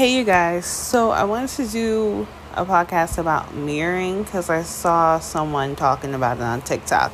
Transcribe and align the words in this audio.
Hey, 0.00 0.16
you 0.16 0.24
guys. 0.24 0.64
So, 0.64 1.10
I 1.10 1.24
wanted 1.24 1.50
to 1.56 1.66
do 1.66 2.26
a 2.54 2.64
podcast 2.64 3.18
about 3.18 3.54
mirroring 3.54 4.22
because 4.22 4.48
I 4.48 4.62
saw 4.62 5.18
someone 5.18 5.76
talking 5.76 6.14
about 6.14 6.38
it 6.38 6.42
on 6.42 6.62
TikTok, 6.62 7.12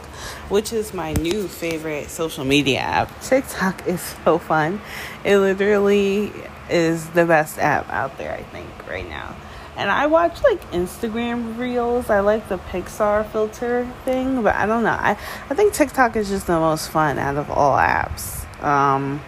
which 0.48 0.72
is 0.72 0.94
my 0.94 1.12
new 1.14 1.48
favorite 1.48 2.10
social 2.10 2.44
media 2.44 2.78
app. 2.78 3.22
TikTok 3.22 3.88
is 3.88 4.00
so 4.24 4.38
fun. 4.38 4.80
It 5.24 5.36
literally 5.38 6.32
is 6.70 7.08
the 7.08 7.26
best 7.26 7.58
app 7.58 7.90
out 7.90 8.18
there, 8.18 8.32
I 8.32 8.44
think, 8.44 8.68
right 8.86 9.08
now. 9.08 9.34
And 9.76 9.90
I 9.90 10.06
watch 10.06 10.40
like 10.44 10.70
Instagram 10.70 11.58
reels. 11.58 12.08
I 12.08 12.20
like 12.20 12.48
the 12.48 12.58
Pixar 12.58 13.28
filter 13.32 13.92
thing, 14.04 14.44
but 14.44 14.54
I 14.54 14.64
don't 14.66 14.84
know. 14.84 14.90
I, 14.90 15.18
I 15.50 15.54
think 15.54 15.72
TikTok 15.72 16.14
is 16.14 16.28
just 16.28 16.46
the 16.46 16.60
most 16.60 16.90
fun 16.90 17.18
out 17.18 17.36
of 17.36 17.50
all 17.50 17.76
apps. 17.76 18.44
Um, 18.62 19.20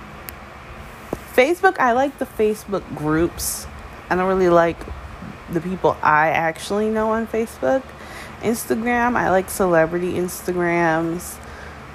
Facebook, 1.38 1.78
I 1.78 1.92
like 1.92 2.18
the 2.18 2.26
Facebook 2.26 2.82
groups. 2.96 3.68
I 4.10 4.16
don't 4.16 4.26
really 4.26 4.48
like 4.48 4.76
the 5.52 5.60
people 5.60 5.96
I 6.02 6.30
actually 6.30 6.90
know 6.90 7.12
on 7.12 7.28
Facebook. 7.28 7.84
Instagram, 8.40 9.14
I 9.14 9.30
like 9.30 9.48
celebrity 9.48 10.14
Instagrams. 10.14 11.38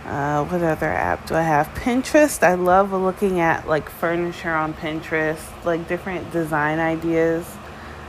Uh, 0.06 0.46
what 0.46 0.64
other 0.64 0.88
app 0.88 1.28
do 1.28 1.36
I 1.36 1.42
have? 1.42 1.68
Pinterest. 1.76 2.42
I 2.42 2.54
love 2.54 2.94
looking 2.94 3.42
at 3.42 3.68
like 3.68 3.90
furniture 3.90 4.54
on 4.54 4.74
Pinterest, 4.76 5.44
like 5.66 5.90
different 5.90 6.32
design 6.32 6.80
ideas. 6.80 7.46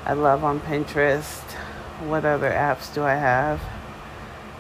I 0.04 0.12
love 0.12 0.44
on 0.44 0.60
Pinterest. 0.60 1.42
What 2.06 2.24
other 2.24 2.50
apps 2.52 2.94
do 2.94 3.02
I 3.02 3.16
have? 3.16 3.60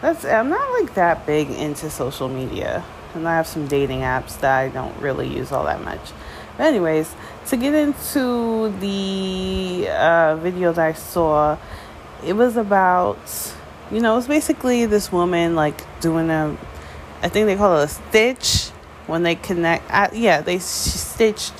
That's 0.00 0.24
I'm 0.24 0.48
not 0.48 0.72
like 0.80 0.94
that 0.94 1.24
big 1.24 1.50
into 1.50 1.88
social 1.88 2.28
media, 2.28 2.84
and 3.14 3.28
I 3.28 3.36
have 3.36 3.46
some 3.46 3.68
dating 3.68 4.00
apps 4.00 4.40
that 4.40 4.58
I 4.58 4.70
don't 4.70 5.00
really 5.00 5.28
use 5.28 5.52
all 5.52 5.66
that 5.66 5.84
much. 5.84 6.10
But 6.56 6.66
anyways, 6.66 7.12
to 7.46 7.56
get 7.56 7.74
into 7.74 8.72
the 8.78 9.88
uh, 9.90 10.36
video 10.36 10.72
that 10.72 10.86
I 10.86 10.92
saw, 10.92 11.58
it 12.24 12.34
was 12.34 12.56
about, 12.56 13.18
you 13.90 14.00
know, 14.00 14.16
it's 14.16 14.28
basically 14.28 14.86
this 14.86 15.10
woman 15.10 15.56
like 15.56 15.82
doing 16.00 16.30
a, 16.30 16.56
I 17.22 17.28
think 17.28 17.46
they 17.46 17.56
call 17.56 17.80
it 17.80 17.84
a 17.84 17.88
stitch 17.88 18.68
when 19.06 19.24
they 19.24 19.34
connect. 19.34 19.90
I, 19.90 20.10
yeah, 20.12 20.40
they 20.40 20.58
stitched 20.58 21.54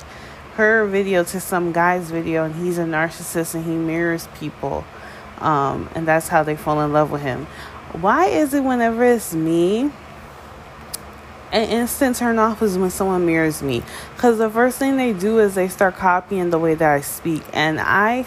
her 0.55 0.85
video 0.85 1.25
to 1.25 1.39
some 1.41 1.73
guy's 1.73 2.09
video, 2.09 2.45
and 2.45 2.55
he's 2.55 2.77
a 2.77 2.85
narcissist 2.85 3.55
and 3.55 3.65
he 3.65 3.75
mirrors 3.75 4.29
people, 4.39 4.85
um, 5.39 5.89
and 5.93 6.07
that's 6.07 6.29
how 6.29 6.43
they 6.43 6.55
fall 6.55 6.79
in 6.79 6.93
love 6.93 7.11
with 7.11 7.21
him. 7.21 7.45
Why 7.91 8.27
is 8.27 8.53
it 8.53 8.63
whenever 8.63 9.03
it's 9.03 9.33
me? 9.33 9.91
An 11.55 11.69
instant 11.69 12.17
turn 12.17 12.37
off 12.37 12.61
is 12.61 12.77
when 12.77 12.89
someone 12.89 13.25
mirrors 13.25 13.63
me 13.63 13.81
because 14.13 14.37
the 14.37 14.49
first 14.49 14.77
thing 14.77 14.97
they 14.97 15.13
do 15.13 15.39
is 15.39 15.55
they 15.55 15.69
start 15.69 15.95
copying 15.95 16.49
the 16.49 16.59
way 16.59 16.75
that 16.75 16.91
I 16.91 16.99
speak, 16.99 17.43
and 17.53 17.79
I 17.79 18.25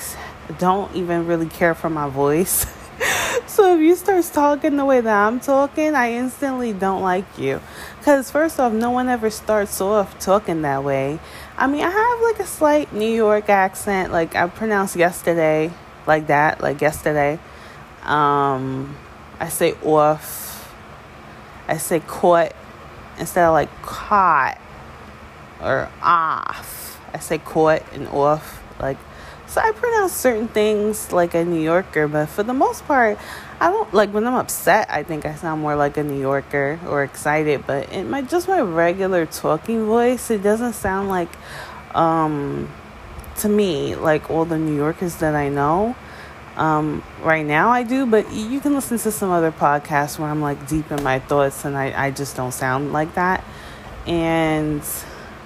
don't 0.58 0.94
even 0.96 1.26
really 1.26 1.46
care 1.46 1.74
for 1.74 1.90
my 1.90 2.08
voice. 2.08 2.64
so 3.46 3.74
if 3.74 3.80
you 3.80 3.94
start 3.96 4.24
talking 4.32 4.76
the 4.76 4.84
way 4.86 5.02
that 5.02 5.14
I'm 5.14 5.40
talking, 5.40 5.94
I 5.94 6.14
instantly 6.14 6.72
don't 6.72 7.02
like 7.02 7.26
you. 7.36 7.60
Because 7.98 8.30
first 8.30 8.58
off, 8.58 8.72
no 8.72 8.92
one 8.92 9.10
ever 9.10 9.28
starts 9.28 9.78
off 9.78 10.18
talking 10.18 10.62
that 10.62 10.82
way. 10.82 11.20
I 11.58 11.66
mean, 11.66 11.84
I 11.84 11.90
have 11.90 12.22
like 12.22 12.40
a 12.40 12.46
slight 12.46 12.94
New 12.94 13.12
York 13.12 13.50
accent, 13.50 14.10
like 14.10 14.36
I 14.36 14.46
pronounced 14.46 14.96
yesterday 14.96 15.70
like 16.06 16.28
that, 16.28 16.62
like 16.62 16.80
yesterday. 16.80 17.38
Um, 18.04 18.96
I 19.38 19.50
say 19.50 19.74
off. 19.84 20.46
I 21.68 21.76
say 21.76 22.00
caught 22.00 22.52
instead 23.19 23.44
of 23.44 23.52
like 23.52 23.70
caught 23.83 24.58
or 25.61 25.88
off. 26.02 27.00
I 27.12 27.19
say 27.19 27.38
caught 27.38 27.83
and 27.92 28.08
off. 28.08 28.62
Like, 28.80 28.98
so 29.47 29.61
I 29.61 29.72
pronounce 29.72 30.12
certain 30.12 30.48
things 30.48 31.11
like 31.11 31.34
a 31.34 31.44
New 31.44 31.61
Yorker, 31.61 32.06
but 32.06 32.27
for 32.27 32.42
the 32.42 32.52
most 32.52 32.86
part, 32.86 33.19
I 33.61 33.70
don't 33.70 33.92
like 33.92 34.11
when 34.11 34.27
I'm 34.27 34.34
upset. 34.34 34.89
I 34.91 35.02
think 35.02 35.27
I 35.27 35.34
sound 35.34 35.62
more 35.62 35.74
like 35.74 35.96
a 35.96 36.05
New 36.05 36.20
Yorker 36.20 36.79
or 36.86 37.02
excited, 37.02 37.67
but 37.67 37.90
in 37.90 38.11
my 38.11 38.23
just 38.23 38.46
my 38.46 38.61
regular 38.61 39.27
talking 39.27 39.86
voice, 39.86 40.30
it 40.30 40.42
doesn't 40.42 40.74
sound 40.74 41.08
like, 41.08 41.30
um, 41.95 42.70
to 43.36 43.48
me 43.48 43.95
like 43.96 44.30
all 44.30 44.45
the 44.45 44.58
New 44.58 44.77
Yorkers 44.77 45.17
that 45.17 45.35
I 45.35 45.48
know. 45.48 45.96
Um, 46.58 47.05
right 47.23 47.46
now 47.46 47.70
I 47.70 47.85
do, 47.85 48.05
but 48.05 48.33
you 48.33 48.58
can 48.58 48.74
listen 48.74 48.98
to 48.98 49.13
some 49.13 49.30
other 49.30 49.52
podcasts 49.52 50.19
where 50.19 50.29
I'm 50.29 50.41
like 50.41 50.67
deep 50.67 50.91
in 50.91 51.05
my 51.05 51.20
thoughts 51.20 51.64
and 51.64 51.79
I, 51.79 52.07
I 52.07 52.11
just 52.11 52.35
don't 52.35 52.51
sound 52.51 52.92
like 52.92 53.14
that. 53.14 53.45
And 54.08 54.83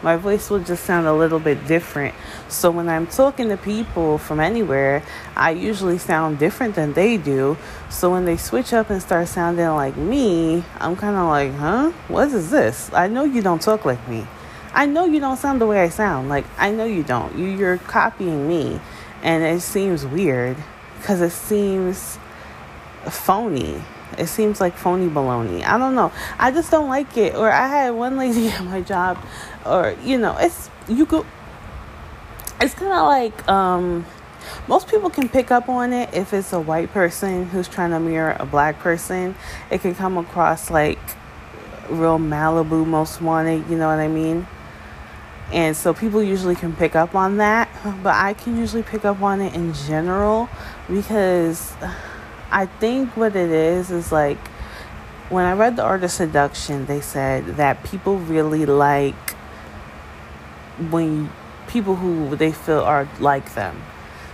my 0.03 0.17
voice 0.17 0.49
will 0.49 0.61
just 0.61 0.85
sound 0.87 1.07
a 1.07 1.13
little 1.13 1.39
bit 1.39 1.67
different. 1.67 2.15
So 2.49 2.71
when 2.71 2.89
I'm 2.89 3.07
talking 3.07 3.51
to 3.51 3.59
people 3.59 4.17
from 4.17 4.41
anywhere, 4.41 5.03
I 5.37 5.51
usually 5.51 5.99
sound 5.99 6.39
different 6.39 6.77
than 6.77 6.95
they 6.95 7.19
do. 7.19 7.59
So 7.91 8.11
when 8.11 8.25
they 8.25 8.39
switch 8.39 8.73
up 8.73 8.89
and 8.89 9.03
start 9.03 9.29
sounding 9.29 9.69
like 9.69 9.99
me, 9.99 10.65
I'm 10.81 10.97
kind 10.97 11.15
of 11.15 11.29
like, 11.29 11.53
huh? 11.53 11.93
What 12.09 12.29
is 12.29 12.51
this? 12.51 12.91
I 12.95 13.09
know 13.09 13.25
you 13.25 13.43
don't 13.43 13.61
talk 13.61 13.85
like 13.85 14.09
me. 14.09 14.27
I 14.73 14.87
know 14.87 15.05
you 15.05 15.21
don't 15.21 15.37
sound 15.37 15.61
the 15.61 15.67
way 15.67 15.83
I 15.83 15.91
sound. 15.91 16.31
Like, 16.31 16.47
I 16.59 16.71
know 16.71 16.87
you 16.87 17.03
don't. 17.03 17.37
You, 17.37 17.49
you're 17.49 17.77
copying 17.77 18.49
me. 18.49 18.81
And 19.23 19.45
it 19.45 19.61
seems 19.61 20.07
weird 20.07 20.57
because 21.03 21.21
it 21.21 21.31
seems 21.31 22.19
phony. 23.11 23.83
It 24.17 24.29
seems 24.29 24.61
like 24.61 24.77
phony 24.77 25.09
baloney. 25.09 25.65
I 25.65 25.79
don't 25.79 25.97
know. 25.97 26.13
I 26.39 26.53
just 26.53 26.71
don't 26.71 26.89
like 26.89 27.17
it. 27.17 27.35
Or 27.35 27.51
I 27.51 27.67
had 27.67 27.91
one 27.91 28.17
lady 28.17 28.49
at 28.51 28.65
my 28.65 28.81
job, 28.81 29.19
or 29.67 29.97
you 30.05 30.17
know, 30.17 30.37
it's 30.39 30.71
you 30.89 31.05
go. 31.05 31.27
It's 32.61 32.75
kind 32.75 32.93
of 32.93 33.07
like 33.07 33.49
um, 33.49 34.07
most 34.69 34.87
people 34.87 35.11
can 35.11 35.29
pick 35.29 35.51
up 35.51 35.69
on 35.69 35.93
it 35.93 36.15
if 36.15 36.33
it's 36.33 36.53
a 36.53 36.61
white 36.61 36.93
person 36.93 37.47
who's 37.47 37.67
trying 37.67 37.91
to 37.91 37.99
mirror 37.99 38.37
a 38.39 38.47
black 38.47 38.79
person. 38.79 39.35
It 39.71 39.81
can 39.81 39.97
come 39.97 40.17
across 40.17 40.71
like 40.71 41.01
real 41.91 42.19
Malibu 42.19 42.87
most 42.87 43.21
wanted. 43.21 43.69
You 43.69 43.77
know 43.77 43.89
what 43.89 43.99
I 43.99 44.09
mean? 44.09 44.47
And 45.53 45.77
so 45.77 45.93
people 45.93 46.23
usually 46.23 46.55
can 46.55 46.75
pick 46.75 46.97
up 46.97 47.15
on 47.15 47.37
that, 47.39 47.69
but 47.83 48.15
I 48.15 48.35
can 48.35 48.57
usually 48.57 48.83
pick 48.83 49.05
up 49.05 49.21
on 49.21 49.41
it 49.41 49.55
in 49.55 49.75
general 49.75 50.49
because 50.89 51.73
I 52.51 52.67
think 52.67 53.17
what 53.17 53.35
it 53.35 53.51
is 53.51 53.91
is 53.91 54.13
like 54.13 54.39
when 55.31 55.45
I 55.47 55.55
read 55.55 55.77
The 55.77 55.83
Art 55.83 56.05
of 56.05 56.11
Seduction, 56.11 56.87
they 56.87 57.01
said 57.01 57.57
that 57.57 57.83
people 57.85 58.19
really 58.19 58.67
like 58.67 59.31
when 60.91 61.31
people 61.69 61.97
who 61.97 62.37
they 62.37 62.53
feel 62.53 62.81
are 62.81 63.09
like 63.19 63.55
them. 63.55 63.83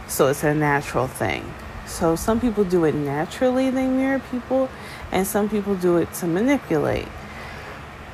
So 0.08 0.26
it's 0.26 0.42
a 0.42 0.54
natural 0.54 1.06
thing. 1.06 1.54
So 1.86 2.16
some 2.16 2.40
people 2.40 2.64
do 2.64 2.84
it 2.84 2.94
naturally, 2.94 3.70
they 3.70 3.86
mirror 3.86 4.20
people, 4.30 4.68
and 5.10 5.26
some 5.26 5.48
people 5.48 5.74
do 5.74 5.96
it 5.96 6.12
to 6.14 6.26
manipulate. 6.26 7.08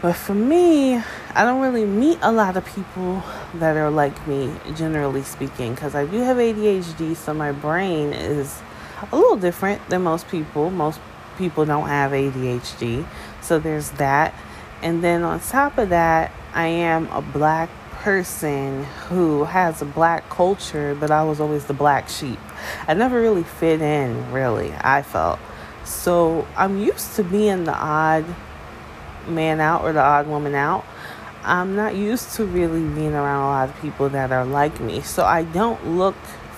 But 0.05 0.17
for 0.17 0.35
me, 0.35 0.97
I 1.35 1.45
don't 1.47 1.63
really 1.63 1.87
meet 1.87 2.19
a 2.21 2.31
lot 2.31 2.59
of 2.59 2.67
people 2.67 3.23
that 3.55 3.75
are 3.75 3.89
like 3.89 4.29
me, 4.29 4.53
generally 4.77 5.23
speaking, 5.23 5.75
because 5.75 5.95
I 5.95 6.05
do 6.05 6.19
have 6.19 6.37
ADHD, 6.37 7.17
so 7.17 7.33
my 7.33 7.53
brain 7.53 8.13
is 8.13 8.61
a 9.11 9.17
little 9.17 9.39
different 9.39 9.81
than 9.89 10.03
most 10.03 10.29
people. 10.29 10.69
Most 10.69 11.01
people 11.39 11.65
don't 11.65 11.89
have 11.89 12.11
ADHD, 12.11 13.07
so 13.41 13.59
there's 13.59 13.93
that. 13.93 14.35
And 14.83 15.03
then 15.03 15.23
on 15.23 15.41
top 15.41 15.79
of 15.79 15.89
that, 15.89 16.33
I 16.53 16.67
am 16.67 17.09
a 17.09 17.23
black 17.23 17.71
person 17.93 18.85
who 19.09 19.45
has 19.45 19.81
a 19.81 19.87
black 19.87 20.29
culture, 20.29 20.95
but 20.95 21.11
I 21.11 21.25
was 21.25 21.41
always 21.41 21.65
the 21.65 21.73
black 21.73 22.11
sheep. 22.11 22.39
I 22.87 22.93
never 22.93 23.23
really 23.23 23.45
fit 23.45 23.81
in, 23.81 24.31
really, 24.33 24.75
I 24.83 25.01
felt. 25.01 25.39
So 25.87 26.47
I'm 26.59 26.79
used 26.79 27.17
to 27.17 27.25
being 27.25 27.65
the 27.65 27.75
odd 27.75 28.27
man 29.29 29.61
out 29.61 29.83
or 29.83 29.93
the 29.93 30.01
odd 30.01 30.27
woman 30.27 30.55
out. 30.55 30.85
I'm 31.43 31.77
not 31.77 31.95
used 31.95 32.35
to 32.37 32.47
really 32.47 32.81
being 32.81 33.15
around 33.15 33.43
a 33.43 33.47
lot 33.47 33.69
of 33.69 33.81
people 33.81 34.09
that 34.11 34.33
are 34.33 34.45
like 34.45 34.81
me. 34.81 35.03
So 35.03 35.25
I 35.25 35.45
don't 35.45 35.97
look 35.97 36.15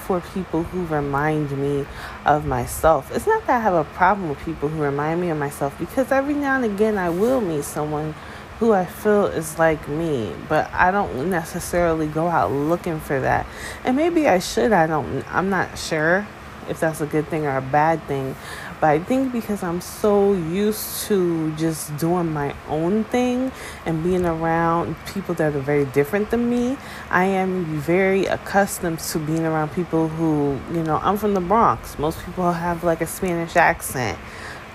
for 0.06 0.20
people 0.20 0.62
who 0.62 0.86
remind 0.86 1.50
me 1.50 1.84
of 2.24 2.46
myself. 2.46 3.10
It's 3.10 3.26
not 3.26 3.44
that 3.48 3.56
I 3.56 3.60
have 3.60 3.74
a 3.74 3.84
problem 3.84 4.28
with 4.28 4.38
people 4.44 4.68
who 4.68 4.80
remind 4.80 5.20
me 5.20 5.30
of 5.30 5.38
myself 5.38 5.76
because 5.78 6.12
every 6.12 6.34
now 6.34 6.54
and 6.56 6.64
again 6.64 6.96
I 6.96 7.10
will 7.10 7.40
meet 7.40 7.64
someone 7.64 8.14
who 8.60 8.72
I 8.72 8.86
feel 8.86 9.26
is 9.26 9.58
like 9.58 9.88
me, 9.88 10.32
but 10.48 10.72
I 10.72 10.90
don't 10.90 11.28
necessarily 11.28 12.06
go 12.06 12.28
out 12.28 12.52
looking 12.52 13.00
for 13.00 13.20
that. 13.20 13.46
And 13.84 13.96
maybe 13.96 14.28
I 14.28 14.38
should, 14.38 14.72
I 14.72 14.86
don't 14.86 15.24
I'm 15.34 15.50
not 15.50 15.76
sure 15.76 16.26
if 16.68 16.80
that's 16.80 17.00
a 17.00 17.06
good 17.06 17.28
thing 17.28 17.46
or 17.46 17.56
a 17.56 17.62
bad 17.62 18.02
thing. 18.04 18.36
But 18.80 18.90
I 18.90 18.98
think 18.98 19.32
because 19.32 19.62
I'm 19.62 19.80
so 19.80 20.34
used 20.34 21.06
to 21.06 21.54
just 21.56 21.96
doing 21.96 22.32
my 22.32 22.54
own 22.68 23.04
thing 23.04 23.50
and 23.86 24.02
being 24.02 24.26
around 24.26 24.96
people 25.06 25.34
that 25.36 25.54
are 25.54 25.60
very 25.60 25.86
different 25.86 26.30
than 26.30 26.50
me, 26.50 26.76
I 27.10 27.24
am 27.24 27.64
very 27.80 28.26
accustomed 28.26 28.98
to 29.00 29.18
being 29.18 29.44
around 29.44 29.72
people 29.72 30.08
who, 30.08 30.58
you 30.72 30.82
know, 30.82 31.00
I'm 31.02 31.16
from 31.16 31.34
the 31.34 31.40
Bronx. 31.40 31.98
Most 31.98 32.24
people 32.24 32.52
have 32.52 32.84
like 32.84 33.00
a 33.00 33.06
Spanish 33.06 33.56
accent. 33.56 34.18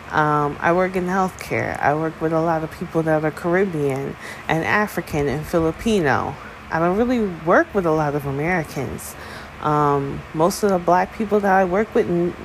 Um, 0.10 0.58
I 0.60 0.74
work 0.74 0.96
in 0.96 1.06
healthcare. 1.06 1.80
I 1.80 1.94
work 1.94 2.20
with 2.20 2.34
a 2.34 2.42
lot 2.42 2.64
of 2.64 2.72
people 2.72 3.04
that 3.04 3.24
are 3.24 3.32
Caribbean 3.32 4.16
and 4.48 4.66
African 4.66 5.28
and 5.28 5.46
Filipino. 5.46 6.36
I 6.70 6.80
don't 6.80 6.98
really 6.98 7.28
work 7.46 7.74
with 7.74 7.86
a 7.86 7.92
lot 7.92 8.16
of 8.16 8.26
Americans 8.26 9.16
Um, 9.62 10.22
most 10.34 10.64
of 10.64 10.72
the 10.72 10.80
black 10.80 11.16
people 11.16 11.40
that 11.40 11.52
I 11.52 11.66
work 11.66 11.94
with 11.94 12.36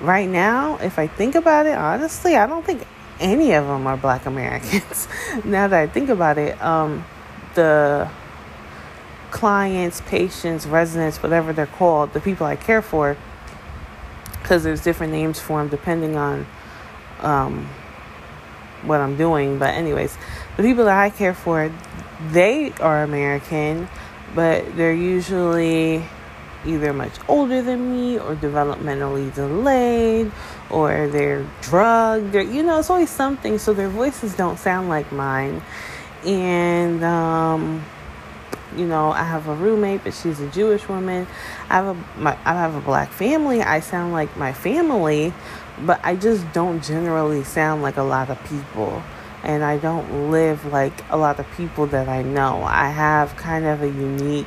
right 0.00 0.28
now, 0.28 0.76
if 0.78 0.98
I 0.98 1.06
think 1.06 1.34
about 1.34 1.66
it, 1.66 1.76
honestly, 1.76 2.36
I 2.36 2.46
don't 2.46 2.64
think 2.64 2.86
any 3.18 3.52
of 3.52 3.66
them 3.66 3.86
are 3.86 3.96
black 3.96 4.26
Americans. 4.26 5.08
now 5.44 5.68
that 5.68 5.80
I 5.80 5.86
think 5.86 6.08
about 6.08 6.38
it, 6.38 6.60
um, 6.62 7.04
the 7.54 8.10
clients, 9.30 10.00
patients, 10.02 10.66
residents, 10.66 11.22
whatever 11.22 11.52
they're 11.52 11.66
called, 11.66 12.12
the 12.12 12.20
people 12.20 12.46
I 12.46 12.56
care 12.56 12.82
for, 12.82 13.16
because 14.42 14.64
there's 14.64 14.82
different 14.82 15.12
names 15.12 15.38
for 15.38 15.58
them 15.60 15.68
depending 15.68 16.16
on 16.16 16.46
um, 17.20 17.68
what 18.82 19.00
I'm 19.00 19.16
doing. 19.16 19.58
But, 19.58 19.74
anyways, 19.74 20.16
the 20.56 20.62
people 20.62 20.84
that 20.86 20.98
I 20.98 21.10
care 21.10 21.34
for, 21.34 21.72
they 22.30 22.72
are 22.72 23.02
American, 23.02 23.88
but 24.34 24.76
they're 24.76 24.92
usually 24.92 26.04
either 26.66 26.92
much 26.92 27.12
older 27.26 27.62
than 27.62 27.92
me 27.92 28.18
or 28.18 28.34
developmentally 28.36 29.34
delayed 29.34 30.30
or 30.68 31.08
they're 31.08 31.46
drugged. 31.62 32.34
Or 32.34 32.42
you 32.42 32.62
know 32.62 32.78
it's 32.78 32.90
always 32.90 33.10
something 33.10 33.58
so 33.58 33.72
their 33.72 33.88
voices 33.88 34.34
don't 34.36 34.58
sound 34.58 34.88
like 34.88 35.10
mine. 35.12 35.62
And 36.24 37.02
um, 37.02 37.84
you 38.76 38.86
know 38.86 39.10
i 39.10 39.24
have 39.24 39.48
a 39.48 39.54
roommate 39.54 40.04
but 40.04 40.14
she's 40.14 40.40
a 40.40 40.48
jewish 40.50 40.88
woman. 40.88 41.26
I 41.68 41.74
have 41.76 41.96
a 41.96 42.20
my, 42.20 42.36
i 42.44 42.52
have 42.54 42.74
a 42.74 42.80
black 42.80 43.10
family. 43.10 43.62
I 43.62 43.80
sound 43.80 44.12
like 44.12 44.36
my 44.36 44.52
family 44.52 45.32
but 45.82 46.00
i 46.04 46.14
just 46.14 46.52
don't 46.52 46.82
generally 46.82 47.42
sound 47.42 47.82
like 47.82 47.96
a 47.96 48.02
lot 48.02 48.30
of 48.30 48.42
people 48.44 49.02
and 49.42 49.64
i 49.64 49.76
don't 49.78 50.30
live 50.30 50.64
like 50.66 51.04
a 51.10 51.16
lot 51.16 51.38
of 51.38 51.46
people 51.56 51.86
that 51.86 52.08
i 52.08 52.22
know 52.22 52.62
i 52.64 52.88
have 52.88 53.36
kind 53.36 53.64
of 53.64 53.82
a 53.82 53.88
unique 53.88 54.46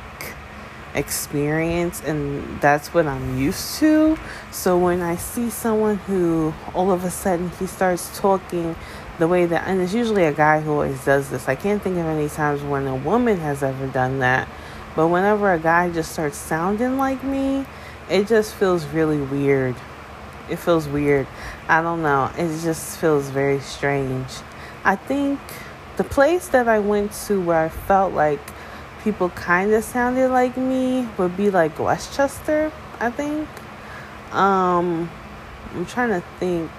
experience 0.94 2.00
and 2.02 2.60
that's 2.60 2.94
what 2.94 3.06
I'm 3.06 3.38
used 3.38 3.78
to. 3.80 4.16
So 4.50 4.78
when 4.78 5.02
I 5.02 5.16
see 5.16 5.50
someone 5.50 5.96
who 5.96 6.54
all 6.72 6.90
of 6.92 7.04
a 7.04 7.10
sudden 7.10 7.50
he 7.58 7.66
starts 7.66 8.16
talking 8.18 8.76
the 9.18 9.28
way 9.28 9.46
that 9.46 9.66
and 9.66 9.80
it's 9.80 9.94
usually 9.94 10.24
a 10.24 10.32
guy 10.32 10.60
who 10.60 10.72
always 10.72 11.04
does 11.04 11.30
this. 11.30 11.48
I 11.48 11.54
can't 11.54 11.82
think 11.82 11.96
of 11.98 12.06
any 12.06 12.28
times 12.28 12.62
when 12.62 12.86
a 12.86 12.96
woman 12.96 13.38
has 13.38 13.62
ever 13.62 13.86
done 13.88 14.20
that. 14.20 14.48
But 14.96 15.08
whenever 15.08 15.52
a 15.52 15.58
guy 15.58 15.90
just 15.90 16.12
starts 16.12 16.36
sounding 16.36 16.98
like 16.98 17.22
me, 17.24 17.66
it 18.08 18.28
just 18.28 18.54
feels 18.54 18.86
really 18.86 19.20
weird. 19.20 19.74
It 20.48 20.56
feels 20.56 20.86
weird. 20.86 21.26
I 21.68 21.82
don't 21.82 22.02
know. 22.02 22.30
It 22.36 22.60
just 22.62 22.98
feels 22.98 23.28
very 23.30 23.60
strange. 23.60 24.28
I 24.84 24.96
think 24.96 25.40
the 25.96 26.04
place 26.04 26.48
that 26.48 26.68
I 26.68 26.78
went 26.78 27.12
to 27.26 27.40
where 27.40 27.58
I 27.58 27.68
felt 27.70 28.12
like 28.12 28.40
people 29.02 29.30
kind 29.30 29.72
of 29.72 29.82
sounded 29.82 30.30
like 30.30 30.56
me 30.56 31.08
would 31.16 31.36
be 31.36 31.50
like 31.50 31.78
Westchester, 31.78 32.70
I 33.00 33.10
think. 33.10 33.48
Um, 34.32 35.10
I'm 35.74 35.86
trying 35.86 36.10
to 36.10 36.26
think. 36.38 36.70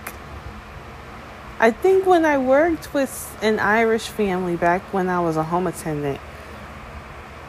I 1.59 1.71
think 1.71 2.05
when 2.05 2.25
I 2.25 2.37
worked 2.37 2.93
with 2.93 3.37
an 3.41 3.59
Irish 3.59 4.07
family 4.07 4.55
back 4.55 4.81
when 4.93 5.09
I 5.09 5.21
was 5.21 5.37
a 5.37 5.43
home 5.43 5.67
attendant, 5.67 6.19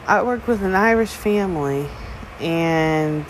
I 0.07 0.23
worked 0.23 0.47
with 0.47 0.63
an 0.63 0.75
Irish 0.75 1.11
family 1.11 1.87
and 2.39 3.25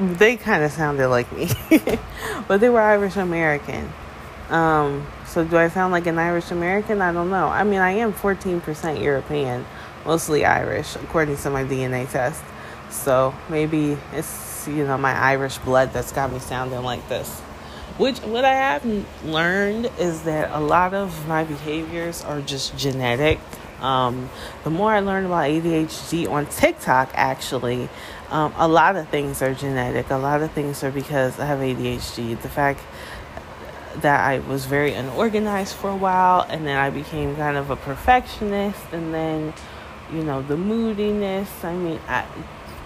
they 0.00 0.36
kind 0.36 0.64
of 0.64 0.72
sounded 0.72 1.08
like 1.08 1.30
me, 1.32 1.48
but 2.48 2.60
they 2.60 2.70
were 2.70 2.80
Irish 2.80 3.16
American. 3.16 3.92
Um, 4.48 5.06
so 5.26 5.44
do 5.44 5.56
I 5.58 5.68
sound 5.68 5.92
like 5.92 6.06
an 6.06 6.18
Irish 6.18 6.50
American? 6.50 7.02
I 7.02 7.12
don't 7.12 7.30
know. 7.30 7.46
I 7.46 7.64
mean, 7.64 7.80
I 7.80 7.92
am 7.92 8.12
14% 8.12 9.02
European, 9.02 9.66
mostly 10.04 10.44
Irish, 10.44 10.96
according 10.96 11.36
to 11.38 11.50
my 11.50 11.64
DNA 11.64 12.10
test. 12.10 12.42
So 12.90 13.34
maybe 13.48 13.98
it's, 14.12 14.66
you 14.66 14.86
know, 14.86 14.98
my 14.98 15.12
Irish 15.12 15.58
blood 15.58 15.92
that's 15.92 16.12
got 16.12 16.32
me 16.32 16.38
sounding 16.38 16.82
like 16.82 17.06
this. 17.08 17.40
Which, 17.98 18.18
what 18.20 18.46
I 18.46 18.54
have 18.54 18.84
learned 19.24 19.90
is 19.98 20.22
that 20.22 20.50
a 20.52 20.60
lot 20.60 20.94
of 20.94 21.28
my 21.28 21.44
behaviors 21.44 22.24
are 22.24 22.40
just 22.40 22.76
genetic. 22.76 23.38
Um, 23.80 24.30
the 24.64 24.70
more 24.70 24.90
I 24.90 25.00
learn 25.00 25.26
about 25.26 25.44
ADHD 25.44 26.28
on 26.28 26.46
TikTok, 26.46 27.10
actually, 27.14 27.88
um, 28.30 28.54
a 28.56 28.68
lot 28.68 28.96
of 28.96 29.08
things 29.08 29.42
are 29.42 29.54
genetic. 29.54 30.10
A 30.10 30.16
lot 30.16 30.42
of 30.42 30.52
things 30.52 30.82
are 30.84 30.90
because 30.90 31.38
I 31.38 31.46
have 31.46 31.58
ADHD. 31.58 32.40
The 32.40 32.48
fact 32.48 32.80
that 33.96 34.20
I 34.20 34.38
was 34.38 34.66
very 34.66 34.92
unorganized 34.92 35.74
for 35.74 35.90
a 35.90 35.96
while, 35.96 36.46
and 36.48 36.66
then 36.66 36.76
I 36.76 36.90
became 36.90 37.34
kind 37.36 37.56
of 37.56 37.70
a 37.70 37.76
perfectionist, 37.76 38.80
and 38.92 39.12
then, 39.12 39.52
you 40.12 40.22
know, 40.22 40.42
the 40.42 40.56
moodiness. 40.56 41.64
I 41.64 41.74
mean, 41.74 41.98
I, 42.06 42.24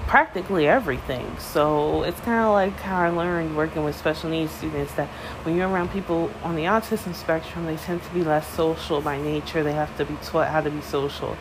practically 0.06 0.66
everything. 0.66 1.36
So 1.38 2.02
it's 2.02 2.20
kind 2.20 2.40
of 2.40 2.52
like 2.52 2.78
how 2.80 3.02
I 3.02 3.10
learned 3.10 3.56
working 3.56 3.84
with 3.84 3.96
special 3.96 4.30
needs 4.30 4.52
students 4.52 4.92
that 4.94 5.08
when 5.44 5.56
you're 5.56 5.68
around 5.68 5.90
people 5.90 6.30
on 6.42 6.56
the 6.56 6.64
autism 6.64 7.14
spectrum, 7.14 7.66
they 7.66 7.76
tend 7.76 8.02
to 8.02 8.10
be 8.10 8.22
less 8.22 8.46
social 8.48 9.00
by 9.00 9.20
nature. 9.20 9.62
They 9.62 9.72
have 9.72 9.96
to 9.98 10.04
be 10.04 10.16
taught 10.22 10.48
how 10.48 10.60
to 10.60 10.70
be 10.70 10.80
social. 10.80 11.36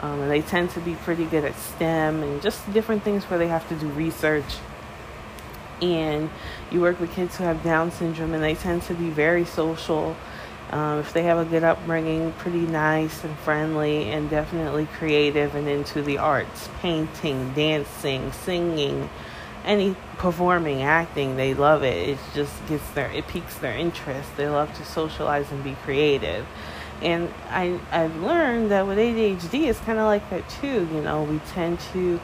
Um, 0.00 0.20
and 0.20 0.30
they 0.30 0.42
tend 0.42 0.70
to 0.70 0.80
be 0.80 0.94
pretty 0.94 1.26
good 1.26 1.44
at 1.44 1.54
STEM 1.56 2.22
and 2.22 2.42
just 2.42 2.72
different 2.72 3.02
things 3.02 3.24
where 3.24 3.38
they 3.38 3.48
have 3.48 3.68
to 3.68 3.74
do 3.76 3.86
research 3.88 4.56
and 5.82 6.30
you 6.70 6.80
work 6.80 7.00
with 7.00 7.12
kids 7.12 7.36
who 7.36 7.44
have 7.44 7.62
Down 7.62 7.90
syndrome, 7.90 8.34
and 8.34 8.42
they 8.42 8.54
tend 8.54 8.82
to 8.82 8.94
be 8.94 9.10
very 9.10 9.44
social. 9.44 10.16
Um, 10.70 11.00
if 11.00 11.12
they 11.12 11.24
have 11.24 11.38
a 11.38 11.44
good 11.44 11.64
upbringing, 11.64 12.32
pretty 12.34 12.60
nice 12.60 13.24
and 13.24 13.36
friendly, 13.38 14.10
and 14.10 14.30
definitely 14.30 14.86
creative 14.86 15.54
and 15.54 15.68
into 15.68 16.02
the 16.02 16.18
arts, 16.18 16.68
painting, 16.80 17.52
dancing, 17.54 18.30
singing, 18.32 19.10
any 19.64 19.96
performing, 20.18 20.82
acting, 20.82 21.36
they 21.36 21.54
love 21.54 21.82
it. 21.82 22.10
It 22.10 22.18
just 22.34 22.54
gets 22.68 22.88
their, 22.90 23.10
it 23.10 23.26
piques 23.26 23.56
their 23.56 23.76
interest. 23.76 24.36
They 24.36 24.48
love 24.48 24.72
to 24.74 24.84
socialize 24.84 25.50
and 25.50 25.64
be 25.64 25.74
creative. 25.82 26.46
And 27.02 27.32
I, 27.48 27.78
I've 27.90 28.14
learned 28.16 28.70
that 28.70 28.86
with 28.86 28.98
ADHD, 28.98 29.68
it's 29.68 29.80
kind 29.80 29.98
of 29.98 30.04
like 30.04 30.28
that 30.30 30.48
too. 30.48 30.88
You 30.92 31.02
know, 31.02 31.22
we 31.22 31.38
tend 31.52 31.80
to 31.92 32.20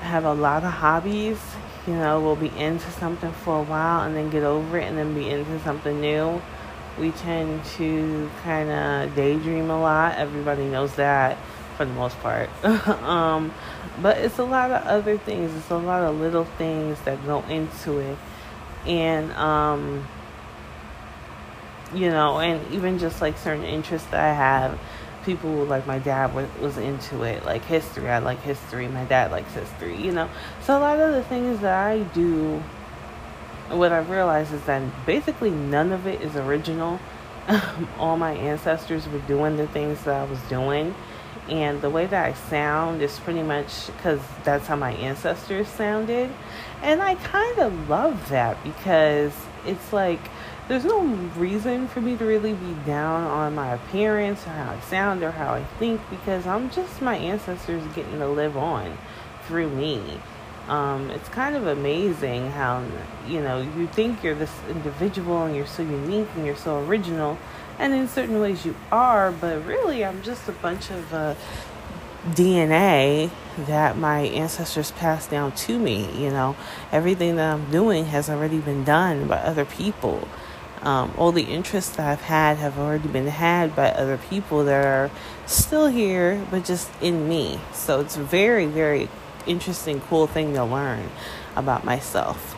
have 0.00 0.24
a 0.24 0.34
lot 0.34 0.64
of 0.64 0.72
hobbies 0.72 1.38
you 1.86 1.94
know, 1.94 2.20
we'll 2.20 2.36
be 2.36 2.48
into 2.58 2.90
something 2.92 3.32
for 3.32 3.60
a 3.60 3.62
while 3.62 4.02
and 4.06 4.16
then 4.16 4.30
get 4.30 4.42
over 4.42 4.78
it 4.78 4.84
and 4.84 4.96
then 4.96 5.14
be 5.14 5.28
into 5.28 5.60
something 5.60 6.00
new. 6.00 6.40
We 6.98 7.10
tend 7.10 7.64
to 7.76 8.30
kind 8.42 8.70
of 8.70 9.14
daydream 9.14 9.68
a 9.68 9.80
lot. 9.80 10.16
Everybody 10.16 10.64
knows 10.64 10.94
that 10.94 11.36
for 11.76 11.84
the 11.84 11.92
most 11.92 12.18
part. 12.20 12.48
um, 12.64 13.52
but 14.00 14.18
it's 14.18 14.38
a 14.38 14.44
lot 14.44 14.70
of 14.70 14.82
other 14.84 15.18
things. 15.18 15.54
It's 15.54 15.70
a 15.70 15.76
lot 15.76 16.02
of 16.02 16.18
little 16.18 16.44
things 16.44 16.98
that 17.02 17.24
go 17.26 17.42
into 17.42 17.98
it. 17.98 18.16
And, 18.86 19.32
um, 19.32 20.06
you 21.94 22.10
know, 22.10 22.38
and 22.40 22.72
even 22.72 22.98
just 22.98 23.20
like 23.20 23.38
certain 23.38 23.64
interests 23.64 24.08
that 24.10 24.20
I 24.20 24.32
have 24.32 24.78
people 25.24 25.64
like 25.64 25.86
my 25.86 25.98
dad 25.98 26.34
was, 26.34 26.48
was 26.60 26.76
into 26.76 27.22
it 27.22 27.44
like 27.44 27.64
history 27.64 28.08
i 28.10 28.18
like 28.18 28.40
history 28.42 28.86
my 28.88 29.04
dad 29.04 29.30
likes 29.30 29.52
history 29.54 29.96
you 29.96 30.12
know. 30.12 30.28
So 30.62 30.76
a 30.76 30.80
lot 30.80 31.00
of 31.00 31.14
the 31.14 31.22
things 31.24 31.60
that 31.60 31.74
i 31.74 32.00
do 32.00 32.62
what 33.70 33.92
i 33.92 33.98
realized 33.98 34.52
is 34.52 34.62
that 34.64 34.82
basically 35.06 35.50
none 35.50 35.92
of 35.92 36.06
it 36.06 36.20
is 36.20 36.36
original. 36.36 37.00
All 37.98 38.16
my 38.16 38.32
ancestors 38.32 39.06
were 39.08 39.18
doing 39.20 39.56
the 39.56 39.66
things 39.66 40.02
that 40.04 40.14
i 40.14 40.24
was 40.24 40.40
doing 40.42 40.94
and 41.48 41.80
the 41.82 41.90
way 41.90 42.06
that 42.06 42.26
i 42.26 42.32
sound 42.48 43.02
is 43.02 43.18
pretty 43.20 43.42
much 43.42 43.86
because 43.88 44.20
that's 44.44 44.66
how 44.66 44.76
my 44.76 44.92
ancestors 44.92 45.68
sounded. 45.68 46.30
And 46.82 47.02
i 47.02 47.14
kind 47.16 47.58
of 47.58 47.88
love 47.88 48.28
that 48.28 48.62
because 48.62 49.32
it's 49.66 49.92
like 49.92 50.20
there's 50.68 50.84
no 50.84 51.02
reason 51.36 51.88
for 51.88 52.00
me 52.00 52.16
to 52.16 52.24
really 52.24 52.54
be 52.54 52.74
down 52.86 53.24
on 53.24 53.54
my 53.54 53.74
appearance 53.74 54.46
or 54.46 54.50
how 54.50 54.72
I 54.72 54.80
sound 54.80 55.22
or 55.22 55.30
how 55.30 55.52
I 55.52 55.64
think 55.78 56.00
because 56.08 56.46
I'm 56.46 56.70
just 56.70 57.02
my 57.02 57.16
ancestors 57.16 57.82
getting 57.94 58.18
to 58.18 58.28
live 58.28 58.56
on 58.56 58.96
through 59.46 59.68
me. 59.70 60.02
Um, 60.68 61.10
it's 61.10 61.28
kind 61.28 61.54
of 61.54 61.66
amazing 61.66 62.50
how, 62.52 62.82
you 63.28 63.42
know, 63.42 63.60
you 63.60 63.86
think 63.88 64.22
you're 64.22 64.34
this 64.34 64.52
individual 64.70 65.44
and 65.44 65.54
you're 65.54 65.66
so 65.66 65.82
unique 65.82 66.28
and 66.36 66.46
you're 66.46 66.56
so 66.56 66.82
original, 66.82 67.36
and 67.78 67.92
in 67.92 68.08
certain 68.08 68.40
ways 68.40 68.64
you 68.64 68.74
are, 68.90 69.30
but 69.30 69.66
really 69.66 70.02
I'm 70.02 70.22
just 70.22 70.48
a 70.48 70.52
bunch 70.52 70.90
of 70.90 71.12
uh, 71.12 71.34
DNA 72.30 73.30
that 73.66 73.98
my 73.98 74.20
ancestors 74.20 74.90
passed 74.92 75.30
down 75.30 75.52
to 75.52 75.78
me. 75.78 76.10
You 76.18 76.30
know, 76.30 76.56
everything 76.90 77.36
that 77.36 77.52
I'm 77.52 77.70
doing 77.70 78.06
has 78.06 78.30
already 78.30 78.58
been 78.58 78.84
done 78.84 79.28
by 79.28 79.36
other 79.36 79.66
people. 79.66 80.26
Um, 80.84 81.14
all 81.16 81.32
the 81.32 81.44
interests 81.44 81.96
that 81.96 82.06
I've 82.06 82.22
had 82.22 82.58
have 82.58 82.78
already 82.78 83.08
been 83.08 83.26
had 83.26 83.74
by 83.74 83.90
other 83.90 84.18
people 84.18 84.64
that 84.66 84.84
are 84.84 85.10
still 85.46 85.86
here, 85.86 86.46
but 86.50 86.64
just 86.64 86.90
in 87.00 87.28
me. 87.28 87.58
So 87.72 88.00
it's 88.00 88.16
very, 88.16 88.66
very 88.66 89.08
interesting, 89.46 90.00
cool 90.02 90.26
thing 90.26 90.52
to 90.54 90.64
learn 90.64 91.08
about 91.56 91.84
myself. 91.84 92.54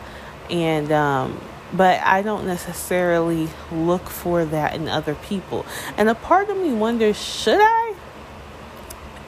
And, 0.49 0.91
um, 0.91 1.41
but 1.73 2.01
I 2.01 2.21
don't 2.21 2.45
necessarily 2.45 3.49
look 3.71 4.09
for 4.09 4.45
that 4.45 4.75
in 4.75 4.87
other 4.87 5.15
people. 5.15 5.65
And 5.97 6.09
a 6.09 6.15
part 6.15 6.49
of 6.49 6.57
me 6.57 6.73
wonders 6.73 7.21
should 7.21 7.59
I? 7.61 7.87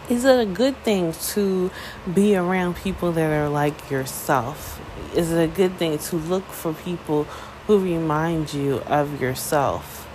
is 0.10 0.26
it 0.26 0.40
a 0.40 0.46
good 0.46 0.76
thing 0.78 1.14
to 1.14 1.70
be 2.12 2.36
around 2.36 2.76
people 2.76 3.12
that 3.12 3.32
are 3.32 3.48
like 3.48 3.92
yourself? 3.92 4.82
Is 5.16 5.32
it 5.32 5.42
a 5.44 5.48
good 5.48 5.78
thing 5.78 6.00
to 6.00 6.16
look 6.16 6.46
for 6.46 6.74
people 6.74 7.28
who 7.70 7.78
remind 7.78 8.52
you 8.52 8.78
of 8.88 9.22
yourself? 9.22 10.10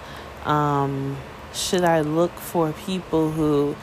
Um, 0.45 1.17
should 1.53 1.85
I 1.85 2.01
look 2.01 2.33
for 2.33 2.73
people 2.73 3.31
who 3.31 3.77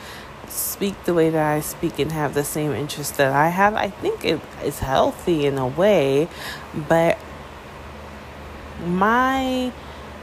speak 0.50 1.02
the 1.06 1.14
way 1.14 1.30
that 1.30 1.54
I 1.54 1.62
speak 1.62 1.98
and 1.98 2.12
have 2.12 2.34
the 2.34 2.44
same 2.44 2.74
interests 2.74 3.16
that 3.16 3.32
I 3.32 3.48
have? 3.48 3.74
I 3.76 3.88
think 3.88 4.26
it 4.26 4.42
is 4.62 4.80
healthy 4.80 5.46
in 5.46 5.58
a 5.58 5.68
way, 5.68 6.28
but 6.76 7.18
my 8.86 9.72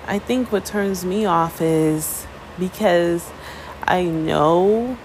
I 0.07 0.19
think 0.19 0.53
what 0.53 0.67
turns 0.67 1.07
me 1.07 1.25
off 1.25 1.63
is 1.63 2.27
because 2.59 3.31
I 3.83 4.05
know 4.05 4.99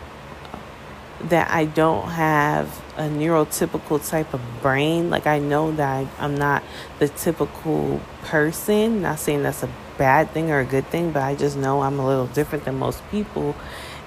that 1.21 1.49
I 1.49 1.63
don't 1.63 2.09
have 2.09 2.82
a 2.97 3.03
neurotypical 3.03 4.07
type 4.07 4.33
of 4.33 4.41
brain. 4.61 5.09
Like 5.09 5.27
I 5.27 5.39
know 5.39 5.71
that 5.71 6.07
I, 6.19 6.25
am 6.25 6.35
not 6.35 6.63
the 6.99 7.07
typical 7.09 8.01
person. 8.23 9.01
Not 9.01 9.19
saying 9.19 9.43
that's 9.43 9.63
a 9.63 9.69
bad 9.97 10.31
thing 10.31 10.51
or 10.51 10.59
a 10.59 10.65
good 10.65 10.87
thing, 10.87 11.11
but 11.11 11.23
I 11.23 11.35
just 11.35 11.57
know 11.57 11.81
I'm 11.81 11.99
a 11.99 12.05
little 12.05 12.27
different 12.27 12.65
than 12.65 12.77
most 12.77 13.01
people. 13.09 13.55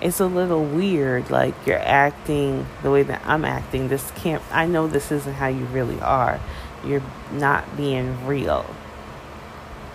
It's 0.00 0.20
a 0.20 0.26
little 0.26 0.64
weird. 0.64 1.30
Like 1.30 1.54
you're 1.66 1.78
acting 1.78 2.66
the 2.82 2.90
way 2.90 3.02
that 3.02 3.22
I'm 3.24 3.44
acting. 3.44 3.88
This 3.88 4.10
can't. 4.12 4.42
I 4.50 4.66
know 4.66 4.86
this 4.86 5.10
isn't 5.10 5.34
how 5.34 5.48
you 5.48 5.64
really 5.66 6.00
are. 6.00 6.40
You're 6.84 7.02
not 7.32 7.76
being 7.76 8.26
real. 8.26 8.66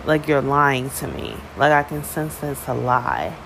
Like 0.04 0.28
you're 0.28 0.42
lying 0.42 0.90
to 0.90 1.06
me. 1.06 1.36
Like 1.56 1.72
I 1.72 1.82
can 1.82 2.04
sense 2.04 2.36
that's 2.38 2.66
a 2.68 2.74
lie. 2.74 3.36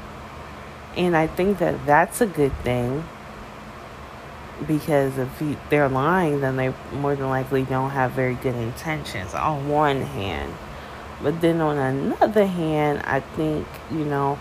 And 0.96 1.14
I 1.14 1.26
think 1.26 1.58
that 1.58 1.84
that's 1.84 2.22
a 2.22 2.26
good 2.26 2.56
thing 2.60 3.04
because 4.66 5.18
if 5.18 5.28
they're 5.68 5.88
lying, 5.88 6.40
then 6.40 6.56
they 6.56 6.72
more 6.92 7.14
than 7.14 7.28
likely 7.28 7.62
don't 7.64 7.90
have 7.90 8.12
very 8.12 8.34
good 8.34 8.54
intentions 8.54 9.34
on 9.34 9.68
one 9.68 10.00
hand. 10.00 10.52
But 11.22 11.40
then 11.40 11.60
on 11.60 11.76
another 11.76 12.46
hand, 12.46 13.02
I 13.04 13.20
think, 13.20 13.66
you 13.90 14.04
know, 14.04 14.38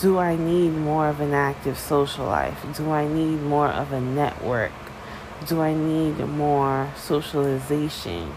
do 0.00 0.18
I 0.18 0.36
need 0.36 0.70
more 0.70 1.08
of 1.08 1.20
an 1.20 1.32
active 1.32 1.78
social 1.78 2.26
life? 2.26 2.64
Do 2.76 2.90
I 2.90 3.06
need 3.06 3.42
more 3.42 3.68
of 3.68 3.92
a 3.92 4.00
network? 4.00 4.72
Do 5.46 5.60
I 5.60 5.74
need 5.74 6.18
more 6.20 6.90
socialization 6.96 8.34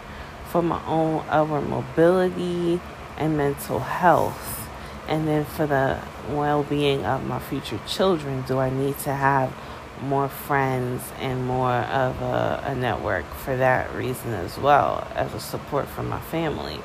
for 0.49 0.61
my 0.61 0.83
own 0.85 1.25
upward 1.29 1.67
mobility 1.67 2.79
and 3.17 3.37
mental 3.37 3.79
health? 3.79 4.67
And 5.07 5.27
then 5.27 5.45
for 5.45 5.65
the 5.65 5.99
well 6.29 6.63
being 6.63 7.05
of 7.05 7.25
my 7.25 7.39
future 7.39 7.79
children, 7.87 8.43
do 8.47 8.59
I 8.59 8.69
need 8.69 8.97
to 8.99 9.13
have 9.13 9.53
more 10.01 10.29
friends 10.29 11.03
and 11.19 11.45
more 11.45 11.71
of 11.71 12.21
a, 12.21 12.63
a, 12.67 12.75
network 12.75 13.25
for 13.25 13.55
that 13.57 13.93
reason 13.95 14.33
as 14.33 14.57
well 14.57 15.07
as 15.15 15.33
a 15.33 15.39
support 15.39 15.87
from 15.87 16.09
my 16.09 16.19
family. 16.19 16.79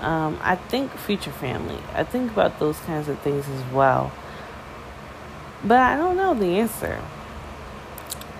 Um, 0.00 0.38
I 0.42 0.56
think 0.56 0.90
future 0.92 1.30
family. 1.30 1.78
I 1.94 2.04
think 2.04 2.32
about 2.32 2.58
those 2.58 2.78
kinds 2.80 3.08
of 3.08 3.18
things 3.20 3.48
as 3.48 3.72
well. 3.72 4.12
But 5.64 5.78
I 5.78 5.96
don't 5.96 6.16
know 6.16 6.34
the 6.34 6.58
answer. 6.58 7.00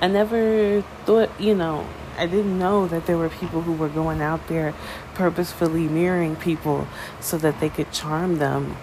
I 0.00 0.08
never 0.08 0.82
thought, 1.04 1.30
you 1.40 1.54
know, 1.54 1.86
I 2.18 2.26
didn't 2.26 2.58
know 2.58 2.88
that 2.88 3.06
there 3.06 3.16
were 3.16 3.28
people 3.28 3.62
who 3.62 3.72
were 3.72 3.88
going 3.88 4.20
out 4.20 4.48
there 4.48 4.74
purposefully 5.14 5.88
mirroring 5.88 6.36
people 6.36 6.88
so 7.20 7.38
that 7.38 7.60
they 7.60 7.68
could 7.68 7.92
charm 7.92 8.38
them. 8.38 8.76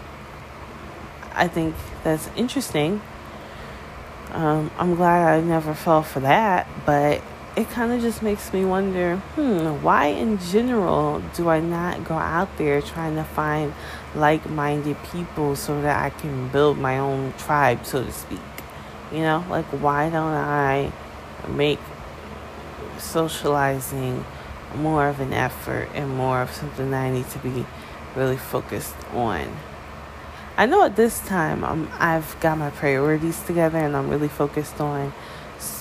I 1.34 1.48
think 1.48 1.76
that's 2.04 2.30
interesting 2.36 3.02
um, 4.32 4.72
I'm 4.78 4.96
glad 4.96 5.40
I 5.40 5.42
never 5.42 5.74
fell 5.74 6.04
for 6.04 6.20
that, 6.22 6.68
but 6.86 7.22
it 7.56 7.70
kind 7.72 7.92
of 7.92 8.02
just 8.02 8.22
makes 8.22 8.54
me 8.54 8.64
wonder 8.64 9.18
hmm, 9.36 9.84
why 9.84 10.08
in 10.08 10.38
general 10.38 11.22
do 11.36 11.50
I 11.50 11.60
not 11.60 12.06
go 12.06 12.14
out 12.16 12.58
there 12.58 12.82
trying 12.82 13.16
to 13.16 13.24
find 13.24 13.74
like 14.16 14.48
minded 14.50 14.98
people 15.12 15.56
so 15.56 15.82
that 15.82 16.04
I 16.04 16.12
can 16.12 16.48
build 16.50 16.78
my 16.78 17.00
own 17.00 17.34
tribe, 17.38 17.86
so 17.86 18.04
to 18.04 18.12
speak? 18.12 18.40
You 19.12 19.20
know, 19.20 19.44
like 19.50 19.66
why 19.66 20.10
don't 20.10 20.34
I 20.34 20.92
make 21.48 21.80
socializing 23.00 24.26
more 24.76 25.08
of 25.08 25.20
an 25.20 25.34
effort 25.34 25.90
and 25.96 26.16
more 26.16 26.42
of 26.42 26.52
something 26.52 26.92
that 26.92 27.02
I 27.02 27.10
need 27.10 27.30
to 27.30 27.40
be 27.40 27.66
really 28.16 28.38
focused 28.38 28.96
on? 29.14 29.58
I 30.60 30.66
know 30.66 30.84
at 30.84 30.98
this 30.98 31.22
time 31.22 31.64
um, 31.64 31.90
I've 32.00 32.38
got 32.42 32.58
my 32.58 32.70
priorities 32.70 33.42
together 33.44 33.78
and 33.78 33.96
I'm 33.96 34.10
really 34.10 34.28
focused 34.28 34.82
on 34.82 35.14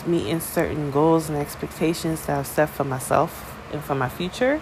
meeting 0.07 0.39
certain 0.39 0.93
goals 0.93 1.29
and 1.29 1.37
expectations 1.37 2.25
that 2.27 2.39
I've 2.39 2.47
set 2.47 2.71
for 2.71 2.85
myself 2.85 3.59
and 3.73 3.83
for 3.83 3.97
my 3.97 4.09
future. 4.09 4.61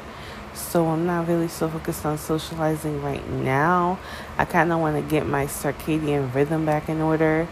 So 0.55 0.87
I'm 0.87 1.05
not 1.05 1.29
really 1.29 1.49
so 1.49 1.69
focused 1.69 2.07
on 2.07 2.17
socializing 2.17 3.03
right 3.03 3.29
now. 3.29 3.99
I 4.39 4.47
kind 4.47 4.73
of 4.73 4.81
want 4.81 4.97
to 4.97 5.03
get 5.03 5.27
my 5.27 5.45
circadian 5.45 6.35
rhythm 6.35 6.65
back 6.65 6.89
in 6.89 7.03
order 7.03 7.47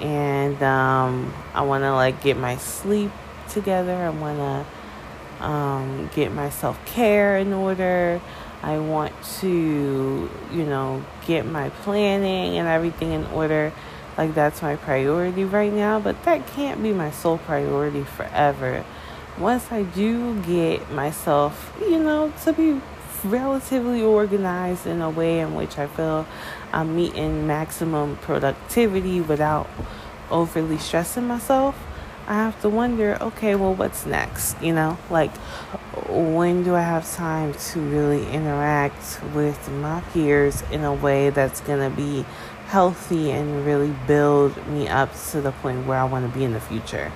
and 0.00 0.60
um, 0.60 1.32
I 1.54 1.62
want 1.62 1.84
to 1.84 1.92
like 1.92 2.20
get 2.20 2.36
my 2.36 2.56
sleep 2.56 3.12
together. 3.48 3.94
I 3.94 4.10
want 4.10 4.38
to 5.38 5.46
um, 5.46 6.10
get 6.16 6.32
my 6.32 6.50
self 6.50 6.84
care 6.84 7.38
in 7.38 7.52
order. 7.52 8.20
I 8.60 8.80
want 8.80 9.12
to, 9.38 10.28
you 10.50 10.64
know, 10.64 11.04
get 11.28 11.46
my 11.46 11.68
planning 11.68 12.58
and 12.58 12.66
everything 12.66 13.12
in 13.12 13.24
order. 13.26 13.72
Like, 14.16 14.34
that's 14.34 14.62
my 14.62 14.74
priority 14.74 15.44
right 15.44 15.72
now, 15.72 16.00
but 16.00 16.24
that 16.24 16.44
can't 16.48 16.82
be 16.82 16.92
my 16.92 17.12
sole 17.12 17.38
priority 17.38 18.02
forever. 18.02 18.84
Once 19.38 19.70
I 19.70 19.84
do 19.84 20.40
get 20.42 20.90
myself, 20.90 21.72
you 21.80 22.00
know, 22.00 22.32
to 22.42 22.52
be 22.52 22.80
relatively 23.22 24.02
organized 24.02 24.86
in 24.86 25.00
a 25.00 25.10
way 25.10 25.38
in 25.38 25.54
which 25.54 25.78
I 25.78 25.86
feel 25.86 26.26
I'm 26.72 26.96
meeting 26.96 27.46
maximum 27.46 28.16
productivity 28.16 29.20
without 29.20 29.68
overly 30.30 30.78
stressing 30.78 31.26
myself, 31.28 31.76
I 32.26 32.34
have 32.34 32.60
to 32.62 32.68
wonder, 32.68 33.16
okay, 33.20 33.54
well, 33.54 33.74
what's 33.74 34.04
next? 34.04 34.60
You 34.60 34.74
know, 34.74 34.98
like 35.10 35.30
when 36.08 36.64
do 36.64 36.74
I 36.74 36.80
have 36.80 37.10
time 37.14 37.52
to 37.52 37.80
really 37.80 38.28
interact 38.30 39.20
with 39.34 39.70
my 39.70 40.00
peers 40.12 40.62
in 40.72 40.84
a 40.84 40.94
way 40.94 41.30
that's 41.30 41.60
going 41.60 41.90
to 41.90 41.94
be 41.94 42.24
healthy 42.66 43.30
and 43.30 43.64
really 43.64 43.94
build 44.06 44.66
me 44.68 44.88
up 44.88 45.14
to 45.30 45.40
the 45.40 45.52
point 45.52 45.86
where 45.86 45.98
I 45.98 46.04
want 46.04 46.30
to 46.30 46.38
be 46.38 46.44
in 46.44 46.52
the 46.52 46.60
future? 46.60 47.12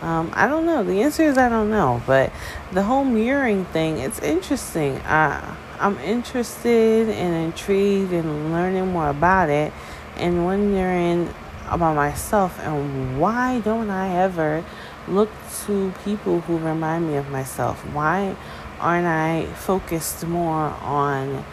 Um, 0.00 0.30
I 0.32 0.46
don't 0.46 0.64
know. 0.64 0.82
The 0.82 1.02
answer 1.02 1.24
is 1.24 1.36
I 1.36 1.48
don't 1.48 1.70
know. 1.70 2.02
But 2.06 2.32
the 2.72 2.82
whole 2.82 3.04
mirroring 3.04 3.64
thing, 3.66 3.98
it's 3.98 4.20
interesting. 4.20 4.98
I, 5.04 5.56
I'm 5.78 5.98
interested 5.98 7.08
and 7.08 7.46
intrigued 7.46 8.12
in 8.12 8.52
learning 8.52 8.88
more 8.88 9.08
about 9.08 9.50
it 9.50 9.72
and 10.16 10.44
wondering 10.44 11.34
about 11.68 11.94
myself 11.94 12.58
and 12.60 13.20
why 13.20 13.60
don't 13.60 13.90
I 13.90 14.16
ever 14.16 14.64
look 15.08 15.30
to 15.66 15.92
people 16.04 16.40
who 16.42 16.58
remind 16.58 17.08
me 17.08 17.16
of 17.16 17.30
myself? 17.30 17.78
Why 17.94 18.36
aren't 18.78 19.06
I 19.06 19.46
focused 19.54 20.26
more 20.26 20.74
on 20.82 21.44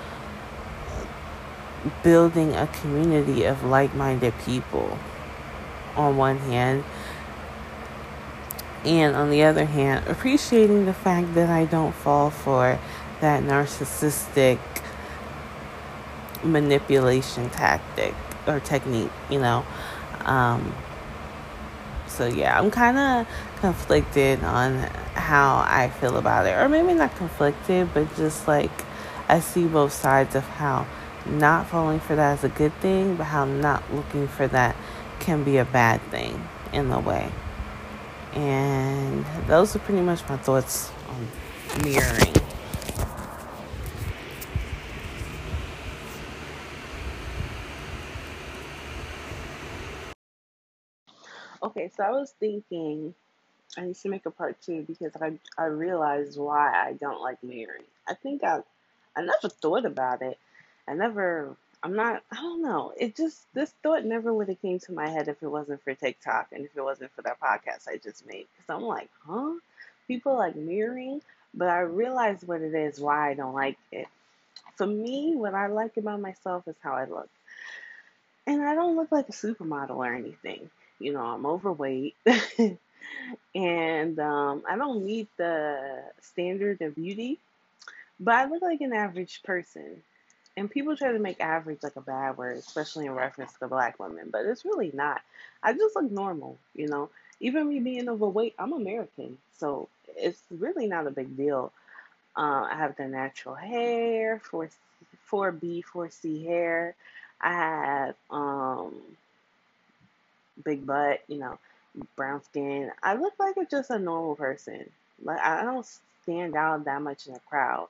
building 2.04 2.56
a 2.56 2.68
community 2.68 3.44
of 3.44 3.64
like 3.64 3.94
minded 3.96 4.34
people 4.46 4.98
on 5.96 6.18
one 6.18 6.38
hand? 6.38 6.84
And 8.86 9.16
on 9.16 9.30
the 9.30 9.44
other 9.44 9.66
hand, 9.66 10.08
appreciating 10.08 10.86
the 10.86 10.94
fact 10.94 11.34
that 11.34 11.50
I 11.50 11.66
don't 11.66 11.94
fall 11.94 12.30
for 12.30 12.80
that 13.20 13.44
narcissistic 13.44 14.60
manipulation 16.44 17.50
tactic 17.50 18.14
or 18.46 18.60
technique, 18.60 19.12
you 19.30 19.40
know. 19.40 19.66
Um, 20.26 20.74
so 22.18 22.26
yeah, 22.26 22.60
I'm 22.60 22.72
kind 22.72 22.98
of 22.98 23.28
conflicted 23.60 24.44
on 24.44 24.80
how 25.14 25.64
I 25.68 25.90
feel 25.90 26.18
about 26.18 26.48
it, 26.48 26.52
or 26.52 26.68
maybe 26.68 26.94
not 26.94 27.16
conflicted, 27.16 27.94
but 27.94 28.14
just 28.16 28.48
like 28.48 28.72
I 29.30 29.40
see 29.40 29.66
both 29.66 29.94
sides 29.94 30.36
of 30.36 30.44
how 30.44 30.88
not 31.28 31.68
falling 31.68 32.00
for 32.00 32.16
that 32.16 32.40
is 32.40 32.44
a 32.44 32.50
good 32.50 32.74
thing, 32.82 33.16
but 33.16 33.26
how 33.26 33.46
not 33.46 33.94
looking 33.94 34.28
for 34.28 34.48
that 34.48 34.76
can 35.20 35.44
be 35.44 35.58
a 35.58 35.66
bad 35.66 36.02
thing 36.10 36.48
in 36.74 36.92
a 36.92 37.00
way. 37.00 37.32
And 38.34 39.26
those 39.46 39.76
are 39.76 39.80
pretty 39.80 40.02
much 40.02 40.28
my 40.28 40.38
thoughts 40.38 40.92
on 41.10 41.84
mirroring. 41.84 42.34
Okay, 51.62 51.92
so 51.96 52.04
I 52.04 52.12
was 52.12 52.32
thinking 52.40 53.14
I 53.78 53.82
need 53.82 53.96
to 53.98 54.10
make 54.10 54.26
a 54.26 54.32
part 54.32 54.62
two 54.62 54.84
because 54.84 55.12
I 55.22 55.40
I 55.58 55.66
realized 55.66 56.38
why 56.40 56.72
I 56.74 56.94
don't 56.94 57.22
like 57.22 57.44
mirroring. 57.44 57.84
I 58.08 58.14
think 58.14 58.44
I 58.44 58.62
I 59.16 59.22
never 59.22 59.50
thought 59.50 59.86
about 59.86 60.22
it. 60.22 60.38
I 60.88 60.94
never 60.94 61.56
I'm 61.84 61.96
not, 61.96 62.24
I 62.32 62.38
don't 62.38 62.62
know. 62.64 62.92
It 62.98 63.16
just, 63.16 63.46
this 63.54 63.72
thought 63.84 64.04
never 64.04 64.34
would 64.34 64.50
have 64.50 64.62
came 64.62 64.80
to 64.80 64.92
my 64.92 65.08
head 65.10 65.28
if 65.28 65.42
it 65.44 65.48
wasn't 65.48 65.84
for 65.84 65.94
TikTok 65.94 66.48
and 66.52 66.66
if 66.66 66.76
it 66.76 66.84
wasn't 66.84 67.12
for 67.14 67.22
that 67.22 67.40
podcast 67.40 67.88
I 67.88 67.98
just 67.98 68.26
made. 68.28 68.48
Because 68.56 68.76
I'm 68.76 68.84
like, 68.84 69.10
huh? 69.26 69.54
People 70.08 70.36
like 70.36 70.56
mirroring, 70.56 71.22
but 71.54 71.68
I 71.68 71.82
realize 71.82 72.44
what 72.44 72.62
it 72.62 72.74
is, 72.74 73.00
why 73.00 73.30
I 73.30 73.34
don't 73.36 73.54
like 73.54 73.78
it. 73.92 74.08
For 74.76 74.88
me, 74.88 75.36
what 75.36 75.54
I 75.54 75.68
like 75.68 75.98
about 75.98 76.20
myself 76.20 76.68
is 76.68 76.76
how 76.82 76.94
I 76.94 77.06
look. 77.06 77.30
And 78.48 78.62
I 78.62 78.74
don't 78.76 78.96
look 78.96 79.12
like 79.12 79.30
a 79.30 79.34
supermodel 79.34 79.98
or 79.98 80.14
anything. 80.14 80.70
You 81.00 81.14
know, 81.14 81.22
I'm 81.22 81.46
overweight. 81.46 82.16
and 83.56 84.20
um, 84.20 84.64
I 84.70 84.78
don't 84.78 85.06
meet 85.06 85.28
the 85.38 86.04
standard 86.22 86.82
of 86.82 86.96
beauty, 86.96 87.40
but 88.20 88.36
I 88.36 88.46
look 88.46 88.62
like 88.62 88.82
an 88.82 88.94
average 88.94 89.44
person. 89.44 90.04
And 90.58 90.70
people 90.72 90.98
try 90.98 91.12
to 91.12 91.20
make 91.20 91.40
average 91.40 91.84
like 91.84 91.96
a 91.96 92.02
bad 92.02 92.38
word, 92.38 92.58
especially 92.58 93.06
in 93.06 93.14
reference 93.14 93.54
to 93.54 93.68
black 93.68 94.00
women, 94.00 94.30
but 94.32 94.46
it's 94.46 94.66
really 94.66 94.92
not. 94.94 95.22
I 95.64 95.74
just 95.74 95.96
look 95.96 96.12
normal, 96.12 96.58
you 96.76 96.88
know. 96.88 97.10
Even 97.40 97.70
me 97.70 97.80
being 97.80 98.10
overweight, 98.10 98.56
I'm 98.58 98.74
American, 98.74 99.38
so 99.58 99.88
it's 100.16 100.42
really 100.50 100.88
not 100.88 101.08
a 101.08 101.12
big 101.12 101.38
deal. 101.38 101.72
Uh, 102.36 102.68
I 102.72 102.76
have 102.78 102.96
the 102.96 103.08
natural 103.08 103.56
hair, 103.56 104.40
4, 104.40 104.70
4B, 105.30 105.84
4C 105.84 106.44
hair. 106.46 106.96
I 107.42 107.54
have 107.54 108.16
um, 108.32 108.96
big 110.64 110.86
butt, 110.86 111.22
you 111.28 111.38
know, 111.38 111.60
brown 112.16 112.44
skin. 112.44 112.92
I 113.02 113.16
look 113.16 113.34
like 113.40 113.58
a, 113.58 113.66
just 113.66 113.90
a 113.90 114.00
normal 114.00 114.36
person. 114.36 114.90
Like 115.24 115.40
I 115.40 115.64
don't 115.64 115.86
stand 116.24 116.56
out 116.56 116.86
that 116.86 117.02
much 117.02 117.28
in 117.28 117.36
a 117.36 117.40
crowd. 117.40 117.88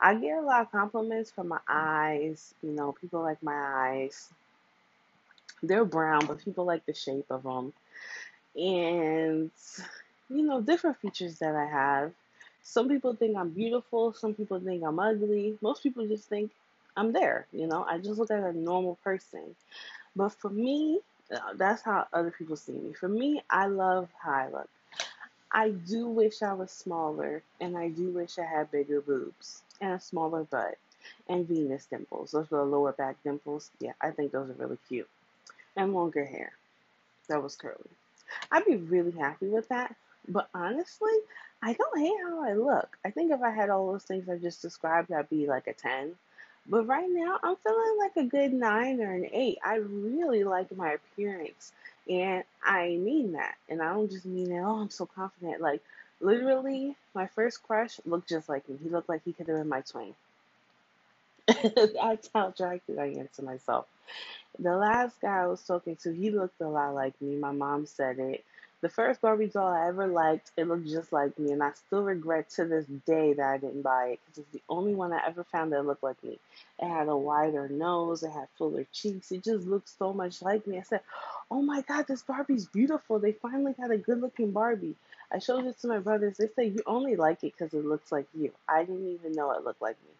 I 0.00 0.14
get 0.14 0.38
a 0.38 0.42
lot 0.42 0.62
of 0.62 0.72
compliments 0.72 1.30
for 1.30 1.44
my 1.44 1.60
eyes. 1.68 2.54
You 2.62 2.72
know, 2.72 2.92
people 2.92 3.22
like 3.22 3.42
my 3.42 3.54
eyes. 3.54 4.28
They're 5.62 5.84
brown, 5.84 6.26
but 6.26 6.44
people 6.44 6.64
like 6.64 6.84
the 6.84 6.94
shape 6.94 7.26
of 7.30 7.44
them. 7.44 7.72
And, 8.56 9.50
you 10.28 10.42
know, 10.42 10.60
different 10.60 10.98
features 10.98 11.38
that 11.38 11.54
I 11.54 11.66
have. 11.66 12.12
Some 12.62 12.88
people 12.88 13.14
think 13.14 13.36
I'm 13.36 13.50
beautiful. 13.50 14.12
Some 14.12 14.34
people 14.34 14.60
think 14.60 14.82
I'm 14.84 14.98
ugly. 14.98 15.58
Most 15.60 15.82
people 15.82 16.06
just 16.06 16.28
think 16.28 16.50
I'm 16.96 17.12
there. 17.12 17.46
You 17.52 17.66
know, 17.66 17.84
I 17.88 17.98
just 17.98 18.18
look 18.18 18.30
like 18.30 18.42
a 18.42 18.52
normal 18.52 18.98
person. 19.04 19.54
But 20.16 20.32
for 20.32 20.50
me, 20.50 21.00
Uh, 21.32 21.54
that's 21.54 21.82
how 21.82 22.06
other 22.12 22.30
people 22.30 22.56
see 22.56 22.72
me. 22.72 22.92
For 22.92 23.08
me, 23.08 23.42
I 23.48 23.66
love 23.66 24.08
how 24.22 24.32
I 24.32 24.48
look. 24.48 24.68
I 25.50 25.70
do 25.70 26.08
wish 26.08 26.42
I 26.42 26.52
was 26.52 26.70
smaller, 26.70 27.42
and 27.60 27.76
I 27.76 27.88
do 27.88 28.10
wish 28.10 28.38
I 28.38 28.44
had 28.44 28.70
bigger 28.70 29.00
boobs 29.00 29.62
and 29.80 29.92
a 29.92 30.00
smaller 30.00 30.44
butt 30.44 30.76
and 31.28 31.46
Venus 31.46 31.86
dimples. 31.86 32.32
Those 32.32 32.46
are 32.46 32.58
the 32.58 32.64
lower 32.64 32.92
back 32.92 33.16
dimples. 33.22 33.70
Yeah, 33.78 33.92
I 34.00 34.10
think 34.10 34.32
those 34.32 34.50
are 34.50 34.54
really 34.54 34.78
cute. 34.88 35.08
And 35.76 35.94
longer 35.94 36.24
hair. 36.24 36.52
That 37.28 37.42
was 37.42 37.56
curly. 37.56 37.90
I'd 38.50 38.64
be 38.64 38.76
really 38.76 39.12
happy 39.12 39.46
with 39.46 39.68
that. 39.68 39.94
But 40.28 40.48
honestly, 40.54 41.12
I 41.62 41.72
don't 41.72 41.98
hate 41.98 42.20
how 42.22 42.42
I 42.44 42.54
look. 42.54 42.96
I 43.04 43.10
think 43.10 43.32
if 43.32 43.42
I 43.42 43.50
had 43.50 43.70
all 43.70 43.92
those 43.92 44.04
things 44.04 44.28
I 44.28 44.36
just 44.36 44.62
described, 44.62 45.12
I'd 45.12 45.28
be 45.28 45.46
like 45.46 45.66
a 45.66 45.72
10. 45.72 46.14
But 46.66 46.86
right 46.86 47.08
now, 47.08 47.38
I'm 47.42 47.56
feeling 47.56 47.96
like 47.98 48.16
a 48.16 48.24
good 48.24 48.52
9 48.52 49.00
or 49.00 49.12
an 49.12 49.26
8. 49.32 49.58
I 49.64 49.76
really 49.76 50.44
like 50.44 50.74
my 50.76 50.92
appearance. 50.92 51.72
And 52.08 52.44
I 52.62 52.88
mean 52.96 53.32
that. 53.32 53.54
And 53.68 53.80
I 53.82 53.92
don't 53.94 54.10
just 54.10 54.26
mean 54.26 54.50
that, 54.50 54.62
oh, 54.64 54.80
I'm 54.80 54.90
so 54.90 55.06
confident. 55.06 55.60
Like, 55.60 55.82
Literally, 56.20 56.96
my 57.14 57.26
first 57.26 57.62
crush 57.62 58.00
looked 58.06 58.28
just 58.28 58.48
like 58.48 58.68
me. 58.68 58.78
He 58.82 58.88
looked 58.88 59.08
like 59.08 59.22
he 59.24 59.32
could 59.32 59.48
have 59.48 59.58
been 59.58 59.68
my 59.68 59.82
twin. 59.82 60.14
That's 61.46 62.30
how 62.34 62.48
attracted 62.48 62.98
I 62.98 63.06
am 63.06 63.28
to 63.36 63.42
myself. 63.42 63.86
The 64.58 64.76
last 64.76 65.20
guy 65.20 65.42
I 65.42 65.46
was 65.46 65.62
talking 65.64 65.96
to, 65.96 66.12
he 66.14 66.30
looked 66.30 66.60
a 66.60 66.68
lot 66.68 66.94
like 66.94 67.20
me. 67.20 67.36
My 67.36 67.52
mom 67.52 67.86
said 67.86 68.18
it. 68.18 68.44
The 68.84 68.90
first 68.90 69.22
Barbie 69.22 69.46
doll 69.46 69.72
I 69.72 69.88
ever 69.88 70.06
liked, 70.06 70.52
it 70.58 70.68
looked 70.68 70.86
just 70.86 71.10
like 71.10 71.38
me, 71.38 71.52
and 71.52 71.62
I 71.62 71.72
still 71.72 72.02
regret 72.02 72.50
to 72.50 72.66
this 72.66 72.84
day 73.06 73.32
that 73.32 73.48
I 73.48 73.56
didn't 73.56 73.80
buy 73.80 74.08
it 74.08 74.20
because 74.20 74.40
it's 74.40 74.52
the 74.52 74.62
only 74.68 74.94
one 74.94 75.10
I 75.10 75.26
ever 75.26 75.42
found 75.42 75.72
that 75.72 75.86
looked 75.86 76.02
like 76.02 76.22
me. 76.22 76.38
It 76.78 76.86
had 76.86 77.08
a 77.08 77.16
wider 77.16 77.66
nose, 77.66 78.22
it 78.22 78.30
had 78.32 78.48
fuller 78.58 78.84
cheeks, 78.92 79.32
it 79.32 79.42
just 79.42 79.66
looked 79.66 79.88
so 79.88 80.12
much 80.12 80.42
like 80.42 80.66
me. 80.66 80.76
I 80.76 80.82
said, 80.82 81.00
Oh 81.50 81.62
my 81.62 81.80
god, 81.80 82.06
this 82.06 82.20
Barbie's 82.20 82.66
beautiful. 82.66 83.18
They 83.18 83.32
finally 83.32 83.72
got 83.72 83.90
a 83.90 83.96
good 83.96 84.20
looking 84.20 84.50
Barbie. 84.50 84.96
I 85.32 85.38
showed 85.38 85.64
it 85.64 85.80
to 85.80 85.88
my 85.88 86.00
brothers. 86.00 86.36
They 86.36 86.48
say 86.48 86.66
you 86.66 86.82
only 86.86 87.16
like 87.16 87.42
it 87.42 87.54
because 87.56 87.72
it 87.72 87.86
looks 87.86 88.12
like 88.12 88.26
you. 88.34 88.52
I 88.68 88.84
didn't 88.84 89.08
even 89.08 89.32
know 89.32 89.52
it 89.52 89.64
looked 89.64 89.80
like 89.80 89.96
me. 90.02 90.12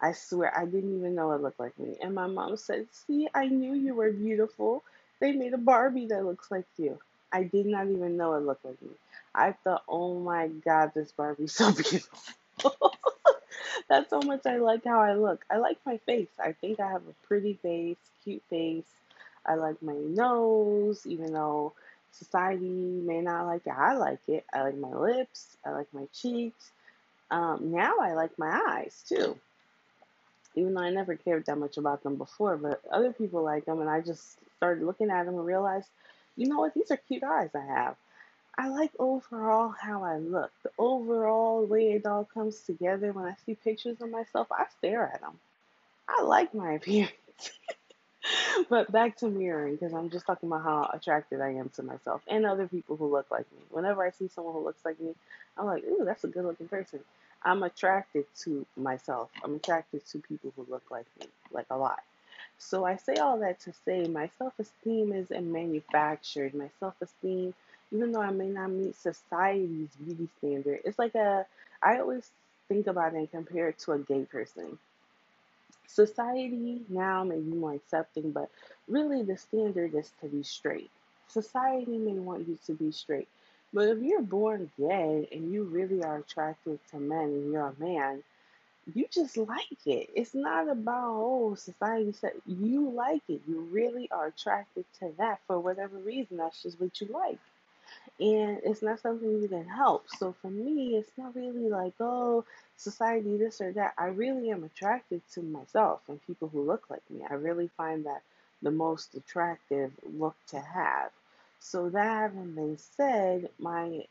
I 0.00 0.14
swear, 0.14 0.52
I 0.58 0.64
didn't 0.64 0.98
even 0.98 1.14
know 1.14 1.30
it 1.30 1.42
looked 1.42 1.60
like 1.60 1.78
me. 1.78 1.96
And 2.02 2.12
my 2.12 2.26
mom 2.26 2.56
said, 2.56 2.88
See, 2.90 3.28
I 3.32 3.46
knew 3.46 3.72
you 3.72 3.94
were 3.94 4.10
beautiful. 4.10 4.82
They 5.20 5.30
made 5.30 5.54
a 5.54 5.58
Barbie 5.58 6.06
that 6.06 6.24
looks 6.26 6.50
like 6.50 6.66
you. 6.76 6.98
I 7.34 7.44
did 7.44 7.66
not 7.66 7.88
even 7.88 8.16
know 8.18 8.34
it 8.36 8.44
looked 8.46 8.64
like 8.64 8.82
me. 8.82 8.90
I 9.34 9.52
thought, 9.64 9.84
oh 9.88 10.20
my 10.20 10.48
god, 10.48 10.92
this 10.94 11.12
Barbie's 11.12 11.54
so 11.54 11.72
beautiful. 11.74 12.18
That's 13.90 14.10
how 14.12 14.20
much 14.22 14.46
I 14.46 14.58
like 14.58 14.84
how 14.84 15.00
I 15.00 15.14
look. 15.14 15.44
I 15.50 15.58
like 15.58 15.78
my 15.86 15.98
face. 15.98 16.30
I 16.42 16.52
think 16.52 16.80
I 16.80 16.90
have 16.90 17.02
a 17.02 17.26
pretty 17.28 17.54
face, 17.62 17.98
cute 18.24 18.42
face. 18.50 18.86
I 19.46 19.56
like 19.56 19.82
my 19.82 19.94
nose, 19.94 21.06
even 21.06 21.34
though 21.34 21.74
society 22.12 22.68
may 22.68 23.22
not 23.22 23.46
like 23.46 23.66
it. 23.66 23.74
I 23.76 23.96
like 23.96 24.20
it. 24.28 24.46
I 24.54 24.62
like 24.62 24.78
my 24.78 24.94
lips. 24.94 25.56
I 25.66 25.72
like 25.72 25.88
my 25.94 26.06
cheeks. 26.14 26.70
Um, 27.32 27.72
now 27.72 27.94
I 28.00 28.14
like 28.14 28.38
my 28.38 28.62
eyes 28.68 29.04
too. 29.08 29.38
Even 30.56 30.74
though 30.74 30.82
I 30.82 30.90
never 30.90 31.16
cared 31.16 31.46
that 31.46 31.58
much 31.58 31.78
about 31.78 32.04
them 32.04 32.16
before, 32.16 32.56
but 32.56 32.80
other 32.92 33.12
people 33.12 33.42
like 33.42 33.66
them, 33.66 33.80
and 33.80 33.90
I 33.90 34.02
just 34.02 34.38
started 34.56 34.84
looking 34.86 35.10
at 35.10 35.26
them 35.26 35.36
and 35.36 35.46
realized 35.46 35.88
you 36.36 36.48
know 36.48 36.58
what? 36.58 36.74
These 36.74 36.90
are 36.90 36.96
cute 36.96 37.22
eyes 37.22 37.50
I 37.54 37.64
have. 37.64 37.96
I 38.56 38.68
like 38.68 38.92
overall 38.98 39.70
how 39.70 40.04
I 40.04 40.18
look. 40.18 40.52
The 40.62 40.70
overall 40.78 41.64
way 41.64 41.92
it 41.92 42.06
all 42.06 42.24
comes 42.24 42.60
together. 42.60 43.12
When 43.12 43.24
I 43.24 43.34
see 43.44 43.54
pictures 43.56 44.00
of 44.00 44.10
myself, 44.10 44.46
I 44.52 44.66
stare 44.78 45.10
at 45.12 45.20
them. 45.20 45.38
I 46.08 46.22
like 46.22 46.54
my 46.54 46.72
appearance. 46.74 47.12
but 48.68 48.90
back 48.92 49.16
to 49.18 49.28
mirroring, 49.28 49.74
because 49.74 49.92
I'm 49.92 50.10
just 50.10 50.26
talking 50.26 50.48
about 50.48 50.62
how 50.62 50.90
attracted 50.92 51.40
I 51.40 51.50
am 51.50 51.68
to 51.70 51.82
myself 51.82 52.22
and 52.28 52.46
other 52.46 52.68
people 52.68 52.96
who 52.96 53.10
look 53.10 53.30
like 53.30 53.50
me. 53.52 53.58
Whenever 53.70 54.04
I 54.04 54.10
see 54.10 54.28
someone 54.28 54.54
who 54.54 54.64
looks 54.64 54.84
like 54.84 55.00
me, 55.00 55.14
I'm 55.58 55.66
like, 55.66 55.84
ooh, 55.84 56.04
that's 56.04 56.24
a 56.24 56.28
good 56.28 56.44
looking 56.44 56.68
person. 56.68 57.00
I'm 57.42 57.62
attracted 57.62 58.24
to 58.42 58.64
myself. 58.76 59.30
I'm 59.42 59.56
attracted 59.56 60.06
to 60.08 60.18
people 60.18 60.52
who 60.56 60.66
look 60.70 60.90
like 60.90 61.06
me, 61.20 61.26
like 61.52 61.66
a 61.70 61.76
lot. 61.76 62.02
So 62.58 62.84
I 62.84 62.96
say 62.96 63.16
all 63.16 63.38
that 63.40 63.60
to 63.60 63.72
say 63.72 64.06
my 64.06 64.28
self 64.38 64.54
esteem 64.58 65.12
isn't 65.12 65.52
manufactured. 65.52 66.54
My 66.54 66.70
self 66.80 66.94
esteem, 67.02 67.54
even 67.92 68.12
though 68.12 68.22
I 68.22 68.30
may 68.30 68.48
not 68.48 68.70
meet 68.70 68.96
society's 68.96 69.90
beauty 69.96 70.28
standard, 70.38 70.80
it's 70.84 70.98
like 70.98 71.14
a, 71.14 71.46
I 71.82 71.98
always 72.00 72.30
think 72.68 72.86
about 72.86 73.14
it 73.14 73.18
and 73.18 73.30
compare 73.30 73.68
it 73.68 73.78
to 73.80 73.92
a 73.92 73.98
gay 73.98 74.24
person. 74.24 74.78
Society 75.86 76.82
now 76.88 77.24
may 77.24 77.38
be 77.40 77.52
more 77.52 77.74
accepting, 77.74 78.32
but 78.32 78.50
really 78.88 79.22
the 79.22 79.36
standard 79.36 79.94
is 79.94 80.10
to 80.20 80.28
be 80.28 80.42
straight. 80.42 80.90
Society 81.28 81.98
may 81.98 82.18
want 82.18 82.48
you 82.48 82.58
to 82.66 82.74
be 82.74 82.90
straight. 82.90 83.28
But 83.72 83.88
if 83.88 83.98
you're 84.02 84.22
born 84.22 84.70
gay 84.78 85.28
and 85.32 85.52
you 85.52 85.64
really 85.64 86.02
are 86.02 86.18
attracted 86.18 86.78
to 86.90 86.96
men 86.98 87.24
and 87.24 87.52
you're 87.52 87.68
a 87.68 87.82
man, 87.82 88.22
you 88.92 89.06
just 89.10 89.36
like 89.36 89.86
it. 89.86 90.10
It's 90.14 90.34
not 90.34 90.68
about 90.68 91.14
oh 91.16 91.54
society 91.54 92.12
said 92.12 92.32
you 92.46 92.90
like 92.90 93.22
it. 93.28 93.42
You 93.46 93.60
really 93.70 94.10
are 94.10 94.26
attracted 94.26 94.84
to 95.00 95.12
that 95.18 95.40
for 95.46 95.58
whatever 95.58 95.96
reason. 95.98 96.36
That's 96.36 96.62
just 96.62 96.80
what 96.80 97.00
you 97.00 97.08
like. 97.08 97.38
And 98.20 98.60
it's 98.64 98.82
not 98.82 99.00
something 99.00 99.42
you 99.42 99.48
can 99.48 99.66
help. 99.66 100.06
So 100.18 100.34
for 100.40 100.50
me, 100.50 100.96
it's 100.96 101.10
not 101.16 101.34
really 101.34 101.68
like, 101.68 101.94
oh, 102.00 102.44
society 102.76 103.36
this 103.36 103.60
or 103.60 103.72
that. 103.72 103.94
I 103.98 104.06
really 104.06 104.50
am 104.50 104.64
attracted 104.64 105.22
to 105.32 105.42
myself 105.42 106.00
and 106.08 106.24
people 106.26 106.48
who 106.48 106.62
look 106.62 106.90
like 106.90 107.02
me. 107.10 107.22
I 107.28 107.34
really 107.34 107.68
find 107.76 108.04
that 108.06 108.22
the 108.62 108.70
most 108.70 109.14
attractive 109.14 109.92
look 110.18 110.36
to 110.48 110.60
have. 110.60 111.10
So 111.60 111.88
that 111.90 112.04
having 112.32 112.54
been 112.54 112.78
said, 112.78 113.50
my 113.58 114.06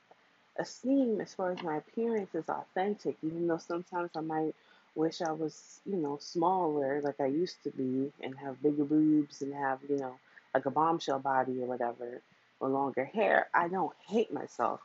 esteem 0.57 1.21
as 1.21 1.33
far 1.33 1.51
as 1.51 1.63
my 1.63 1.77
appearance 1.77 2.33
is 2.35 2.49
authentic, 2.49 3.17
even 3.23 3.47
though 3.47 3.57
sometimes 3.57 4.11
I 4.15 4.21
might 4.21 4.55
wish 4.95 5.21
I 5.21 5.31
was, 5.31 5.79
you 5.85 5.97
know, 5.97 6.17
smaller 6.19 7.01
like 7.01 7.19
I 7.19 7.25
used 7.25 7.63
to 7.63 7.71
be 7.71 8.11
and 8.21 8.37
have 8.37 8.61
bigger 8.61 8.83
boobs 8.83 9.41
and 9.41 9.53
have, 9.53 9.79
you 9.89 9.97
know, 9.97 10.15
like 10.53 10.65
a 10.65 10.71
bombshell 10.71 11.19
body 11.19 11.61
or 11.61 11.65
whatever, 11.65 12.21
or 12.59 12.69
longer 12.69 13.05
hair. 13.05 13.47
I 13.53 13.67
don't 13.67 13.95
hate 14.07 14.31
myself. 14.31 14.81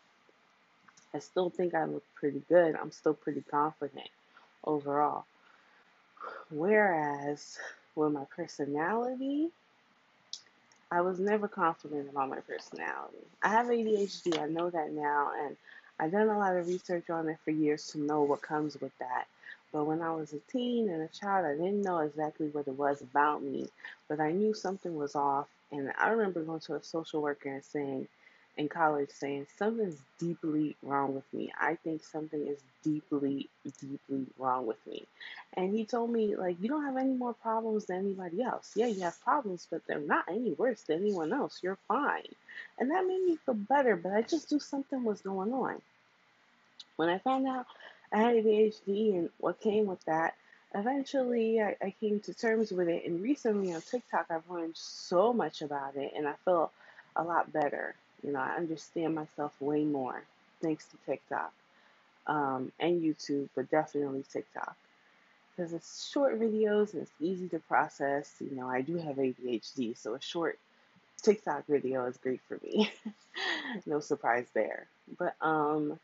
I 1.15 1.19
still 1.19 1.51
think 1.51 1.75
I 1.75 1.85
look 1.85 2.05
pretty 2.15 2.43
good. 2.49 2.77
I'm 2.77 2.93
still 2.93 3.15
pretty 3.15 3.43
confident 3.51 4.09
overall. 4.65 5.25
Whereas 6.51 7.59
with 7.95 8.13
my 8.13 8.25
personality, 8.35 9.51
I 10.91 11.01
was 11.03 11.19
never 11.19 11.49
confident 11.49 12.09
about 12.11 12.31
my 12.31 12.41
personality. 12.41 13.19
I 13.43 13.49
have 13.49 13.67
ADHD, 13.69 14.39
I 14.39 14.47
know 14.47 14.71
that 14.71 14.91
now, 14.93 15.33
and 15.45 15.57
I've 15.99 16.13
done 16.13 16.29
a 16.29 16.39
lot 16.39 16.57
of 16.57 16.67
research 16.69 17.11
on 17.11 17.29
it 17.29 17.39
for 17.45 17.51
years 17.51 17.89
to 17.89 17.99
know 17.99 18.23
what 18.23 18.43
comes 18.43 18.81
with 18.81 18.97
that. 18.99 19.27
But 19.73 19.85
when 19.85 20.01
I 20.03 20.15
was 20.15 20.33
a 20.33 20.39
teen 20.51 20.89
and 20.89 21.03
a 21.03 21.09
child, 21.09 21.47
I 21.47 21.53
didn't 21.57 21.83
know 21.83 21.99
exactly 21.99 22.49
what 22.49 22.69
it 22.69 22.79
was 22.79 23.03
about 23.03 23.43
me, 23.43 23.69
but 24.09 24.21
I 24.21 24.33
knew 24.33 24.55
something 24.55 24.97
was 24.97 25.15
off. 25.15 25.49
And 25.73 25.93
I 25.99 26.09
remember 26.11 26.43
going 26.43 26.61
to 26.61 26.77
a 26.77 26.83
social 26.83 27.21
worker 27.23 27.51
and 27.51 27.65
saying, 27.65 28.09
in 28.59 28.69
college, 28.69 29.11
saying, 29.11 29.47
something's 29.57 30.03
deeply 30.19 30.77
wrong 30.83 31.15
with 31.15 31.33
me. 31.33 31.51
I 31.59 31.77
think 31.77 32.03
something 32.03 32.45
is 32.45 32.59
deeply, 32.83 33.49
deeply 33.81 34.27
wrong 34.37 34.67
with 34.67 34.85
me. 34.85 35.05
And 35.55 35.73
he 35.73 35.85
told 35.85 36.11
me, 36.11 36.35
like, 36.35 36.57
you 36.61 36.69
don't 36.69 36.85
have 36.85 36.97
any 36.97 37.15
more 37.15 37.33
problems 37.33 37.87
than 37.87 37.99
anybody 37.99 38.43
else. 38.43 38.73
Yeah, 38.75 38.87
you 38.87 39.01
have 39.03 39.21
problems, 39.23 39.69
but 39.71 39.83
they're 39.87 40.01
not 40.01 40.25
any 40.29 40.53
worse 40.53 40.83
than 40.83 41.03
anyone 41.03 41.33
else. 41.33 41.61
You're 41.63 41.79
fine. 41.87 42.27
And 42.79 42.91
that 42.91 43.07
made 43.07 43.23
me 43.23 43.37
feel 43.37 43.55
better, 43.55 43.95
but 43.95 44.13
I 44.13 44.23
just 44.23 44.51
knew 44.51 44.59
something 44.59 45.05
was 45.05 45.21
going 45.21 45.53
on. 45.53 45.81
When 46.97 47.09
I 47.09 47.19
found 47.19 47.47
out 47.47 47.67
I 48.13 48.19
had 48.19 48.37
ADHD 48.37 49.15
and 49.15 49.31
what 49.39 49.61
came 49.61 49.87
with 49.87 50.05
that, 50.07 50.35
eventually 50.75 51.63
I, 51.63 51.77
I 51.81 51.95
came 52.01 52.19
to 52.21 52.35
terms 52.35 52.73
with 52.73 52.89
it. 52.89 53.07
And 53.07 53.23
recently 53.23 53.73
on 53.73 53.83
TikTok, 53.83 54.27
I've 54.31 54.51
learned 54.51 54.77
so 54.77 55.33
much 55.33 55.63
about 55.63 55.95
it 55.95 56.13
and 56.17 56.27
I 56.27 56.35
feel 56.45 56.73
a 57.15 57.23
lot 57.23 57.53
better. 57.53 57.95
You 58.25 58.33
know, 58.33 58.41
I 58.41 58.57
understand 58.57 59.15
myself 59.15 59.55
way 59.61 59.85
more 59.85 60.23
thanks 60.63 60.87
to 60.89 60.97
TikTok 61.07 61.53
um, 62.27 62.73
and 62.81 63.03
YouTube, 63.03 63.49
but 63.55 63.71
definitely 63.71 64.25
TikTok. 64.33 64.77
Because 65.57 65.73
it's 65.73 66.11
short 66.11 66.41
videos 66.41 66.93
and 66.95 67.03
it's 67.03 67.13
easy 67.21 67.49
to 67.49 67.59
process. 67.61 68.35
You 68.41 68.57
know, 68.57 68.69
I 68.69 68.81
do 68.83 68.97
have 68.97 69.17
ADHD, 69.17 69.97
so 69.97 70.15
a 70.15 70.21
short 70.21 70.59
TikTok 71.23 71.67
video 71.67 72.07
is 72.07 72.17
great 72.17 72.41
for 72.49 72.59
me. 72.63 72.93
no 73.87 74.01
surprise 74.01 74.47
there. 74.55 74.87
But 75.19 75.35
um 75.41 75.99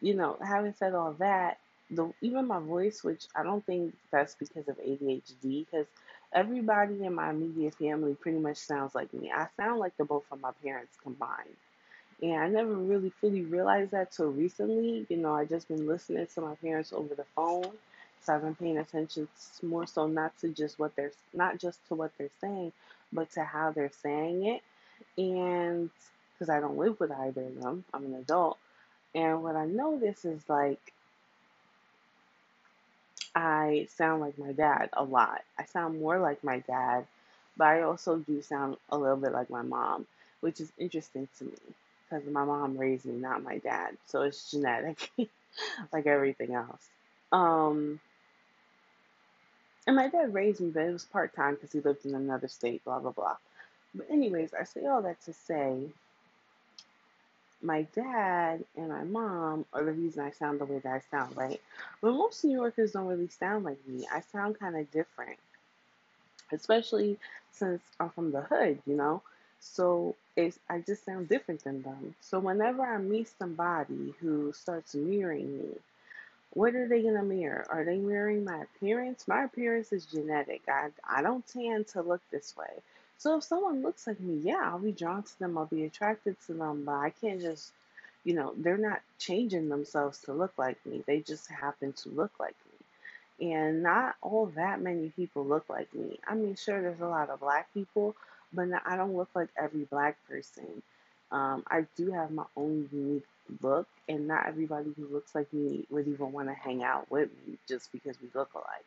you 0.00 0.14
know, 0.14 0.36
having 0.42 0.74
said 0.74 0.94
all 0.94 1.12
that, 1.14 1.58
the 1.90 2.12
even 2.22 2.46
my 2.46 2.58
voice, 2.60 3.02
which 3.04 3.26
I 3.34 3.42
don't 3.42 3.64
think 3.64 3.94
that's 4.10 4.34
because 4.34 4.68
of 4.68 4.78
ADHD, 4.78 5.66
because 5.66 5.86
everybody 6.32 7.04
in 7.04 7.14
my 7.14 7.30
immediate 7.30 7.74
family 7.74 8.14
pretty 8.14 8.38
much 8.38 8.56
sounds 8.58 8.94
like 8.94 9.12
me. 9.12 9.30
I 9.34 9.48
sound 9.56 9.80
like 9.80 9.96
the 9.96 10.04
both 10.04 10.24
of 10.30 10.40
my 10.40 10.52
parents 10.62 10.96
combined. 11.02 11.56
And 12.22 12.36
I 12.36 12.48
never 12.48 12.74
really 12.74 13.10
fully 13.20 13.42
realized 13.42 13.92
that 13.92 14.12
till 14.12 14.30
recently. 14.30 15.06
You 15.08 15.16
know, 15.16 15.34
I 15.34 15.44
just 15.44 15.68
been 15.68 15.86
listening 15.86 16.26
to 16.34 16.40
my 16.40 16.54
parents 16.56 16.92
over 16.92 17.14
the 17.14 17.24
phone. 17.34 17.70
So 18.22 18.34
I've 18.34 18.42
been 18.42 18.54
paying 18.54 18.78
attention 18.78 19.28
more 19.62 19.86
so 19.86 20.06
not 20.06 20.38
to 20.40 20.48
just 20.50 20.78
what 20.78 20.94
they're 20.94 21.12
not 21.32 21.58
just 21.58 21.78
to 21.88 21.94
what 21.94 22.12
they're 22.18 22.28
saying, 22.40 22.72
but 23.12 23.30
to 23.32 23.44
how 23.44 23.72
they're 23.72 23.90
saying 24.02 24.46
it. 24.46 24.62
And 25.16 25.88
because 26.34 26.50
I 26.50 26.60
don't 26.60 26.76
live 26.76 27.00
with 27.00 27.10
either 27.10 27.42
of 27.42 27.60
them, 27.62 27.84
I'm 27.94 28.04
an 28.04 28.14
adult. 28.14 28.58
And 29.14 29.42
what 29.42 29.56
I 29.56 29.64
notice 29.64 30.24
is 30.24 30.42
like 30.48 30.92
I 33.34 33.88
sound 33.90 34.20
like 34.20 34.38
my 34.38 34.52
dad 34.52 34.90
a 34.92 35.04
lot. 35.04 35.42
I 35.58 35.64
sound 35.66 36.00
more 36.00 36.18
like 36.18 36.42
my 36.44 36.60
dad, 36.60 37.06
but 37.56 37.68
I 37.68 37.82
also 37.82 38.18
do 38.18 38.42
sound 38.42 38.76
a 38.90 38.98
little 38.98 39.16
bit 39.16 39.32
like 39.32 39.50
my 39.50 39.62
mom, 39.62 40.06
which 40.40 40.60
is 40.60 40.72
interesting 40.78 41.28
to 41.38 41.44
me 41.44 41.52
because 42.08 42.26
my 42.30 42.44
mom 42.44 42.76
raised 42.76 43.06
me, 43.06 43.14
not 43.14 43.42
my 43.42 43.58
dad. 43.58 43.96
So 44.06 44.22
it's 44.22 44.50
genetic, 44.50 45.10
like 45.92 46.06
everything 46.06 46.54
else. 46.54 46.88
Um, 47.32 48.00
and 49.86 49.96
my 49.96 50.08
dad 50.08 50.34
raised 50.34 50.60
me, 50.60 50.70
but 50.70 50.84
it 50.84 50.92
was 50.92 51.04
part 51.04 51.34
time 51.34 51.54
because 51.54 51.72
he 51.72 51.80
lived 51.80 52.06
in 52.06 52.14
another 52.14 52.48
state, 52.48 52.84
blah, 52.84 52.98
blah, 53.00 53.12
blah. 53.12 53.36
But, 53.94 54.10
anyways, 54.10 54.54
I 54.54 54.64
say 54.64 54.86
all 54.86 55.02
that 55.02 55.20
to 55.24 55.32
say 55.32 55.88
my 57.62 57.82
dad 57.94 58.64
and 58.76 58.88
my 58.88 59.04
mom 59.04 59.64
are 59.72 59.84
the 59.84 59.92
reason 59.92 60.22
I 60.24 60.30
sound 60.30 60.60
the 60.60 60.64
way 60.66 60.78
that 60.80 60.92
I 60.92 61.00
sound, 61.10 61.36
right? 61.36 61.60
But 62.00 62.12
most 62.12 62.44
New 62.44 62.56
Yorkers 62.56 62.92
don't 62.92 63.06
really 63.06 63.28
sound 63.28 63.64
like 63.64 63.78
me. 63.86 64.06
I 64.12 64.20
sound 64.20 64.58
kind 64.58 64.76
of 64.76 64.90
different, 64.90 65.38
especially 66.52 67.18
since 67.52 67.82
I'm 67.98 68.10
from 68.10 68.32
the 68.32 68.42
hood, 68.42 68.80
you 68.86 68.96
know? 68.96 69.22
So 69.60 70.16
it's, 70.36 70.58
I 70.68 70.80
just 70.80 71.04
sound 71.04 71.28
different 71.28 71.64
than 71.64 71.82
them. 71.82 72.14
So 72.20 72.38
whenever 72.38 72.82
I 72.82 72.98
meet 72.98 73.28
somebody 73.38 74.14
who 74.20 74.52
starts 74.52 74.94
mirroring 74.94 75.58
me, 75.58 75.78
what 76.52 76.74
are 76.74 76.88
they 76.88 77.02
gonna 77.02 77.22
mirror? 77.22 77.66
Are 77.70 77.84
they 77.84 77.98
mirroring 77.98 78.44
my 78.44 78.62
appearance? 78.62 79.28
My 79.28 79.44
appearance 79.44 79.92
is 79.92 80.06
genetic. 80.06 80.62
I 80.68 80.90
I 81.08 81.22
don't 81.22 81.46
tend 81.46 81.88
to 81.88 82.02
look 82.02 82.22
this 82.30 82.56
way. 82.56 82.82
So 83.20 83.38
if 83.38 83.44
someone 83.44 83.82
looks 83.82 84.08
like 84.08 84.20
me, 84.20 84.36
yeah, 84.44 84.62
I'll 84.64 84.80
be 84.80 84.92
drawn 84.92 85.22
to 85.24 85.40
them. 85.40 85.58
I'll 85.58 85.66
be 85.66 85.84
attracted 85.84 86.36
to 86.48 86.54
them. 86.54 86.84
But 86.86 86.96
I 86.96 87.10
can't 87.10 87.40
just, 87.40 87.72
you 88.24 88.34
know, 88.34 88.54
they're 88.58 88.78
not 88.78 89.02
changing 89.20 89.70
themselves 89.70 90.20
to 90.22 90.34
look 90.34 90.54
like 90.58 90.84
me. 90.86 91.04
They 91.06 91.20
just 91.20 91.48
happen 91.50 91.94
to 91.94 92.10
look 92.10 92.32
like 92.40 92.56
me. 93.40 93.52
And 93.52 93.82
not 93.82 94.16
all 94.22 94.46
that 94.56 94.80
many 94.82 95.10
people 95.10 95.44
look 95.46 95.68
like 95.70 95.94
me. 95.94 96.18
I 96.28 96.34
mean, 96.36 96.56
sure, 96.56 96.82
there's 96.82 97.00
a 97.02 97.08
lot 97.08 97.30
of 97.30 97.40
black 97.40 97.72
people, 97.74 98.16
but 98.52 98.68
I 98.86 98.96
don't 98.96 99.16
look 99.16 99.30
like 99.34 99.50
every 99.56 99.84
black 99.84 100.18
person. 100.28 100.82
Um, 101.32 101.64
I 101.68 101.86
do 101.96 102.12
have 102.12 102.32
my 102.32 102.46
own 102.56 102.88
unique 102.92 103.26
look, 103.62 103.88
and 104.08 104.28
not 104.28 104.46
everybody 104.46 104.92
who 104.96 105.06
looks 105.08 105.34
like 105.34 105.52
me 105.52 105.86
would 105.90 106.08
even 106.08 106.32
want 106.32 106.48
to 106.48 106.54
hang 106.54 106.84
out 106.84 107.10
with 107.10 107.30
me 107.46 107.58
just 107.68 107.92
because 107.92 108.16
we 108.22 108.28
look 108.34 108.54
alike. 108.54 108.86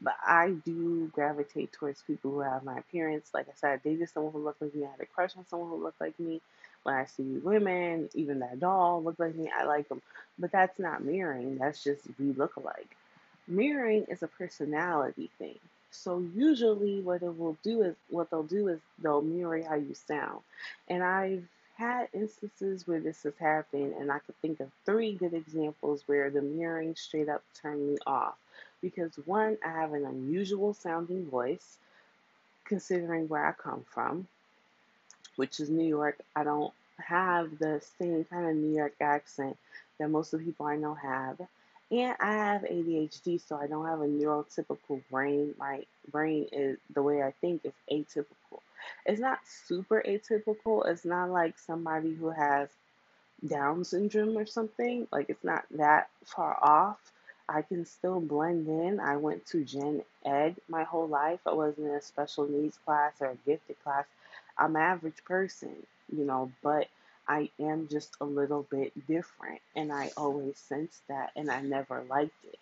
But 0.00 0.16
I 0.26 0.50
do 0.64 1.08
gravitate 1.08 1.72
towards 1.72 2.02
people 2.02 2.30
who 2.30 2.40
have 2.40 2.64
my 2.64 2.78
appearance. 2.78 3.30
Like 3.32 3.48
I 3.48 3.52
said, 3.54 3.72
I 3.72 3.76
dated 3.88 4.10
someone 4.10 4.32
who 4.32 4.44
looked 4.44 4.60
like 4.62 4.74
me. 4.74 4.84
I 4.84 4.90
had 4.90 5.00
a 5.00 5.06
crush 5.06 5.36
on 5.36 5.46
someone 5.46 5.70
who 5.70 5.82
looked 5.82 6.00
like 6.00 6.18
me. 6.20 6.40
When 6.82 6.94
I 6.94 7.06
see 7.06 7.38
women, 7.42 8.08
even 8.14 8.40
that 8.40 8.60
doll 8.60 9.02
look 9.02 9.18
like 9.18 9.34
me, 9.34 9.50
I 9.54 9.64
like 9.64 9.88
them. 9.88 10.02
But 10.38 10.52
that's 10.52 10.78
not 10.78 11.02
mirroring. 11.04 11.58
That's 11.58 11.82
just 11.82 12.02
we 12.18 12.32
look 12.32 12.56
alike. 12.56 12.96
Mirroring 13.48 14.04
is 14.08 14.22
a 14.22 14.28
personality 14.28 15.30
thing. 15.38 15.58
So 15.90 16.18
usually, 16.34 17.00
what 17.00 17.22
it 17.22 17.38
will 17.38 17.56
do 17.62 17.82
is 17.82 17.96
what 18.10 18.30
they'll 18.30 18.42
do 18.42 18.68
is 18.68 18.80
they'll 19.00 19.22
mirror 19.22 19.62
how 19.66 19.76
you 19.76 19.94
sound. 19.94 20.40
And 20.88 21.02
I've 21.02 21.44
had 21.76 22.08
instances 22.12 22.86
where 22.86 23.00
this 23.00 23.22
has 23.22 23.36
happened, 23.38 23.94
and 23.98 24.10
I 24.12 24.18
could 24.20 24.36
think 24.42 24.60
of 24.60 24.70
three 24.84 25.14
good 25.14 25.34
examples 25.34 26.02
where 26.06 26.30
the 26.30 26.42
mirroring 26.42 26.94
straight 26.96 27.28
up 27.28 27.42
turned 27.60 27.92
me 27.92 27.98
off. 28.06 28.34
Because 28.82 29.12
one, 29.24 29.58
I 29.64 29.70
have 29.70 29.92
an 29.92 30.04
unusual 30.04 30.74
sounding 30.74 31.26
voice, 31.26 31.78
considering 32.64 33.28
where 33.28 33.46
I 33.46 33.52
come 33.52 33.84
from, 33.92 34.26
which 35.36 35.60
is 35.60 35.70
New 35.70 35.86
York. 35.86 36.18
I 36.34 36.44
don't 36.44 36.72
have 36.98 37.58
the 37.58 37.80
same 37.98 38.24
kind 38.24 38.48
of 38.48 38.56
New 38.56 38.76
York 38.76 38.94
accent 39.00 39.56
that 39.98 40.08
most 40.08 40.32
of 40.32 40.40
the 40.40 40.46
people 40.46 40.66
I 40.66 40.76
know 40.76 40.94
have. 40.94 41.40
And 41.90 42.16
I 42.20 42.32
have 42.32 42.62
ADHD, 42.62 43.40
so 43.40 43.56
I 43.56 43.66
don't 43.66 43.86
have 43.86 44.00
a 44.00 44.06
neurotypical 44.06 45.02
brain. 45.10 45.54
My 45.58 45.84
brain 46.10 46.48
is 46.52 46.78
the 46.92 47.02
way 47.02 47.22
I 47.22 47.32
think 47.40 47.64
is 47.64 47.72
atypical 47.90 48.60
it's 49.04 49.20
not 49.20 49.38
super 49.46 50.02
atypical. 50.06 50.86
It's 50.86 51.04
not 51.04 51.30
like 51.30 51.58
somebody 51.58 52.14
who 52.14 52.30
has 52.30 52.68
Down 53.46 53.84
syndrome 53.84 54.36
or 54.36 54.46
something. 54.46 55.06
Like 55.12 55.28
it's 55.28 55.44
not 55.44 55.64
that 55.72 56.08
far 56.24 56.58
off. 56.62 56.98
I 57.48 57.62
can 57.62 57.84
still 57.86 58.20
blend 58.20 58.68
in. 58.68 59.00
I 59.00 59.16
went 59.16 59.46
to 59.46 59.64
gen 59.64 60.02
ed 60.24 60.56
my 60.68 60.84
whole 60.84 61.08
life. 61.08 61.40
I 61.46 61.52
wasn't 61.52 61.88
in 61.88 61.94
a 61.94 62.00
special 62.02 62.46
needs 62.48 62.78
class 62.78 63.14
or 63.20 63.26
a 63.28 63.36
gifted 63.46 63.82
class. 63.82 64.06
I'm 64.58 64.76
an 64.76 64.82
average 64.82 65.24
person, 65.24 65.86
you 66.12 66.24
know, 66.24 66.52
but 66.62 66.88
I 67.28 67.50
am 67.58 67.88
just 67.88 68.16
a 68.20 68.24
little 68.24 68.62
bit 68.70 68.92
different. 69.06 69.60
And 69.74 69.92
I 69.92 70.12
always 70.16 70.58
sensed 70.58 71.06
that 71.08 71.32
and 71.36 71.50
I 71.50 71.60
never 71.62 72.02
liked 72.04 72.44
it. 72.44 72.58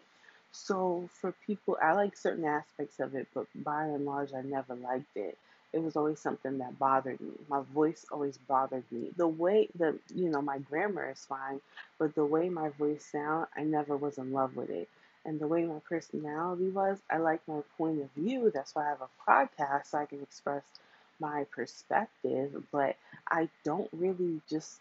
So 0.52 1.08
for 1.12 1.32
people, 1.46 1.78
I 1.82 1.92
like 1.92 2.16
certain 2.16 2.44
aspects 2.44 3.00
of 3.00 3.14
it, 3.14 3.28
but 3.34 3.46
by 3.54 3.86
and 3.86 4.04
large, 4.06 4.32
I 4.34 4.42
never 4.42 4.74
liked 4.74 5.16
it 5.16 5.38
it 5.74 5.82
was 5.82 5.96
always 5.96 6.20
something 6.20 6.58
that 6.58 6.78
bothered 6.78 7.20
me. 7.20 7.32
My 7.48 7.62
voice 7.74 8.06
always 8.12 8.38
bothered 8.38 8.84
me. 8.92 9.12
The 9.16 9.28
way 9.28 9.68
the 9.76 9.98
you 10.14 10.30
know 10.30 10.42
my 10.42 10.58
grammar 10.58 11.10
is 11.10 11.24
fine, 11.26 11.60
but 11.98 12.14
the 12.14 12.24
way 12.26 12.48
my 12.48 12.70
voice 12.70 13.04
sound, 13.04 13.48
I 13.56 13.64
never 13.64 13.96
was 13.96 14.18
in 14.18 14.32
love 14.32 14.56
with 14.56 14.70
it. 14.70 14.88
And 15.26 15.40
the 15.40 15.48
way 15.48 15.64
my 15.64 15.80
personality 15.88 16.70
was, 16.70 16.98
I 17.10 17.18
like 17.18 17.46
my 17.48 17.62
point 17.78 18.02
of 18.02 18.10
view. 18.12 18.50
That's 18.54 18.74
why 18.74 18.86
I 18.86 18.90
have 18.90 19.02
a 19.02 19.30
podcast 19.30 19.86
so 19.88 19.98
I 19.98 20.06
can 20.06 20.22
express 20.22 20.64
my 21.20 21.44
perspective. 21.52 22.64
But 22.72 22.96
I 23.30 23.48
don't 23.64 23.88
really 23.92 24.40
just 24.50 24.80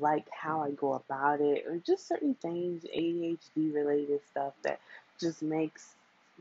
like 0.00 0.26
how 0.30 0.62
I 0.62 0.72
go 0.72 0.94
about 0.94 1.40
it, 1.40 1.66
or 1.66 1.78
just 1.78 2.08
certain 2.08 2.34
things, 2.34 2.84
ADHD 2.92 3.70
related 3.72 4.20
stuff 4.30 4.54
that 4.62 4.80
just 5.20 5.42
makes 5.42 5.94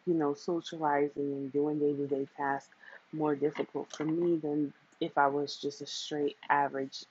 you 0.05 0.13
know 0.13 0.33
socializing 0.33 1.11
and 1.33 1.53
doing 1.53 1.79
day 1.79 1.93
to 1.95 2.07
day 2.07 2.27
tasks 2.37 2.73
more 3.13 3.35
difficult 3.35 3.89
for 3.95 4.05
me 4.05 4.37
than 4.37 4.73
if 4.99 5.17
I 5.17 5.27
was 5.27 5.55
just 5.57 5.81
a 5.81 5.85
straight 5.87 6.37
average 6.49 7.05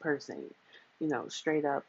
person, 0.00 0.42
you 1.00 1.08
know, 1.08 1.28
straight 1.28 1.64
up 1.64 1.84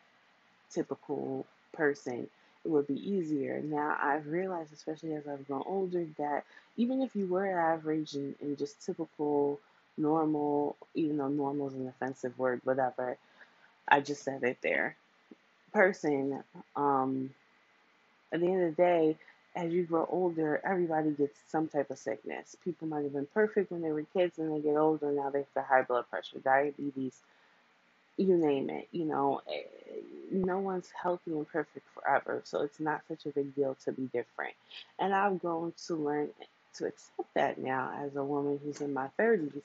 typical 0.71 1.45
person. 1.73 2.29
It 2.65 2.69
would 2.69 2.87
be 2.87 3.09
easier. 3.09 3.61
Now 3.61 3.97
I've 4.01 4.27
realized, 4.27 4.73
especially 4.73 5.13
as 5.13 5.27
I've 5.27 5.47
grown 5.47 5.63
older, 5.65 6.05
that 6.17 6.43
even 6.77 7.01
if 7.01 7.15
you 7.15 7.27
were 7.27 7.59
average 7.59 8.13
and, 8.13 8.35
and 8.41 8.57
just 8.57 8.85
typical, 8.85 9.59
normal, 9.97 10.75
even 10.95 11.17
though 11.17 11.27
normal 11.27 11.67
is 11.67 11.73
an 11.73 11.87
offensive 11.87 12.37
word, 12.37 12.61
whatever, 12.63 13.17
I 13.87 14.01
just 14.01 14.23
said 14.23 14.43
it 14.43 14.57
there, 14.61 14.95
person, 15.73 16.43
um, 16.75 17.33
at 18.31 18.39
the 18.39 18.47
end 18.47 18.63
of 18.63 18.75
the 18.75 18.81
day, 18.81 19.17
as 19.55 19.71
you 19.71 19.83
grow 19.83 20.07
older, 20.09 20.61
everybody 20.63 21.11
gets 21.11 21.37
some 21.47 21.67
type 21.67 21.89
of 21.91 21.97
sickness. 21.97 22.55
People 22.63 22.87
might 22.87 23.03
have 23.03 23.13
been 23.13 23.27
perfect 23.33 23.71
when 23.71 23.81
they 23.81 23.91
were 23.91 24.03
kids 24.13 24.37
and 24.39 24.53
they 24.53 24.61
get 24.61 24.77
older, 24.77 25.11
now 25.11 25.29
they 25.29 25.45
have 25.55 25.65
high 25.65 25.81
blood 25.83 26.05
pressure, 26.09 26.39
diabetes, 26.39 27.19
you 28.17 28.37
name 28.37 28.69
it. 28.69 28.87
You 28.91 29.05
know, 29.05 29.41
eh, 29.51 29.63
no 30.31 30.59
one's 30.59 30.89
healthy 30.91 31.31
and 31.31 31.47
perfect 31.47 31.87
forever, 31.93 32.41
so 32.45 32.61
it's 32.61 32.79
not 32.79 33.01
such 33.07 33.25
a 33.25 33.29
big 33.29 33.55
deal 33.55 33.75
to 33.85 33.91
be 33.91 34.03
different. 34.13 34.53
And 34.99 35.13
I've 35.13 35.39
grown 35.39 35.73
to 35.87 35.95
learn 35.95 36.29
to 36.75 36.85
accept 36.87 37.33
that 37.35 37.57
now 37.57 37.91
as 38.05 38.15
a 38.15 38.23
woman 38.23 38.59
who's 38.63 38.81
in 38.81 38.93
my 38.93 39.09
30s. 39.17 39.63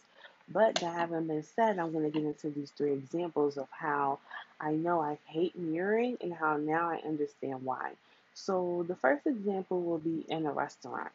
But 0.49 0.77
that 0.77 0.95
having 0.95 1.27
been 1.27 1.43
said, 1.43 1.79
I'm 1.79 1.93
going 1.93 2.05
to 2.05 2.11
get 2.11 2.27
into 2.27 2.51
these 2.51 2.71
three 2.71 2.93
examples 2.93 3.57
of 3.57 3.69
how 3.71 4.19
I 4.61 4.73
know 4.73 5.01
I 5.01 5.19
hate 5.27 5.57
mirroring 5.59 6.19
and 6.21 6.35
how 6.35 6.57
now 6.57 6.91
I 6.91 7.01
understand 7.07 7.65
why. 7.65 7.93
So 8.35 8.85
the 8.87 8.97
first 8.97 9.27
example 9.27 9.81
will 9.83 9.99
be 9.99 10.25
in 10.29 10.45
a 10.47 10.53
restaurant. 10.53 11.11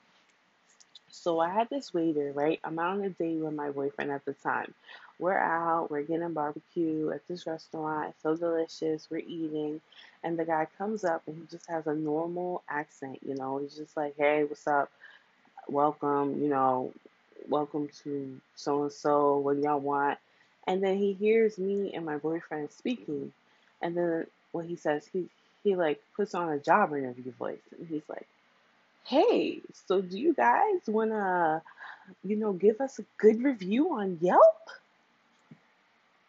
So 1.11 1.39
I 1.39 1.49
had 1.49 1.69
this 1.69 1.93
waiter, 1.93 2.31
right? 2.33 2.59
I'm 2.63 2.79
out 2.79 2.97
on 2.97 3.03
a 3.03 3.09
date 3.09 3.39
with 3.39 3.53
my 3.53 3.71
boyfriend 3.71 4.11
at 4.11 4.25
the 4.25 4.33
time. 4.33 4.73
We're 5.19 5.37
out, 5.37 5.91
we're 5.91 6.03
getting 6.03 6.31
barbecue 6.33 7.11
at 7.11 7.27
this 7.27 7.45
restaurant. 7.45 8.09
It's 8.11 8.23
so 8.23 8.35
delicious. 8.35 9.09
We're 9.09 9.17
eating. 9.19 9.81
And 10.23 10.39
the 10.39 10.45
guy 10.45 10.67
comes 10.77 11.03
up 11.03 11.23
and 11.27 11.35
he 11.35 11.43
just 11.49 11.69
has 11.69 11.87
a 11.87 11.95
normal 11.95 12.63
accent, 12.69 13.19
you 13.25 13.35
know. 13.35 13.57
He's 13.57 13.75
just 13.75 13.97
like, 13.97 14.15
hey, 14.17 14.43
what's 14.45 14.65
up? 14.67 14.89
Welcome, 15.67 16.41
you 16.41 16.47
know, 16.47 16.93
welcome 17.49 17.89
to 18.03 18.39
so 18.55 18.83
and 18.83 18.91
so. 18.91 19.37
What 19.39 19.57
do 19.57 19.63
y'all 19.63 19.79
want? 19.79 20.19
And 20.67 20.83
then 20.83 20.97
he 20.97 21.13
hears 21.13 21.57
me 21.57 21.91
and 21.93 22.05
my 22.05 22.17
boyfriend 22.17 22.71
speaking. 22.71 23.33
And 23.81 23.97
then 23.97 24.27
what 24.51 24.65
he 24.65 24.75
says, 24.75 25.07
he, 25.11 25.27
he 25.63 25.75
like 25.75 26.01
puts 26.15 26.33
on 26.35 26.49
a 26.49 26.59
job 26.59 26.93
interview 26.93 27.31
voice. 27.33 27.59
And 27.77 27.87
he's 27.87 28.07
like, 28.07 28.27
hey, 29.05 29.61
so 29.87 30.01
do 30.01 30.17
you 30.17 30.33
guys 30.33 30.81
want 30.87 31.11
to, 31.11 31.61
you 32.23 32.35
know, 32.35 32.53
give 32.53 32.79
us 32.81 32.99
a 32.99 33.05
good 33.17 33.43
review 33.43 33.93
on 33.93 34.17
Yelp? 34.21 34.69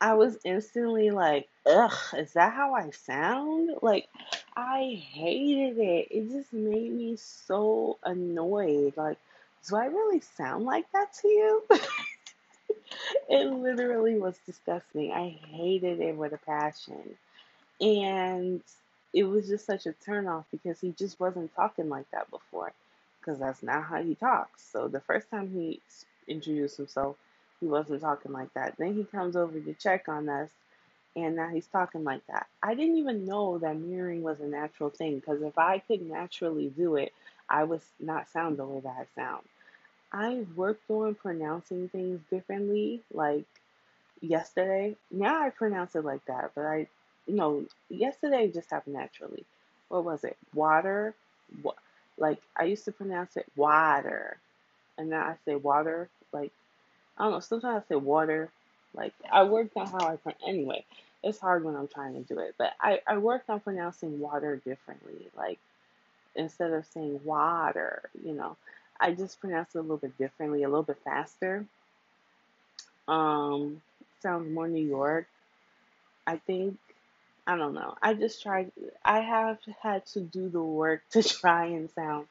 I 0.00 0.14
was 0.14 0.38
instantly 0.44 1.10
like, 1.10 1.46
ugh, 1.66 1.92
is 2.16 2.32
that 2.32 2.54
how 2.54 2.74
I 2.74 2.90
sound? 2.90 3.70
Like, 3.82 4.08
I 4.56 5.02
hated 5.12 5.78
it. 5.78 6.08
It 6.10 6.30
just 6.30 6.52
made 6.54 6.92
me 6.92 7.16
so 7.16 7.98
annoyed. 8.02 8.94
Like, 8.96 9.18
do 9.68 9.76
I 9.76 9.86
really 9.86 10.20
sound 10.20 10.64
like 10.64 10.90
that 10.92 11.12
to 11.20 11.28
you? 11.28 11.62
it 13.28 13.52
literally 13.52 14.18
was 14.18 14.38
disgusting. 14.46 15.12
I 15.12 15.38
hated 15.48 16.00
it 16.00 16.16
with 16.16 16.32
a 16.32 16.38
passion. 16.38 17.16
And 17.80 18.62
it 19.12 19.24
was 19.24 19.48
just 19.48 19.66
such 19.66 19.86
a 19.86 19.94
turnoff 20.06 20.44
because 20.50 20.80
he 20.80 20.92
just 20.92 21.20
wasn't 21.20 21.54
talking 21.54 21.88
like 21.88 22.10
that 22.12 22.30
before. 22.30 22.72
Because 23.20 23.38
that's 23.38 23.62
not 23.62 23.84
how 23.84 24.02
he 24.02 24.14
talks. 24.14 24.62
So 24.72 24.88
the 24.88 25.00
first 25.00 25.30
time 25.30 25.50
he 25.52 25.80
introduced 26.26 26.78
himself, 26.78 27.16
he 27.60 27.66
wasn't 27.66 28.00
talking 28.00 28.32
like 28.32 28.52
that. 28.54 28.76
Then 28.78 28.94
he 28.94 29.04
comes 29.04 29.36
over 29.36 29.60
to 29.60 29.74
check 29.74 30.08
on 30.08 30.28
us, 30.28 30.48
and 31.16 31.36
now 31.36 31.48
he's 31.48 31.66
talking 31.66 32.04
like 32.04 32.26
that. 32.28 32.46
I 32.62 32.74
didn't 32.74 32.96
even 32.96 33.26
know 33.26 33.58
that 33.58 33.76
mirroring 33.76 34.22
was 34.22 34.40
a 34.40 34.46
natural 34.46 34.90
thing 34.90 35.16
because 35.16 35.42
if 35.42 35.58
I 35.58 35.80
could 35.80 36.02
naturally 36.02 36.72
do 36.76 36.96
it, 36.96 37.12
I 37.48 37.64
would 37.64 37.82
not 37.98 38.30
sound 38.30 38.56
the 38.58 38.64
way 38.64 38.80
that 38.80 38.96
I 39.00 39.20
sound. 39.20 39.42
I 40.12 40.46
worked 40.56 40.90
on 40.90 41.14
pronouncing 41.14 41.88
things 41.88 42.20
differently, 42.30 43.02
like 43.12 43.44
yesterday. 44.20 44.96
Now 45.10 45.42
I 45.42 45.50
pronounce 45.50 45.94
it 45.94 46.04
like 46.04 46.24
that, 46.26 46.52
but 46.54 46.64
I, 46.64 46.88
you 47.26 47.36
know, 47.36 47.64
yesterday 47.88 48.50
just 48.50 48.70
happened 48.70 48.96
naturally. 48.96 49.44
What 49.88 50.04
was 50.04 50.24
it? 50.24 50.36
Water? 50.54 51.14
What? 51.62 51.76
Like 52.18 52.40
I 52.56 52.64
used 52.64 52.84
to 52.86 52.92
pronounce 52.92 53.36
it 53.36 53.46
water, 53.56 54.36
and 54.98 55.10
now 55.10 55.22
I 55.22 55.34
say 55.44 55.54
water. 55.56 56.08
Like 56.32 56.52
I 57.18 57.24
don't 57.24 57.32
know. 57.32 57.40
Sometimes 57.40 57.84
I 57.84 57.88
say 57.88 57.96
water. 57.96 58.50
Like 58.94 59.14
I 59.32 59.44
worked 59.44 59.76
on 59.76 59.86
how 59.86 60.06
I 60.08 60.16
pronounce. 60.16 60.42
Anyway, 60.46 60.84
it's 61.22 61.38
hard 61.38 61.64
when 61.64 61.76
I'm 61.76 61.88
trying 61.88 62.14
to 62.14 62.34
do 62.34 62.40
it, 62.40 62.54
but 62.58 62.72
I 62.80 63.00
I 63.06 63.18
worked 63.18 63.50
on 63.50 63.60
pronouncing 63.60 64.20
water 64.20 64.56
differently. 64.56 65.28
Like 65.36 65.58
instead 66.34 66.72
of 66.72 66.86
saying 66.86 67.20
water, 67.24 68.10
you 68.24 68.32
know, 68.32 68.56
I 69.00 69.12
just 69.12 69.40
pronounce 69.40 69.74
it 69.74 69.78
a 69.78 69.82
little 69.82 69.96
bit 69.96 70.16
differently, 70.18 70.62
a 70.62 70.68
little 70.68 70.82
bit 70.82 70.98
faster. 71.04 71.64
Um, 73.08 73.82
sounds 74.22 74.52
more 74.52 74.68
New 74.68 74.86
York. 74.86 75.26
I 76.26 76.36
think 76.36 76.78
I 77.50 77.56
don't 77.56 77.74
know. 77.74 77.96
I 78.02 78.14
just 78.14 78.42
tried. 78.42 78.72
I 79.04 79.20
have 79.20 79.58
had 79.82 80.06
to 80.08 80.20
do 80.20 80.48
the 80.48 80.62
work 80.62 81.02
to 81.10 81.22
try 81.40 81.66
and 81.66 81.90
sound 81.90 82.28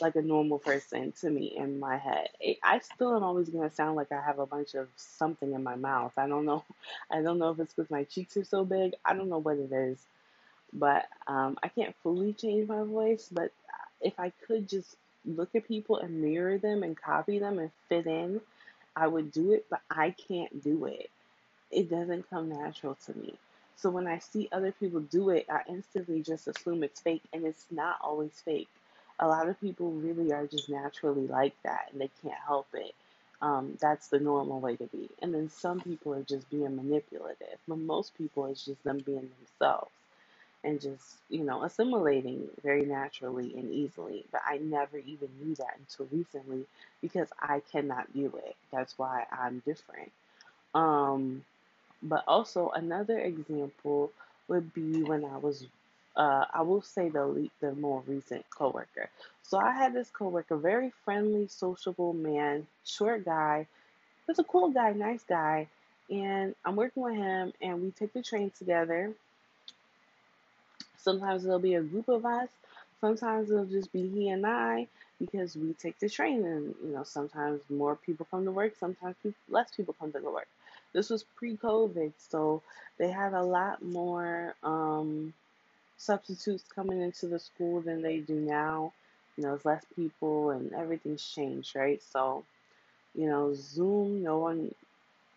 like 0.00 0.16
a 0.16 0.22
normal 0.22 0.58
person 0.58 1.12
to 1.20 1.30
me 1.30 1.54
in 1.56 1.80
my 1.80 1.98
head. 1.98 2.28
I 2.64 2.80
still 2.80 3.16
am 3.16 3.24
always 3.24 3.50
gonna 3.50 3.70
sound 3.70 3.96
like 3.96 4.12
I 4.12 4.20
have 4.22 4.38
a 4.40 4.46
bunch 4.46 4.74
of 4.74 4.88
something 4.96 5.52
in 5.54 5.62
my 5.64 5.76
mouth. 5.76 6.12
I 6.18 6.28
don't 6.28 6.46
know. 6.46 6.64
I 7.12 7.22
don't 7.22 7.38
know 7.38 7.50
if 7.50 7.60
it's 7.60 7.74
because 7.74 7.90
my 7.90 8.04
cheeks 8.04 8.36
are 8.38 8.44
so 8.44 8.64
big. 8.64 8.94
I 9.04 9.14
don't 9.14 9.30
know 9.30 9.38
what 9.38 9.58
it 9.58 9.72
is, 9.72 9.98
but 10.72 11.06
um, 11.28 11.58
I 11.62 11.68
can't 11.68 11.96
fully 12.02 12.34
change 12.34 12.68
my 12.68 12.84
voice. 12.84 13.28
But 13.32 13.52
if 14.00 14.18
I 14.20 14.32
could 14.46 14.68
just 14.68 14.96
look 15.26 15.54
at 15.54 15.68
people 15.68 15.98
and 15.98 16.22
mirror 16.22 16.58
them 16.58 16.82
and 16.84 16.96
copy 17.00 17.38
them 17.40 17.58
and 17.58 17.70
fit 17.88 18.06
in, 18.06 18.40
I 18.96 19.08
would 19.08 19.32
do 19.32 19.52
it. 19.52 19.66
But 19.70 19.82
I 19.90 20.12
can't 20.28 20.64
do 20.64 20.86
it. 20.86 21.10
It 21.70 21.90
doesn't 21.90 22.30
come 22.30 22.50
natural 22.50 22.96
to 23.06 23.14
me. 23.18 23.34
So 23.76 23.90
when 23.90 24.06
I 24.06 24.18
see 24.18 24.48
other 24.52 24.72
people 24.72 25.00
do 25.00 25.30
it, 25.30 25.46
I 25.50 25.60
instantly 25.68 26.22
just 26.22 26.48
assume 26.48 26.82
it's 26.82 27.00
fake, 27.00 27.22
and 27.32 27.44
it's 27.44 27.66
not 27.70 27.98
always 28.02 28.32
fake 28.44 28.68
a 29.18 29.28
lot 29.28 29.48
of 29.48 29.60
people 29.60 29.90
really 29.92 30.32
are 30.32 30.46
just 30.46 30.68
naturally 30.68 31.26
like 31.26 31.54
that 31.62 31.88
and 31.92 32.00
they 32.00 32.10
can't 32.22 32.40
help 32.46 32.66
it. 32.74 32.94
Um, 33.42 33.76
that's 33.80 34.08
the 34.08 34.18
normal 34.18 34.60
way 34.60 34.76
to 34.76 34.86
be. 34.86 35.10
And 35.22 35.34
then 35.34 35.50
some 35.50 35.80
people 35.80 36.14
are 36.14 36.22
just 36.22 36.48
being 36.50 36.74
manipulative, 36.76 37.58
but 37.68 37.78
most 37.78 38.16
people 38.16 38.46
it's 38.46 38.64
just 38.64 38.82
them 38.84 38.98
being 38.98 39.30
themselves 39.38 39.90
and 40.64 40.80
just, 40.80 41.16
you 41.28 41.44
know, 41.44 41.62
assimilating 41.62 42.48
very 42.62 42.84
naturally 42.84 43.54
and 43.56 43.70
easily. 43.70 44.24
But 44.32 44.42
I 44.46 44.58
never 44.58 44.98
even 44.98 45.28
knew 45.40 45.54
that 45.56 45.78
until 45.78 46.08
recently 46.16 46.66
because 47.02 47.28
I 47.40 47.60
cannot 47.72 48.12
do 48.14 48.32
it. 48.44 48.56
That's 48.72 48.98
why 48.98 49.26
I'm 49.30 49.62
different. 49.66 50.12
Um, 50.74 51.44
but 52.08 52.24
also 52.26 52.70
another 52.70 53.18
example 53.20 54.12
would 54.48 54.72
be 54.74 55.02
when 55.02 55.24
I 55.24 55.38
was 55.38 55.66
uh, 56.16 56.46
I 56.52 56.62
will 56.62 56.82
say 56.82 57.08
the 57.10 57.50
the 57.60 57.72
more 57.74 58.02
recent 58.06 58.48
coworker. 58.50 59.10
So 59.42 59.58
I 59.58 59.72
had 59.72 59.94
this 59.94 60.10
coworker, 60.10 60.56
very 60.56 60.90
friendly, 61.04 61.46
sociable 61.48 62.12
man, 62.14 62.66
short 62.84 63.24
guy. 63.24 63.66
He's 64.26 64.38
a 64.38 64.44
cool 64.44 64.70
guy, 64.70 64.92
nice 64.92 65.24
guy, 65.24 65.68
and 66.10 66.54
I'm 66.64 66.76
working 66.76 67.02
with 67.02 67.14
him, 67.16 67.52
and 67.62 67.82
we 67.82 67.90
take 67.92 68.12
the 68.12 68.22
train 68.22 68.50
together. 68.50 69.12
Sometimes 70.98 71.42
there'll 71.42 71.58
be 71.58 71.74
a 71.74 71.82
group 71.82 72.08
of 72.08 72.26
us. 72.26 72.50
Sometimes 73.00 73.50
it'll 73.50 73.64
just 73.66 73.92
be 73.92 74.08
he 74.08 74.28
and 74.28 74.46
I 74.46 74.88
because 75.18 75.56
we 75.56 75.72
take 75.74 75.98
the 75.98 76.08
train, 76.08 76.44
and 76.44 76.74
you 76.82 76.90
know 76.92 77.04
sometimes 77.04 77.62
more 77.70 77.96
people 77.96 78.26
come 78.30 78.44
to 78.44 78.52
work, 78.52 78.76
sometimes 78.76 79.16
less 79.48 79.74
people 79.74 79.94
come 79.98 80.12
to 80.12 80.20
work. 80.20 80.48
This 80.96 81.10
was 81.10 81.24
pre-COVID, 81.36 82.14
so 82.18 82.64
they 82.98 83.12
had 83.12 83.34
a 83.34 83.44
lot 83.44 83.82
more. 83.84 84.56
Um, 84.64 85.34
substitutes 85.98 86.64
coming 86.74 87.02
into 87.02 87.28
the 87.28 87.40
school 87.40 87.82
than 87.82 88.02
they 88.02 88.18
do 88.18 88.34
now. 88.34 88.94
You 89.36 89.44
know, 89.44 89.50
there's 89.50 89.66
less 89.66 89.86
people 89.96 90.52
and 90.52 90.72
everything's 90.74 91.26
changed, 91.26 91.76
right? 91.76 92.02
So, 92.12 92.44
you 93.14 93.28
know, 93.28 93.54
Zoom, 93.54 94.22
no 94.22 94.38
one, 94.38 94.74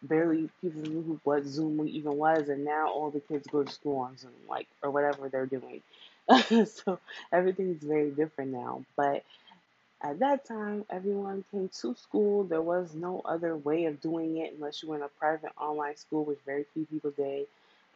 barely 0.03 0.49
people 0.61 0.81
knew 0.83 1.19
what 1.23 1.45
Zoom 1.45 1.87
even 1.87 2.17
was, 2.17 2.49
and 2.49 2.65
now 2.65 2.89
all 2.91 3.11
the 3.11 3.21
kids 3.21 3.47
go 3.51 3.63
to 3.63 3.71
school 3.71 3.99
on 3.99 4.17
Zoom, 4.17 4.31
like, 4.49 4.67
or 4.83 4.91
whatever 4.91 5.29
they're 5.29 5.47
doing. 5.47 5.81
so 6.67 6.99
everything's 7.33 7.83
very 7.83 8.11
different 8.11 8.51
now. 8.51 8.85
But 8.97 9.23
at 10.01 10.19
that 10.19 10.45
time, 10.45 10.85
everyone 10.89 11.43
came 11.51 11.69
to 11.81 11.95
school. 11.95 12.43
There 12.43 12.62
was 12.62 12.93
no 12.95 13.21
other 13.25 13.55
way 13.57 13.85
of 13.85 14.01
doing 14.01 14.38
it 14.38 14.53
unless 14.55 14.81
you 14.81 14.89
went 14.89 15.03
a 15.03 15.09
private 15.19 15.51
online 15.59 15.97
school, 15.97 16.23
which 16.25 16.39
very 16.45 16.65
few 16.73 16.85
people 16.85 17.12
did 17.12 17.47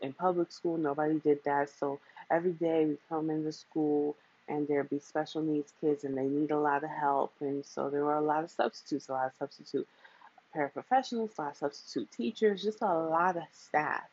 in 0.04 0.14
public 0.14 0.52
school, 0.52 0.78
nobody 0.78 1.20
did 1.20 1.44
that. 1.46 1.70
So 1.70 2.00
every 2.30 2.52
day 2.52 2.86
we 2.86 2.98
come 3.10 3.30
into 3.30 3.52
school 3.52 4.16
and 4.48 4.68
there'd 4.68 4.90
be 4.90 5.00
special 5.00 5.42
needs 5.42 5.74
kids 5.80 6.04
and 6.04 6.18
they 6.18 6.26
need 6.26 6.52
a 6.52 6.60
lot 6.60 6.84
of 6.84 6.90
help. 6.90 7.32
And 7.40 7.66
so 7.66 7.90
there 7.90 8.04
were 8.04 8.16
a 8.16 8.22
lot 8.22 8.44
of 8.44 8.52
substitutes, 8.52 9.10
a 9.10 9.14
lot 9.14 9.28
of 9.28 9.32
substitute 9.40 9.88
paraprofessionals, 10.56 11.38
a 11.38 11.42
lot 11.42 11.52
of 11.52 11.58
substitute 11.58 12.12
teachers, 12.12 12.62
just 12.62 12.82
a 12.82 12.94
lot 12.94 13.38
of 13.38 13.44
staff. 13.54 14.04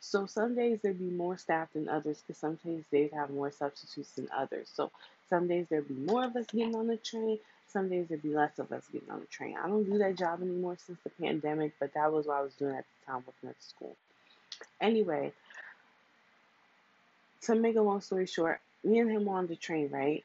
So 0.00 0.26
some 0.26 0.54
days 0.54 0.80
there'd 0.82 0.98
be 0.98 1.10
more 1.10 1.36
staff 1.36 1.68
than 1.74 1.88
others 1.88 2.22
because 2.26 2.40
some 2.40 2.58
days 2.64 2.84
they'd 2.90 3.12
have 3.12 3.30
more 3.30 3.50
substitutes 3.50 4.12
than 4.12 4.28
others. 4.36 4.68
So 4.74 4.90
some 5.28 5.46
days 5.46 5.66
there'd 5.68 5.88
be 5.88 5.94
more 5.94 6.24
of 6.24 6.34
us 6.36 6.46
getting 6.46 6.74
on 6.74 6.86
the 6.86 6.96
train. 6.96 7.38
Some 7.68 7.88
days 7.88 8.06
there'd 8.08 8.22
be 8.22 8.34
less 8.34 8.58
of 8.58 8.72
us 8.72 8.82
getting 8.90 9.10
on 9.10 9.20
the 9.20 9.26
train. 9.26 9.56
I 9.62 9.68
don't 9.68 9.84
do 9.84 9.98
that 9.98 10.16
job 10.16 10.40
anymore 10.42 10.76
since 10.84 10.98
the 11.04 11.10
pandemic, 11.10 11.74
but 11.78 11.94
that 11.94 12.12
was 12.12 12.26
what 12.26 12.38
I 12.38 12.42
was 12.42 12.54
doing 12.54 12.74
at 12.74 12.84
the 12.84 13.12
time 13.12 13.22
working 13.26 13.50
at 13.50 13.56
the 13.56 13.62
school. 13.62 13.94
Anyway, 14.80 15.32
to 17.42 17.54
make 17.54 17.76
a 17.76 17.82
long 17.82 18.00
story 18.00 18.26
short, 18.26 18.60
me 18.82 18.98
and 18.98 19.10
him 19.10 19.26
were 19.26 19.36
on 19.36 19.46
the 19.46 19.56
train, 19.56 19.90
right? 19.90 20.24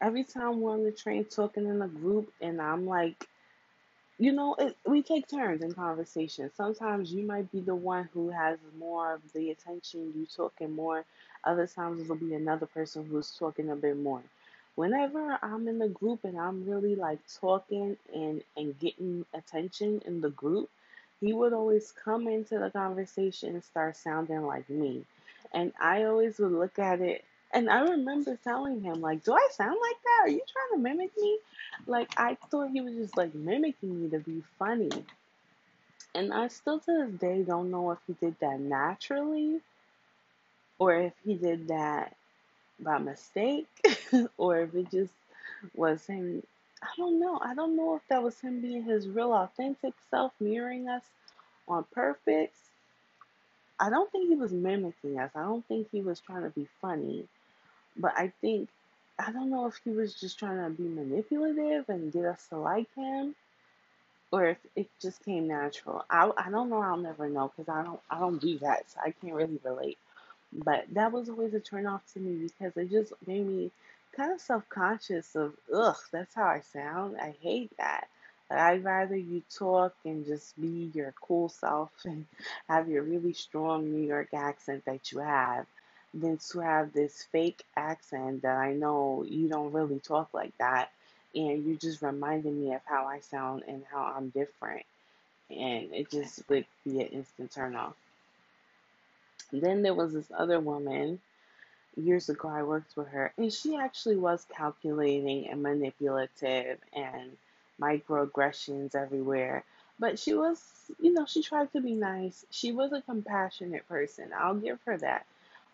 Every 0.00 0.24
time 0.24 0.60
we're 0.60 0.72
on 0.72 0.84
the 0.84 0.92
train 0.92 1.24
talking 1.24 1.66
in 1.66 1.80
a 1.80 1.88
group, 1.88 2.30
and 2.40 2.60
I'm 2.60 2.86
like, 2.86 3.26
you 4.18 4.32
know, 4.32 4.54
it, 4.54 4.76
we 4.86 5.02
take 5.02 5.28
turns 5.28 5.62
in 5.62 5.74
conversation. 5.74 6.50
Sometimes 6.56 7.12
you 7.12 7.22
might 7.24 7.50
be 7.52 7.60
the 7.60 7.74
one 7.74 8.08
who 8.14 8.30
has 8.30 8.58
more 8.78 9.14
of 9.14 9.20
the 9.32 9.50
attention, 9.50 10.12
you 10.16 10.26
talking 10.26 10.72
more. 10.74 11.04
Other 11.44 11.66
times 11.66 12.00
it'll 12.00 12.16
be 12.16 12.34
another 12.34 12.66
person 12.66 13.06
who's 13.06 13.30
talking 13.38 13.70
a 13.70 13.76
bit 13.76 13.96
more. 13.98 14.22
Whenever 14.74 15.38
I'm 15.42 15.68
in 15.68 15.78
the 15.78 15.88
group 15.88 16.24
and 16.24 16.38
I'm 16.38 16.68
really 16.68 16.94
like 16.96 17.18
talking 17.40 17.96
and, 18.14 18.42
and 18.56 18.78
getting 18.78 19.24
attention 19.34 20.02
in 20.06 20.20
the 20.20 20.30
group, 20.30 20.70
he 21.20 21.32
would 21.32 21.52
always 21.52 21.92
come 21.92 22.26
into 22.28 22.58
the 22.58 22.70
conversation 22.70 23.54
and 23.54 23.64
start 23.64 23.96
sounding 23.96 24.42
like 24.46 24.68
me. 24.70 25.04
And 25.52 25.72
I 25.80 26.04
always 26.04 26.38
would 26.38 26.52
look 26.52 26.78
at 26.78 27.00
it 27.00 27.24
and 27.52 27.70
I 27.70 27.80
remember 27.80 28.38
telling 28.44 28.82
him, 28.82 29.00
like, 29.00 29.24
do 29.24 29.32
I 29.32 29.48
sound 29.52 29.76
like 29.80 29.96
that? 30.04 30.20
Are 30.24 30.30
you 30.30 30.42
trying 30.52 30.78
to 30.78 30.82
mimic 30.82 31.10
me? 31.16 31.38
Like 31.86 32.12
I 32.16 32.36
thought 32.50 32.70
he 32.70 32.80
was 32.80 32.94
just 32.94 33.16
like 33.16 33.34
mimicking 33.34 34.02
me 34.02 34.10
to 34.10 34.18
be 34.18 34.42
funny. 34.58 34.90
And 36.14 36.32
I 36.32 36.48
still 36.48 36.80
to 36.80 37.06
this 37.06 37.20
day 37.20 37.42
don't 37.42 37.70
know 37.70 37.90
if 37.92 37.98
he 38.06 38.14
did 38.14 38.36
that 38.40 38.60
naturally 38.60 39.60
or 40.78 40.94
if 40.94 41.12
he 41.24 41.34
did 41.34 41.68
that 41.68 42.16
by 42.80 42.98
mistake 42.98 43.68
or 44.38 44.60
if 44.60 44.74
it 44.74 44.90
just 44.90 45.12
was 45.74 46.06
him 46.06 46.42
I 46.82 46.88
don't 46.98 47.18
know. 47.20 47.38
I 47.42 47.54
don't 47.54 47.76
know 47.76 47.96
if 47.96 48.02
that 48.08 48.22
was 48.22 48.38
him 48.40 48.60
being 48.60 48.82
his 48.84 49.08
real 49.08 49.32
authentic 49.32 49.94
self 50.10 50.32
mirroring 50.40 50.88
us 50.88 51.02
on 51.68 51.84
purpose. 51.92 52.52
I 53.80 53.90
don't 53.90 54.10
think 54.12 54.28
he 54.28 54.36
was 54.36 54.52
mimicking 54.52 55.18
us. 55.18 55.30
I 55.34 55.42
don't 55.42 55.66
think 55.66 55.88
he 55.90 56.02
was 56.02 56.20
trying 56.20 56.42
to 56.42 56.50
be 56.50 56.68
funny. 56.80 57.26
But 57.98 58.14
I 58.16 58.32
think 58.40 58.68
I 59.18 59.32
don't 59.32 59.50
know 59.50 59.66
if 59.66 59.80
he 59.84 59.90
was 59.90 60.14
just 60.14 60.38
trying 60.38 60.62
to 60.62 60.70
be 60.70 60.88
manipulative 60.88 61.88
and 61.88 62.12
get 62.12 62.24
us 62.26 62.46
to 62.48 62.58
like 62.58 62.92
him 62.94 63.34
or 64.32 64.46
if 64.48 64.58
it 64.74 64.88
just 65.00 65.24
came 65.24 65.48
natural. 65.48 66.04
I, 66.10 66.30
I 66.36 66.50
don't 66.50 66.70
know. 66.70 66.82
I'll 66.82 66.96
never 66.96 67.28
know 67.28 67.52
because 67.56 67.68
I 67.72 67.82
don't 67.84 68.00
I 68.10 68.18
don't 68.18 68.40
do 68.40 68.58
that, 68.60 68.90
so 68.90 69.00
I 69.04 69.12
can't 69.12 69.34
really 69.34 69.60
relate. 69.64 69.98
But 70.52 70.86
that 70.94 71.12
was 71.12 71.28
always 71.28 71.54
a 71.54 71.60
turn 71.60 71.86
off 71.86 72.02
to 72.14 72.20
me 72.20 72.48
because 72.48 72.76
it 72.76 72.90
just 72.90 73.12
made 73.26 73.46
me 73.46 73.70
kind 74.16 74.32
of 74.32 74.40
self 74.40 74.68
conscious 74.68 75.34
of 75.36 75.54
ugh, 75.74 75.96
that's 76.12 76.34
how 76.34 76.44
I 76.46 76.60
sound. 76.60 77.16
I 77.20 77.34
hate 77.42 77.76
that. 77.78 78.08
Like, 78.50 78.60
I'd 78.60 78.84
rather 78.84 79.16
you 79.16 79.42
talk 79.58 79.94
and 80.04 80.26
just 80.26 80.60
be 80.60 80.90
your 80.94 81.14
cool 81.20 81.48
self 81.48 81.90
and 82.04 82.26
have 82.68 82.88
your 82.88 83.02
really 83.02 83.32
strong 83.32 83.92
New 83.92 84.06
York 84.06 84.28
accent 84.34 84.84
that 84.86 85.12
you 85.12 85.20
have 85.20 85.66
than 86.20 86.38
to 86.38 86.60
have 86.60 86.92
this 86.92 87.24
fake 87.30 87.62
accent 87.76 88.42
that 88.42 88.56
I 88.56 88.72
know 88.72 89.24
you 89.28 89.48
don't 89.48 89.72
really 89.72 89.98
talk 89.98 90.32
like 90.32 90.56
that 90.58 90.90
and 91.34 91.64
you 91.66 91.76
just 91.76 92.02
reminded 92.02 92.54
me 92.54 92.72
of 92.72 92.80
how 92.86 93.06
I 93.06 93.20
sound 93.20 93.64
and 93.68 93.82
how 93.90 94.14
I'm 94.16 94.30
different. 94.30 94.84
And 95.50 95.92
it 95.92 96.10
just 96.10 96.48
would 96.48 96.66
be 96.84 97.00
an 97.00 97.08
instant 97.08 97.52
turn 97.52 97.76
off. 97.76 97.94
then 99.52 99.82
there 99.82 99.94
was 99.94 100.14
this 100.14 100.30
other 100.36 100.58
woman 100.58 101.20
years 101.96 102.28
ago, 102.28 102.48
I 102.48 102.62
worked 102.62 102.96
with 102.96 103.08
her, 103.08 103.32
and 103.36 103.52
she 103.52 103.76
actually 103.76 104.16
was 104.16 104.46
calculating 104.54 105.48
and 105.48 105.62
manipulative 105.62 106.78
and 106.92 107.36
microaggressions 107.80 108.94
everywhere. 108.94 109.64
But 109.98 110.18
she 110.18 110.34
was, 110.34 110.62
you 111.00 111.12
know, 111.12 111.24
she 111.26 111.42
tried 111.42 111.72
to 111.72 111.80
be 111.80 111.94
nice. 111.94 112.44
She 112.50 112.72
was 112.72 112.92
a 112.92 113.00
compassionate 113.00 113.88
person. 113.88 114.30
I'll 114.36 114.54
give 114.54 114.78
her 114.84 114.98
that. 114.98 115.24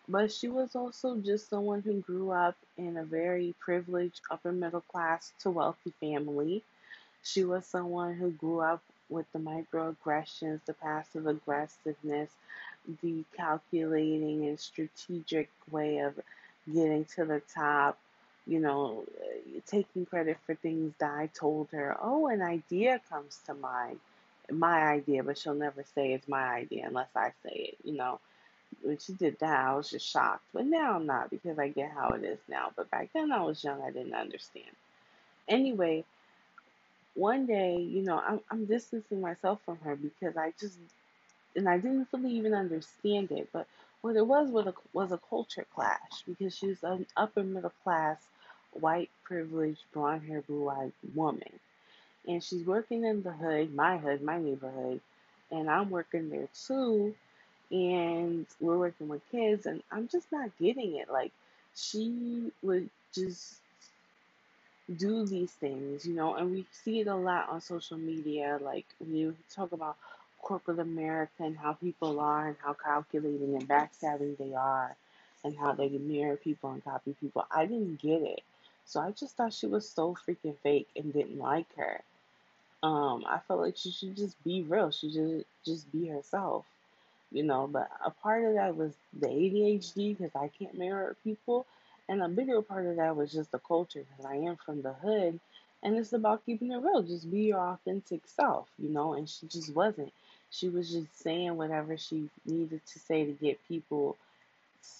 But 0.07 0.31
she 0.33 0.49
was 0.49 0.75
also 0.75 1.17
just 1.17 1.49
someone 1.49 1.81
who 1.81 2.01
grew 2.01 2.31
up 2.31 2.57
in 2.77 2.97
a 2.97 3.05
very 3.05 3.55
privileged 3.59 4.21
upper 4.29 4.51
middle 4.51 4.81
class 4.81 5.31
to 5.39 5.49
wealthy 5.49 5.93
family. 5.99 6.63
She 7.23 7.45
was 7.45 7.65
someone 7.65 8.15
who 8.15 8.31
grew 8.31 8.59
up 8.59 8.81
with 9.09 9.25
the 9.31 9.39
microaggressions, 9.39 10.59
the 10.65 10.73
passive 10.73 11.27
aggressiveness, 11.27 12.29
the 13.01 13.23
calculating 13.37 14.45
and 14.45 14.59
strategic 14.59 15.49
way 15.71 15.99
of 15.99 16.19
getting 16.71 17.05
to 17.05 17.23
the 17.25 17.41
top, 17.53 17.97
you 18.45 18.59
know, 18.59 19.05
taking 19.67 20.05
credit 20.05 20.37
for 20.45 20.55
things 20.55 20.93
that 20.99 21.11
I 21.17 21.27
told 21.27 21.69
her. 21.71 21.95
Oh, 22.01 22.27
an 22.27 22.41
idea 22.41 22.99
comes 23.09 23.39
to 23.45 23.53
mind. 23.53 23.99
My 24.51 24.83
idea, 24.83 25.23
but 25.23 25.37
she'll 25.37 25.53
never 25.53 25.83
say 25.95 26.11
it's 26.13 26.27
my 26.27 26.43
idea 26.43 26.87
unless 26.87 27.09
I 27.15 27.31
say 27.43 27.73
it, 27.73 27.77
you 27.85 27.95
know 27.95 28.19
when 28.81 28.97
she 28.97 29.13
did 29.13 29.39
that, 29.39 29.67
I 29.67 29.75
was 29.75 29.89
just 29.89 30.07
shocked. 30.07 30.45
But 30.53 30.65
now 30.65 30.95
I'm 30.95 31.05
not 31.05 31.29
because 31.29 31.59
I 31.59 31.69
get 31.69 31.91
how 31.91 32.09
it 32.09 32.23
is 32.23 32.39
now. 32.47 32.71
But 32.75 32.89
back 32.91 33.09
then 33.13 33.31
I 33.31 33.41
was 33.41 33.63
young, 33.63 33.81
I 33.81 33.91
didn't 33.91 34.13
understand. 34.15 34.71
Anyway, 35.47 36.05
one 37.15 37.45
day, 37.45 37.77
you 37.77 38.01
know, 38.03 38.19
I'm, 38.19 38.39
I'm 38.51 38.65
distancing 38.65 39.21
myself 39.21 39.61
from 39.65 39.77
her 39.79 39.95
because 39.95 40.37
I 40.37 40.53
just, 40.59 40.77
and 41.55 41.69
I 41.69 41.77
didn't 41.77 42.05
fully 42.07 42.31
even 42.33 42.53
understand 42.53 43.31
it. 43.31 43.49
But 43.53 43.67
what 44.01 44.15
it 44.15 44.25
was 44.27 44.49
was 44.49 44.67
a, 44.67 44.73
was 44.93 45.11
a 45.11 45.19
culture 45.29 45.65
clash 45.75 46.23
because 46.27 46.55
she 46.57 46.67
was 46.67 46.83
an 46.83 47.05
upper 47.17 47.43
middle 47.43 47.73
class, 47.83 48.17
white, 48.73 49.09
privileged, 49.23 49.83
blonde 49.93 50.23
hair, 50.27 50.41
blue 50.41 50.69
eyed 50.69 50.93
woman. 51.15 51.59
And 52.27 52.43
she's 52.43 52.65
working 52.65 53.05
in 53.05 53.23
the 53.23 53.31
hood, 53.33 53.73
my 53.73 53.97
hood, 53.97 54.21
my 54.21 54.39
neighborhood. 54.39 55.01
And 55.51 55.69
I'm 55.69 55.89
working 55.89 56.29
there 56.29 56.49
too 56.67 57.15
and 57.73 58.45
we're 58.61 58.77
working 58.77 59.07
with 59.09 59.21
kids 59.31 59.65
and 59.65 59.81
I'm 59.91 60.07
just 60.07 60.31
not 60.31 60.51
getting 60.59 60.95
it. 60.97 61.09
Like 61.11 61.31
she 61.75 62.51
would 62.61 62.89
just 63.13 63.55
do 64.97 65.25
these 65.25 65.51
things, 65.51 66.05
you 66.05 66.13
know, 66.13 66.35
and 66.35 66.51
we 66.51 66.65
see 66.71 66.99
it 66.99 67.07
a 67.07 67.15
lot 67.15 67.49
on 67.49 67.61
social 67.61 67.97
media. 67.97 68.59
Like 68.61 68.85
we 68.99 69.33
talk 69.53 69.71
about 69.71 69.97
corporate 70.41 70.79
America 70.79 71.43
and 71.43 71.57
how 71.57 71.73
people 71.73 72.19
are 72.19 72.47
and 72.49 72.57
how 72.63 72.73
calculating 72.73 73.55
and 73.55 73.67
backstabbing 73.67 74.37
they 74.37 74.53
are 74.53 74.95
and 75.43 75.57
how 75.57 75.73
they 75.73 75.89
mirror 75.89 76.37
people 76.37 76.71
and 76.71 76.83
copy 76.83 77.15
people. 77.19 77.45
I 77.49 77.65
didn't 77.65 78.01
get 78.01 78.21
it. 78.21 78.43
So 78.85 78.99
I 78.99 79.11
just 79.11 79.35
thought 79.35 79.53
she 79.53 79.65
was 79.65 79.89
so 79.89 80.15
freaking 80.27 80.57
fake 80.61 80.89
and 80.95 81.11
didn't 81.13 81.39
like 81.39 81.67
her. 81.77 82.01
Um, 82.83 83.23
I 83.27 83.39
felt 83.47 83.61
like 83.61 83.77
she 83.77 83.91
should 83.91 84.15
just 84.15 84.41
be 84.43 84.61
real. 84.61 84.91
She 84.91 85.11
should 85.11 85.45
just 85.65 85.91
be 85.91 86.07
herself 86.07 86.65
you 87.33 87.43
know. 87.43 87.67
But 87.67 87.89
a 88.05 88.11
part 88.11 88.45
of 88.45 88.55
that 88.55 88.77
was 88.77 88.93
the 89.19 89.27
ADHD 89.27 90.13
because 90.15 90.35
I 90.35 90.49
can't 90.49 90.77
mirror 90.77 91.17
people, 91.23 91.67
and 92.09 92.23
a 92.23 92.29
bigger 92.29 92.61
part 92.61 92.87
of 92.87 92.97
that 92.97 93.17
was 93.17 93.33
just 93.33 93.51
the 93.51 93.59
culture 93.59 94.05
because 94.09 94.25
I 94.25 94.37
am 94.37 94.57
from 94.57 94.83
the 94.83 94.93
hood, 94.93 95.39
and 95.83 95.97
it's 95.97 96.13
about 96.13 96.45
keeping 96.45 96.71
it 96.71 96.77
real. 96.77 97.03
Just 97.03 97.31
be 97.31 97.43
your 97.43 97.59
authentic 97.61 98.21
self, 98.27 98.69
you 98.79 98.89
know. 98.89 99.13
And 99.13 99.29
she 99.29 99.47
just 99.47 99.73
wasn't. 99.75 100.13
She 100.51 100.69
was 100.69 100.91
just 100.91 101.19
saying 101.21 101.57
whatever 101.57 101.97
she 101.97 102.29
needed 102.45 102.81
to 102.87 102.99
say 102.99 103.25
to 103.25 103.33
get 103.33 103.59
people 103.67 104.17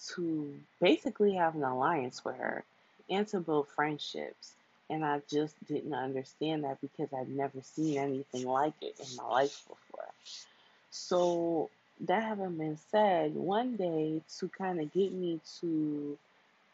to 0.08 0.54
basically 0.80 1.34
have 1.34 1.54
an 1.56 1.64
alliance 1.64 2.24
with 2.24 2.36
her 2.36 2.64
and 3.10 3.26
to 3.28 3.40
build 3.40 3.68
friendships. 3.68 4.54
And 4.90 5.04
I 5.04 5.22
just 5.30 5.54
didn't 5.66 5.94
understand 5.94 6.64
that 6.64 6.80
because 6.80 7.12
I've 7.12 7.28
never 7.28 7.60
seen 7.62 7.98
anything 7.98 8.46
like 8.46 8.74
it 8.82 8.96
in 9.00 9.16
my 9.16 9.24
life 9.24 9.62
before. 9.68 10.08
So 10.90 11.70
that 12.00 12.22
having 12.22 12.56
been 12.56 12.78
said, 12.90 13.34
one 13.34 13.76
day 13.76 14.20
to 14.38 14.48
kind 14.48 14.80
of 14.80 14.92
get 14.92 15.12
me 15.12 15.40
to 15.60 16.18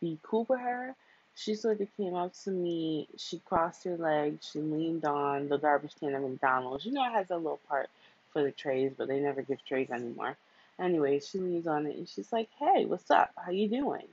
be 0.00 0.18
cool 0.22 0.46
with 0.48 0.61
her, 0.61 0.94
she 1.35 1.54
sort 1.54 1.80
of 1.80 1.88
came 1.96 2.14
up 2.14 2.33
to 2.44 2.50
me. 2.50 3.09
She 3.16 3.38
crossed 3.46 3.85
her 3.85 3.96
legs. 3.96 4.50
She 4.52 4.61
leaned 4.61 5.04
on 5.04 5.48
the 5.48 5.59
garbage 5.59 5.94
can 5.98 6.14
at 6.14 6.22
McDonald's. 6.22 6.85
You 6.85 6.92
know, 6.92 7.06
it 7.06 7.12
has 7.12 7.30
a 7.30 7.37
little 7.37 7.61
part 7.68 7.88
for 8.33 8.42
the 8.42 8.50
trays, 8.50 8.92
but 8.96 9.09
they 9.09 9.20
never 9.20 9.42
give 9.42 9.64
trays 9.64 9.90
anymore. 9.90 10.37
Anyway, 10.78 11.20
she 11.20 11.38
leans 11.38 11.66
on 11.66 11.87
it 11.87 11.96
and 11.96 12.09
she's 12.09 12.33
like, 12.33 12.48
"Hey, 12.59 12.87
what's 12.87 13.11
up? 13.11 13.30
How 13.37 13.52
you 13.52 13.68
doing?" 13.68 14.06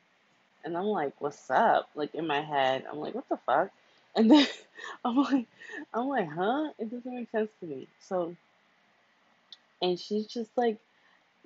And 0.66 0.78
I'm 0.78 0.86
like, 0.86 1.14
"What's 1.20 1.50
up?" 1.50 1.90
Like 1.96 2.14
in 2.16 2.28
my 2.28 2.42
head, 2.42 2.86
I'm 2.92 3.00
like, 3.00 3.16
"What 3.16 3.30
the 3.30 3.38
fuck?" 3.38 3.72
And 4.16 4.30
then 4.32 4.48
I'm 5.06 5.18
like, 5.18 5.48
I'm 5.94 6.08
like, 6.08 6.30
"Huh?" 6.30 6.72
It 6.80 6.92
doesn't 6.92 7.16
make 7.16 7.32
sense 7.32 7.50
to 7.62 7.66
me. 7.66 7.88
So, 8.02 8.36
and 9.82 10.00
she's 10.00 10.28
just 10.28 10.52
like 10.58 10.78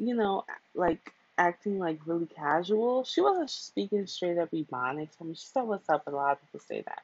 you 0.02 0.16
know, 0.16 0.43
like 0.74 1.14
acting 1.38 1.80
like 1.80 1.99
really 2.06 2.26
casual. 2.26 3.04
She 3.04 3.22
wasn't 3.22 3.49
speaking 3.49 4.08
straight 4.08 4.38
up 4.38 4.52
Ebonics. 4.52 5.10
I 5.22 5.24
mean, 5.24 5.36
she 5.36 5.45
said 5.45 5.62
what's 5.62 5.89
up, 5.89 6.06
but 6.06 6.14
a 6.14 6.18
lot 6.18 6.34
of 6.34 6.41
people 6.41 6.60
say 6.68 6.82
that. 6.82 7.04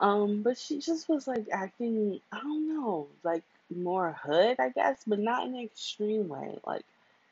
Um, 0.00 0.42
but 0.42 0.58
she 0.58 0.78
just 0.78 1.08
was 1.08 1.26
like 1.26 1.46
acting, 1.50 2.20
I 2.30 2.40
don't 2.40 2.68
know, 2.68 3.08
like 3.24 3.42
more 3.74 4.12
hood, 4.22 4.56
I 4.60 4.68
guess, 4.68 5.00
but 5.06 5.18
not 5.18 5.46
in 5.46 5.54
an 5.54 5.62
extreme 5.62 6.28
way. 6.28 6.58
Like, 6.64 6.84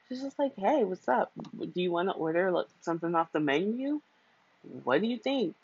she's 0.09 0.23
just 0.23 0.39
like, 0.39 0.57
hey, 0.57 0.83
what's 0.85 1.09
up? 1.09 1.31
Do 1.59 1.71
you 1.81 1.93
want 1.93 2.09
to 2.09 2.15
order 2.15 2.51
like, 2.51 2.67
something 2.81 3.15
off 3.15 3.33
the 3.33 3.41
menu? 3.41 4.01
What 4.85 5.01
do 5.01 5.07
you 5.07 5.19
think? 5.19 5.55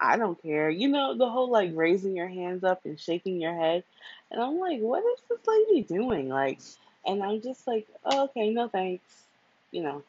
I 0.00 0.16
don't 0.16 0.40
care. 0.40 0.70
You 0.70 0.88
know, 0.88 1.16
the 1.16 1.28
whole 1.28 1.50
like 1.50 1.72
raising 1.74 2.16
your 2.16 2.28
hands 2.28 2.64
up 2.64 2.84
and 2.84 2.98
shaking 2.98 3.40
your 3.40 3.54
head. 3.54 3.82
And 4.30 4.40
I'm 4.40 4.58
like, 4.58 4.80
what 4.80 5.02
is 5.04 5.20
this 5.28 5.46
lady 5.46 5.82
doing? 5.82 6.28
Like, 6.28 6.60
and 7.06 7.22
I'm 7.22 7.40
just 7.40 7.66
like, 7.66 7.86
oh, 8.04 8.24
okay, 8.24 8.50
no 8.50 8.68
thanks. 8.68 9.24
You 9.70 9.82
know, 9.82 10.02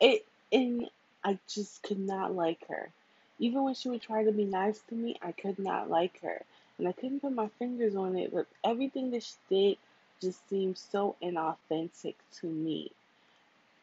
it. 0.00 0.24
And 0.52 0.88
I 1.24 1.38
just 1.48 1.82
could 1.82 1.98
not 1.98 2.34
like 2.34 2.66
her. 2.68 2.90
Even 3.38 3.62
when 3.64 3.74
she 3.74 3.88
would 3.88 4.02
try 4.02 4.24
to 4.24 4.32
be 4.32 4.44
nice 4.44 4.80
to 4.88 4.94
me, 4.94 5.16
I 5.22 5.32
could 5.32 5.58
not 5.58 5.90
like 5.90 6.20
her. 6.22 6.42
And 6.78 6.88
I 6.88 6.92
couldn't 6.92 7.20
put 7.20 7.32
my 7.32 7.48
fingers 7.58 7.94
on 7.96 8.16
it, 8.16 8.32
but 8.32 8.46
everything 8.64 9.10
that 9.10 9.22
she 9.24 9.34
did 9.50 9.78
just 10.20 10.48
seemed 10.48 10.78
so 10.78 11.16
inauthentic 11.22 12.14
to 12.40 12.46
me. 12.46 12.92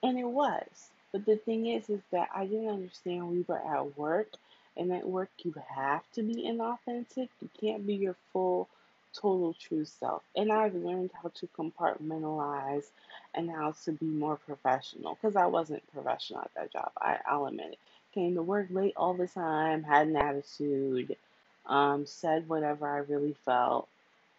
And 0.04 0.18
it 0.18 0.28
was. 0.28 0.90
But 1.12 1.26
the 1.26 1.38
thing 1.38 1.68
is, 1.68 1.90
is 1.90 2.02
that 2.12 2.30
I 2.36 2.46
didn't 2.46 2.70
understand 2.70 3.30
we 3.30 3.44
were 3.48 3.60
at 3.60 3.98
work, 3.98 4.30
and 4.78 4.92
at 4.92 5.08
work 5.08 5.30
you 5.44 5.54
have 5.76 6.04
to 6.14 6.24
be 6.24 6.44
inauthentic. 6.48 7.30
You 7.42 7.50
can't 7.60 7.86
be 7.86 7.96
your 7.96 8.16
full, 8.34 8.68
total, 9.16 9.54
true 9.54 9.86
self. 9.86 10.24
And 10.36 10.52
I've 10.52 10.76
learned 10.76 11.12
how 11.22 11.32
to 11.36 11.48
compartmentalize 11.58 12.86
and 13.34 13.50
how 13.50 13.74
to 13.86 13.92
be 13.92 14.06
more 14.06 14.38
professional 14.38 15.16
because 15.16 15.36
I 15.36 15.46
wasn't 15.46 15.84
professional 15.94 16.42
at 16.42 16.52
that 16.56 16.74
job. 16.74 16.92
I, 16.98 17.18
I'll 17.28 17.46
admit 17.46 17.74
it. 17.74 17.80
Came 18.14 18.36
to 18.36 18.42
work 18.42 18.68
late 18.70 18.94
all 18.96 19.14
the 19.14 19.28
time, 19.28 19.84
had 19.84 20.08
an 20.08 20.16
attitude, 20.16 21.18
um, 21.66 22.06
said 22.06 22.48
whatever 22.48 22.88
I 22.88 23.00
really 23.00 23.36
felt, 23.46 23.88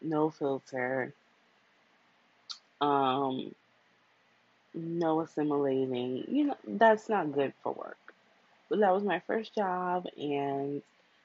no 0.00 0.30
filter. 0.30 1.12
Um, 2.80 3.54
no 4.74 5.20
assimilating. 5.20 6.24
You 6.28 6.44
know, 6.46 6.56
that's 6.66 7.08
not 7.08 7.32
good 7.32 7.52
for 7.62 7.72
work. 7.72 7.96
But 8.68 8.80
that 8.80 8.92
was 8.92 9.04
my 9.04 9.20
first 9.20 9.54
job, 9.54 10.06
and 10.18 10.82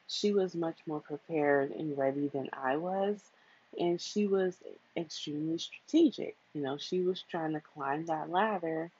she 0.07 0.31
was 0.31 0.55
much 0.55 0.77
more 0.85 0.99
prepared 0.99 1.71
and 1.71 1.97
ready 1.97 2.27
than 2.27 2.49
I 2.53 2.77
was. 2.77 3.19
And 3.79 3.99
she 4.01 4.27
was 4.27 4.57
extremely 4.95 5.57
strategic. 5.57 6.35
You 6.53 6.61
know, 6.61 6.77
she 6.77 7.01
was 7.01 7.21
trying 7.21 7.53
to 7.53 7.61
climb 7.61 8.05
that 8.05 8.29
ladder. 8.29 8.91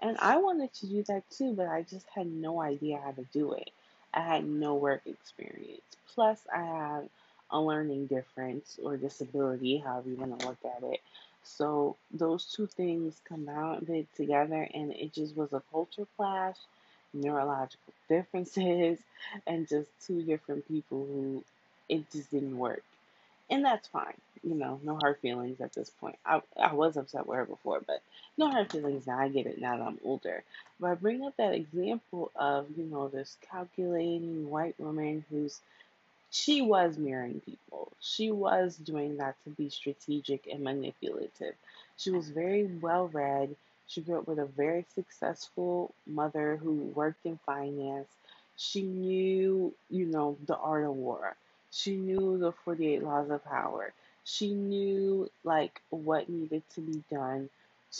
And 0.00 0.16
I 0.18 0.36
wanted 0.38 0.72
to 0.74 0.86
do 0.86 1.02
that 1.04 1.28
too, 1.30 1.52
but 1.54 1.68
I 1.68 1.82
just 1.82 2.08
had 2.10 2.26
no 2.26 2.60
idea 2.60 3.00
how 3.02 3.12
to 3.12 3.24
do 3.32 3.52
it. 3.52 3.70
I 4.14 4.20
had 4.20 4.44
no 4.46 4.74
work 4.74 5.02
experience. 5.06 5.82
Plus, 6.14 6.46
I 6.54 6.62
had 6.62 7.10
a 7.50 7.60
learning 7.60 8.06
difference 8.06 8.78
or 8.82 8.96
disability, 8.96 9.78
however 9.78 10.08
you 10.10 10.16
want 10.16 10.40
to 10.40 10.46
look 10.46 10.58
at 10.64 10.82
it. 10.84 11.00
So 11.42 11.96
those 12.10 12.46
two 12.46 12.66
things 12.66 13.20
combined 13.24 14.06
together, 14.14 14.68
and 14.74 14.92
it 14.92 15.12
just 15.12 15.36
was 15.36 15.52
a 15.52 15.62
culture 15.72 16.06
clash, 16.16 16.56
neurological 17.12 17.92
differences, 18.08 18.98
and 19.46 19.68
just 19.68 19.90
two 20.06 20.22
different 20.22 20.66
people 20.68 21.06
who 21.06 21.44
it 21.88 22.10
just 22.12 22.30
didn't 22.30 22.58
work. 22.58 22.82
And 23.50 23.64
that's 23.64 23.88
fine, 23.88 24.20
you 24.42 24.54
know, 24.54 24.80
no 24.82 24.96
hard 24.96 25.18
feelings 25.20 25.60
at 25.60 25.72
this 25.72 25.88
point. 25.90 26.18
I, 26.26 26.42
I 26.60 26.74
was 26.74 26.96
upset 26.96 27.26
with 27.26 27.36
her 27.38 27.44
before, 27.46 27.80
but 27.86 28.02
no 28.36 28.50
hard 28.50 28.70
feelings 28.70 29.06
now. 29.06 29.18
I 29.18 29.28
get 29.28 29.46
it 29.46 29.60
now 29.60 29.76
that 29.78 29.82
I'm 29.86 30.00
older. 30.04 30.44
But 30.80 30.90
I 30.90 30.94
bring 30.94 31.24
up 31.24 31.36
that 31.36 31.54
example 31.54 32.30
of, 32.36 32.66
you 32.76 32.84
know, 32.84 33.08
this 33.08 33.36
calculating 33.50 34.50
white 34.50 34.78
woman 34.78 35.24
who's 35.30 35.60
she 36.30 36.62
was 36.62 36.98
mirroring 36.98 37.40
people. 37.40 37.92
She 38.00 38.30
was 38.30 38.76
doing 38.76 39.18
that 39.18 39.36
to 39.44 39.50
be 39.50 39.70
strategic 39.70 40.46
and 40.46 40.62
manipulative. 40.64 41.54
She 41.96 42.10
was 42.10 42.30
very 42.30 42.64
well 42.64 43.08
read. 43.08 43.56
She 43.88 44.00
grew 44.02 44.18
up 44.18 44.28
with 44.28 44.38
a 44.38 44.46
very 44.46 44.84
successful 44.94 45.94
mother 46.06 46.56
who 46.56 46.72
worked 46.94 47.24
in 47.26 47.38
finance. 47.46 48.08
She 48.56 48.82
knew, 48.82 49.74
you 49.90 50.06
know, 50.06 50.36
the 50.46 50.56
art 50.56 50.84
of 50.84 50.94
war. 50.96 51.36
She 51.74 51.96
knew 51.98 52.38
the 52.38 52.52
48 52.52 53.04
laws 53.04 53.30
of 53.30 53.44
power. 53.44 53.92
She 54.24 54.54
knew, 54.54 55.30
like, 55.44 55.82
what 55.90 56.30
needed 56.30 56.64
to 56.76 56.82
be 56.82 57.04
done 57.10 57.50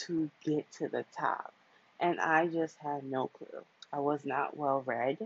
to 0.07 0.31
get 0.45 0.73
to 0.75 0.89
the 0.89 1.05
top. 1.17 1.55
And 2.01 2.21
I 2.21 2.49
just 2.49 2.79
had 2.79 3.05
no 3.05 3.29
clue. 3.29 3.67
I 3.93 4.01
was 4.01 4.25
not 4.25 4.57
well 4.57 4.83
read. 4.87 5.19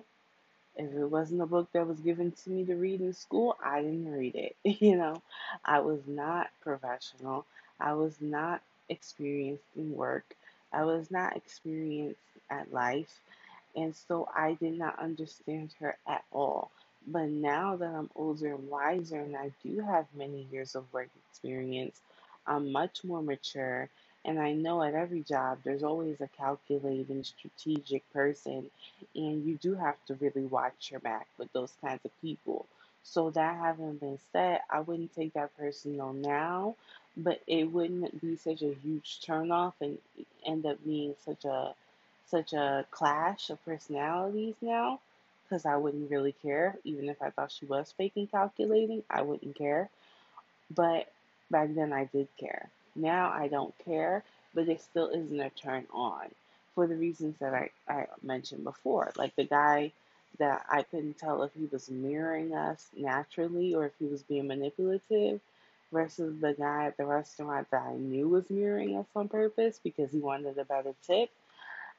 If 0.76 0.94
it 0.94 1.06
wasn't 1.06 1.42
a 1.42 1.46
book 1.46 1.70
that 1.72 1.86
was 1.86 2.00
given 2.00 2.32
to 2.32 2.50
me 2.50 2.64
to 2.66 2.74
read 2.76 3.02
in 3.02 3.12
school, 3.12 3.56
I 3.62 3.82
didn't 3.82 4.10
read 4.12 4.34
it. 4.36 4.56
You 4.80 4.96
know, 4.96 5.22
I 5.64 5.80
was 5.80 6.00
not 6.06 6.50
professional. 6.62 7.44
I 7.78 7.92
was 7.94 8.20
not 8.22 8.62
experienced 8.88 9.64
in 9.76 9.94
work. 9.94 10.36
I 10.72 10.84
was 10.86 11.10
not 11.10 11.36
experienced 11.36 12.20
at 12.50 12.72
life. 12.72 13.20
And 13.76 13.94
so 13.94 14.28
I 14.34 14.54
did 14.54 14.78
not 14.78 14.98
understand 14.98 15.74
her 15.80 15.96
at 16.06 16.24
all. 16.32 16.70
But 17.10 17.30
now 17.30 17.76
that 17.76 17.94
I'm 17.94 18.10
older 18.14 18.54
and 18.54 18.70
wiser 18.70 19.20
and 19.20 19.36
I 19.36 19.52
do 19.64 19.80
have 19.80 20.06
many 20.14 20.46
years 20.52 20.76
of 20.76 20.92
work 20.92 21.08
experience, 21.30 22.00
I'm 22.46 22.72
much 22.72 23.02
more 23.04 23.22
mature 23.22 23.88
and 24.24 24.38
I 24.38 24.52
know 24.52 24.82
at 24.82 24.94
every 24.94 25.22
job 25.22 25.60
there's 25.64 25.82
always 25.82 26.20
a 26.20 26.28
calculating, 26.28 27.24
strategic 27.24 28.10
person, 28.12 28.70
and 29.14 29.44
you 29.46 29.56
do 29.56 29.74
have 29.74 29.96
to 30.06 30.14
really 30.16 30.44
watch 30.44 30.90
your 30.90 31.00
back 31.00 31.26
with 31.38 31.52
those 31.54 31.72
kinds 31.80 32.04
of 32.04 32.10
people. 32.20 32.66
So, 33.04 33.30
that 33.30 33.56
having 33.56 33.96
been 33.96 34.18
said, 34.32 34.60
I 34.70 34.80
wouldn't 34.80 35.14
take 35.14 35.32
that 35.34 35.56
person 35.56 36.00
on 36.00 36.20
now, 36.20 36.76
but 37.16 37.40
it 37.46 37.72
wouldn't 37.72 38.20
be 38.20 38.36
such 38.36 38.62
a 38.62 38.74
huge 38.74 39.20
turnoff 39.26 39.74
and 39.80 39.98
end 40.44 40.66
up 40.66 40.84
being 40.84 41.14
such 41.24 41.44
a 41.46 41.74
such 42.26 42.52
a 42.52 42.84
clash 42.90 43.48
of 43.48 43.64
personalities 43.64 44.54
now 44.60 45.00
because 45.48 45.66
I 45.66 45.76
wouldn't 45.76 46.10
really 46.10 46.32
care 46.42 46.76
even 46.84 47.08
if 47.08 47.22
I 47.22 47.30
thought 47.30 47.52
she 47.52 47.66
was 47.66 47.94
faking 47.96 48.28
calculating 48.28 49.02
I 49.10 49.22
wouldn't 49.22 49.56
care 49.56 49.88
but 50.74 51.10
back 51.50 51.74
then 51.74 51.92
I 51.92 52.04
did 52.04 52.28
care 52.38 52.68
now 52.98 53.30
I 53.30 53.48
don't 53.48 53.74
care, 53.84 54.24
but 54.54 54.68
it 54.68 54.80
still 54.80 55.08
isn't 55.08 55.40
a 55.40 55.50
turn 55.50 55.86
on 55.92 56.26
for 56.74 56.86
the 56.86 56.96
reasons 56.96 57.36
that 57.38 57.54
I, 57.54 57.70
I 57.88 58.06
mentioned 58.22 58.64
before. 58.64 59.12
Like 59.16 59.34
the 59.36 59.44
guy 59.44 59.92
that 60.38 60.66
I 60.70 60.82
couldn't 60.82 61.18
tell 61.18 61.42
if 61.42 61.52
he 61.54 61.66
was 61.70 61.88
mirroring 61.88 62.54
us 62.54 62.86
naturally 62.96 63.74
or 63.74 63.86
if 63.86 63.92
he 63.98 64.06
was 64.06 64.22
being 64.22 64.48
manipulative 64.48 65.40
versus 65.92 66.40
the 66.40 66.54
guy 66.54 66.86
at 66.86 66.96
the 66.96 67.06
restaurant 67.06 67.70
that 67.70 67.82
I 67.82 67.94
knew 67.94 68.28
was 68.28 68.50
mirroring 68.50 68.96
us 68.96 69.06
on 69.16 69.28
purpose 69.28 69.80
because 69.82 70.10
he 70.10 70.18
wanted 70.18 70.58
a 70.58 70.64
better 70.64 70.94
tip. 71.06 71.30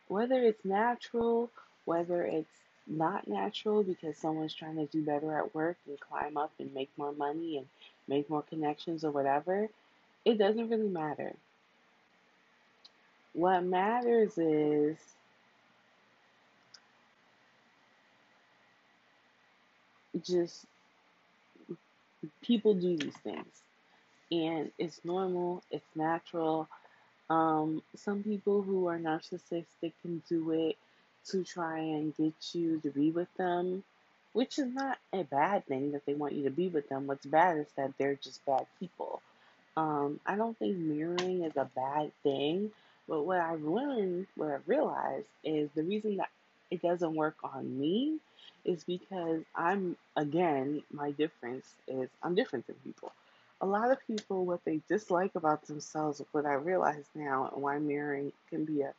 Whether 0.07 0.43
it's 0.43 0.65
natural, 0.65 1.49
whether 1.85 2.23
it's 2.23 2.49
not 2.89 3.27
natural 3.27 3.83
because 3.83 4.17
someone's 4.17 4.53
trying 4.53 4.75
to 4.77 4.85
do 4.87 5.03
better 5.03 5.37
at 5.37 5.53
work 5.55 5.77
and 5.87 5.99
climb 5.99 6.37
up 6.37 6.51
and 6.59 6.73
make 6.73 6.89
more 6.97 7.13
money 7.13 7.57
and 7.57 7.67
make 8.07 8.29
more 8.29 8.41
connections 8.43 9.03
or 9.03 9.11
whatever, 9.11 9.69
it 10.25 10.37
doesn't 10.37 10.69
really 10.69 10.89
matter. 10.89 11.33
What 13.33 13.63
matters 13.63 14.37
is 14.37 14.97
just 20.21 20.65
people 22.41 22.73
do 22.73 22.97
these 22.97 23.17
things. 23.17 23.63
And 24.31 24.71
it's 24.77 25.01
normal, 25.03 25.63
it's 25.71 25.95
natural. 25.95 26.67
Um, 27.29 27.81
some 27.95 28.23
people 28.23 28.61
who 28.61 28.87
are 28.87 28.99
narcissistic 28.99 29.93
can 30.01 30.21
do 30.29 30.51
it 30.51 30.77
to 31.27 31.43
try 31.43 31.79
and 31.79 32.15
get 32.15 32.33
you 32.53 32.79
to 32.79 32.89
be 32.89 33.11
with 33.11 33.33
them, 33.37 33.83
which 34.33 34.59
is 34.59 34.73
not 34.73 34.97
a 35.13 35.23
bad 35.23 35.65
thing 35.65 35.91
that 35.91 36.05
they 36.05 36.13
want 36.13 36.33
you 36.33 36.43
to 36.43 36.49
be 36.51 36.67
with 36.67 36.89
them. 36.89 37.07
What's 37.07 37.25
bad 37.25 37.57
is 37.57 37.67
that 37.77 37.93
they're 37.97 38.15
just 38.15 38.45
bad 38.45 38.65
people. 38.79 39.21
Um, 39.77 40.19
I 40.25 40.35
don't 40.35 40.57
think 40.57 40.77
mirroring 40.77 41.43
is 41.43 41.55
a 41.55 41.69
bad 41.75 42.11
thing, 42.23 42.71
but 43.07 43.23
what 43.23 43.39
I've 43.39 43.61
learned, 43.61 44.27
what 44.35 44.51
I've 44.51 44.67
realized 44.67 45.27
is 45.43 45.69
the 45.75 45.83
reason 45.83 46.17
that 46.17 46.29
it 46.71 46.81
doesn't 46.81 47.15
work 47.15 47.37
on 47.43 47.79
me 47.79 48.19
is 48.65 48.83
because 48.83 49.41
I'm, 49.55 49.95
again, 50.15 50.83
my 50.91 51.11
difference 51.11 51.65
is 51.87 52.09
I'm 52.21 52.35
different 52.35 52.67
than 52.67 52.75
people. 52.83 53.11
A 53.61 53.65
lot 53.65 53.91
of 53.91 53.97
people, 54.07 54.45
what 54.45 54.63
they 54.63 54.81
dislike 54.87 55.31
about 55.35 55.65
themselves, 55.65 56.21
what 56.31 56.45
I 56.45 56.53
realize 56.53 57.05
now, 57.15 57.49
and 57.53 57.61
why 57.61 57.77
mirroring 57.79 58.31
can 58.49 58.65
be 58.65 58.81
a, 58.81 58.93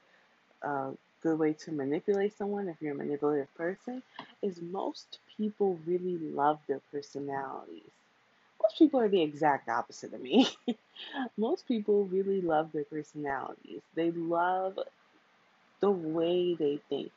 a 0.67 0.93
good 1.23 1.39
way 1.39 1.53
to 1.55 1.73
manipulate 1.73 2.37
someone 2.37 2.69
if 2.69 2.77
you're 2.81 2.95
a 2.95 2.99
manipulative 2.99 3.55
person, 3.57 4.03
is 4.43 4.61
most 4.63 5.19
people 5.37 5.79
really 5.87 6.19
love 6.19 6.61
their 6.69 6.81
personalities 6.93 7.91
most 8.63 8.79
people 8.79 9.01
are 9.01 9.09
the 9.09 9.23
exact 9.23 9.69
opposite 9.69 10.15
of 10.15 10.21
me. 10.23 10.49
most 11.39 11.67
people 11.69 12.05
really 12.07 12.41
love 12.41 12.73
their 12.73 12.85
personalities. 12.85 13.83
They 13.95 14.11
love 14.13 14.79
the 15.81 15.91
way 15.91 16.55
they 16.55 16.79
think. 16.89 17.13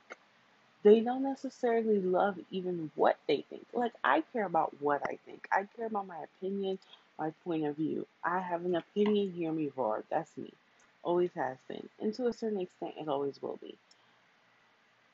They 0.84 1.00
don't 1.02 1.24
necessarily 1.24 2.00
love 2.02 2.38
even 2.52 2.92
what 2.96 3.18
they 3.28 3.42
think. 3.50 3.66
Like, 3.74 3.94
I 4.04 4.22
care 4.34 4.46
about 4.46 4.74
what 4.82 5.02
I 5.08 5.18
think. 5.26 5.48
I 5.52 5.68
care 5.76 5.88
about 5.88 6.08
my 6.08 6.20
opinion, 6.24 6.80
my 7.20 7.32
point 7.44 7.66
of 7.66 7.78
view. 7.78 8.08
I 8.24 8.40
have 8.40 8.66
an 8.66 8.76
opinion, 8.76 9.32
hear 9.32 9.52
me 9.52 9.72
roar. 9.76 10.04
That's 10.10 10.36
me. 10.38 10.54
Always 11.04 11.32
has 11.36 11.58
been. 11.68 11.90
And 12.00 12.14
to 12.16 12.28
a 12.28 12.34
certain 12.34 12.62
extent, 12.62 12.96
it 13.00 13.08
always 13.10 13.42
will 13.42 13.58
be 13.62 13.78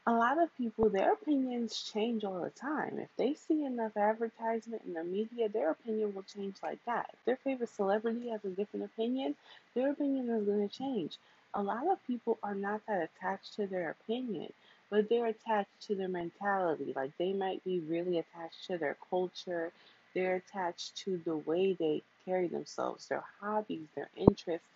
a 0.10 0.14
lot 0.14 0.42
of 0.42 0.56
people, 0.58 0.90
their 0.90 1.14
opinions 1.14 1.92
change 1.94 2.26
all 2.26 2.42
the 2.42 2.52
time. 2.52 3.00
If 3.00 3.10
they 3.18 3.36
see 3.36 3.66
enough 3.66 3.98
advertisement 3.98 4.84
in 4.88 4.94
the 4.96 5.04
media, 5.06 5.50
their 5.50 5.72
opinion 5.72 6.16
will 6.16 6.24
change 6.24 6.58
like 6.64 6.80
that. 6.86 7.12
If 7.14 7.26
their 7.26 7.38
favorite 7.38 7.70
celebrity 7.70 8.30
has 8.30 8.44
a 8.46 8.50
different 8.50 8.86
opinion, 8.88 9.36
their 9.76 9.92
opinion 9.92 10.30
is 10.32 10.46
going 10.46 10.68
to 10.68 10.76
change. 10.78 11.18
A 11.56 11.64
lot 11.64 11.88
of 11.88 12.06
people 12.08 12.40
are 12.44 12.56
not 12.56 12.82
that 12.88 13.10
attached 13.10 13.56
to 13.56 13.68
their 13.68 13.92
opinion. 13.92 14.54
but 14.92 15.10
they're 15.10 15.28
attached 15.28 15.82
to 15.88 15.96
their 15.96 16.10
mentality. 16.10 16.94
Like 16.96 17.18
they 17.18 17.34
might 17.34 17.64
be 17.64 17.80
really 17.80 18.20
attached 18.20 18.68
to 18.68 18.78
their 18.78 18.98
culture, 19.10 19.72
they're 20.16 20.38
attached 20.38 20.98
to 21.06 21.18
the 21.26 21.38
way 21.38 21.74
they 21.74 22.04
carry 22.26 22.48
themselves, 22.48 23.08
their 23.08 23.24
hobbies, 23.42 23.88
their 23.96 24.10
interests, 24.18 24.68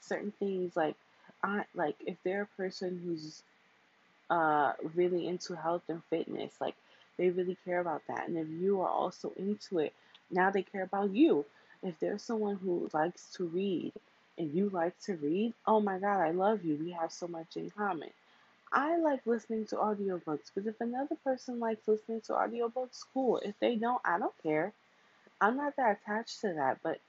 certain 0.00 0.32
things 0.38 0.76
like 0.76 0.96
I 1.42 1.64
like 1.74 1.96
if 2.06 2.16
they're 2.24 2.42
a 2.42 2.56
person 2.58 3.00
who's 3.04 3.42
uh 4.32 4.74
really 4.94 5.28
into 5.28 5.56
health 5.56 5.84
and 5.88 6.02
fitness, 6.10 6.54
like 6.60 6.76
they 7.18 7.30
really 7.30 7.58
care 7.66 7.80
about 7.80 8.02
that. 8.08 8.28
And 8.28 8.38
if 8.38 8.48
you 8.48 8.82
are 8.82 8.88
also 8.90 9.32
into 9.36 9.80
it, 9.80 9.94
now 10.30 10.50
they 10.50 10.62
care 10.64 10.84
about 10.84 11.10
you. 11.14 11.46
If 11.82 11.98
there's 12.00 12.22
someone 12.22 12.56
who 12.56 12.90
likes 12.94 13.32
to 13.36 13.44
read 13.46 13.92
and 14.38 14.54
you 14.54 14.70
like 14.70 14.98
to 15.02 15.14
read, 15.16 15.54
oh 15.66 15.80
my 15.80 15.98
god, 15.98 16.20
I 16.22 16.32
love 16.32 16.64
you. 16.64 16.76
We 16.76 16.92
have 16.92 17.12
so 17.12 17.28
much 17.28 17.56
in 17.56 17.70
common. 17.70 18.10
I 18.72 18.98
like 18.98 19.26
listening 19.26 19.66
to 19.68 19.76
audiobooks, 19.76 20.50
but 20.54 20.66
if 20.66 20.80
another 20.80 21.16
person 21.24 21.60
likes 21.60 21.88
listening 21.88 22.22
to 22.22 22.32
audiobooks, 22.34 23.04
cool. 23.14 23.38
If 23.38 23.58
they 23.60 23.76
don't, 23.76 24.02
I 24.04 24.18
don't 24.18 24.36
care. 24.42 24.72
I'm 25.40 25.56
not 25.56 25.76
that 25.76 26.00
attached 26.02 26.40
to 26.42 26.54
that, 26.54 26.78
but 26.82 27.00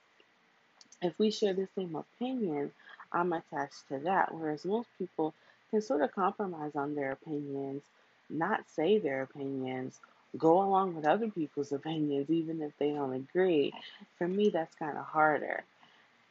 if 1.03 1.19
we 1.19 1.29
share 1.31 1.53
the 1.53 1.67
same 1.75 1.95
opinion, 1.95 2.73
I'm 3.11 3.31
attached 3.33 3.87
to 3.89 3.99
that. 3.99 4.33
Whereas 4.33 4.65
most 4.65 4.89
people 4.97 5.35
can 5.73 5.81
sort 5.81 6.03
of 6.03 6.13
compromise 6.13 6.75
on 6.75 6.93
their 6.93 7.13
opinions, 7.13 7.81
not 8.29 8.61
say 8.69 8.99
their 8.99 9.23
opinions, 9.23 9.99
go 10.37 10.61
along 10.61 10.95
with 10.95 11.03
other 11.03 11.29
people's 11.29 11.71
opinions, 11.79 12.29
even 12.29 12.61
if 12.61 12.71
they 12.77 12.91
don't 12.91 13.13
agree. 13.13 13.73
For 14.19 14.27
me, 14.27 14.49
that's 14.49 14.75
kind 14.75 14.95
of 14.97 15.05
harder. 15.05 15.63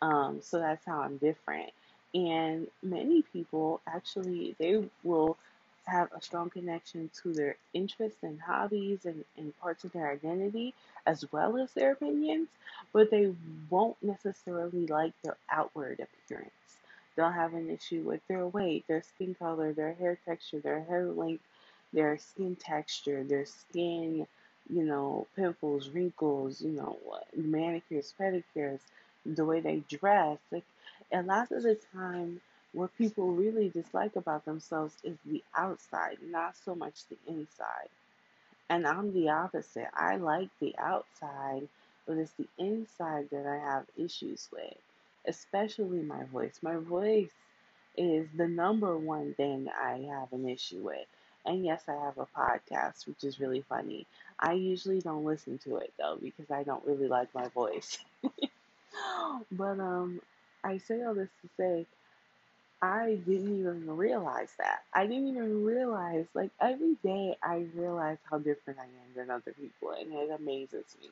Um, 0.00 0.40
so 0.42 0.60
that's 0.60 0.86
how 0.86 1.00
I'm 1.00 1.16
different. 1.16 1.70
And 2.14 2.68
many 2.84 3.22
people 3.22 3.80
actually 3.86 4.54
they 4.60 4.84
will 5.02 5.36
have 5.86 6.08
a 6.12 6.22
strong 6.22 6.48
connection 6.48 7.10
to 7.20 7.32
their 7.32 7.56
interests 7.74 8.22
and 8.22 8.40
hobbies 8.40 9.04
and, 9.04 9.24
and 9.36 9.58
parts 9.58 9.82
of 9.82 9.92
their 9.92 10.08
identity 10.08 10.72
as 11.04 11.24
well 11.32 11.56
as 11.58 11.72
their 11.72 11.92
opinions, 11.92 12.48
but 12.92 13.10
they 13.10 13.34
won't 13.70 13.96
necessarily 14.02 14.86
like 14.86 15.12
their 15.24 15.36
outward 15.50 15.98
appearance. 15.98 16.52
They'll 17.16 17.30
have 17.30 17.54
an 17.54 17.70
issue 17.70 18.02
with 18.02 18.26
their 18.28 18.46
weight, 18.46 18.86
their 18.88 19.02
skin 19.02 19.34
color, 19.34 19.72
their 19.72 19.94
hair 19.94 20.18
texture, 20.24 20.60
their 20.60 20.82
hair 20.84 21.06
length, 21.06 21.44
their 21.92 22.18
skin 22.18 22.56
texture, 22.56 23.24
their 23.24 23.46
skin, 23.46 24.26
you 24.68 24.84
know, 24.84 25.26
pimples, 25.36 25.88
wrinkles, 25.90 26.60
you 26.62 26.70
know, 26.70 26.98
manicures, 27.34 28.14
pedicures, 28.18 28.80
the 29.26 29.44
way 29.44 29.60
they 29.60 29.82
dress. 29.88 30.38
Like 30.50 30.64
a 31.12 31.22
lot 31.22 31.52
of 31.52 31.62
the 31.62 31.78
time, 31.94 32.40
what 32.72 32.96
people 32.96 33.32
really 33.32 33.68
dislike 33.68 34.16
about 34.16 34.44
themselves 34.44 34.96
is 35.04 35.18
the 35.26 35.42
outside, 35.56 36.18
not 36.22 36.56
so 36.56 36.74
much 36.74 37.04
the 37.08 37.18
inside. 37.26 37.88
And 38.68 38.86
I'm 38.86 39.12
the 39.12 39.30
opposite. 39.30 39.88
I 39.94 40.16
like 40.16 40.48
the 40.60 40.74
outside, 40.78 41.68
but 42.06 42.16
it's 42.18 42.32
the 42.32 42.48
inside 42.58 43.28
that 43.30 43.46
I 43.46 43.56
have 43.58 43.86
issues 43.96 44.48
with, 44.52 44.76
especially 45.26 46.00
my 46.02 46.24
voice. 46.24 46.58
My 46.62 46.76
voice 46.76 47.30
is 47.96 48.28
the 48.36 48.48
number 48.48 48.96
one 48.98 49.34
thing 49.34 49.68
I 49.68 49.98
have 50.10 50.32
an 50.32 50.48
issue 50.48 50.82
with. 50.82 51.06
And 51.44 51.64
yes, 51.64 51.84
I 51.88 51.94
have 51.94 52.18
a 52.18 52.26
podcast, 52.26 53.06
which 53.06 53.24
is 53.24 53.40
really 53.40 53.62
funny. 53.68 54.06
I 54.38 54.52
usually 54.54 55.00
don't 55.00 55.24
listen 55.24 55.58
to 55.60 55.76
it 55.78 55.92
though 55.98 56.18
because 56.22 56.50
I 56.50 56.62
don't 56.62 56.86
really 56.86 57.08
like 57.08 57.34
my 57.34 57.48
voice. 57.48 57.98
but 59.52 59.78
um 59.80 60.20
I 60.64 60.78
say 60.78 61.02
all 61.02 61.14
this 61.14 61.30
to 61.42 61.48
say 61.56 61.86
I 62.82 63.14
didn't 63.26 63.58
even 63.60 63.96
realize 63.96 64.52
that. 64.58 64.82
I 64.92 65.06
didn't 65.06 65.28
even 65.28 65.64
realize, 65.64 66.26
like, 66.34 66.50
every 66.60 66.96
day 67.02 67.36
I 67.42 67.66
realize 67.74 68.18
how 68.30 68.38
different 68.38 68.78
I 68.80 68.84
am 68.84 69.14
than 69.16 69.30
other 69.30 69.52
people, 69.52 69.92
and 69.92 70.12
it 70.12 70.30
amazes 70.30 70.84
me. 71.00 71.08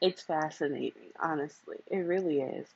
It's 0.00 0.22
fascinating, 0.22 1.10
honestly. 1.18 1.78
It 1.88 1.98
really 1.98 2.40
is. 2.40 2.68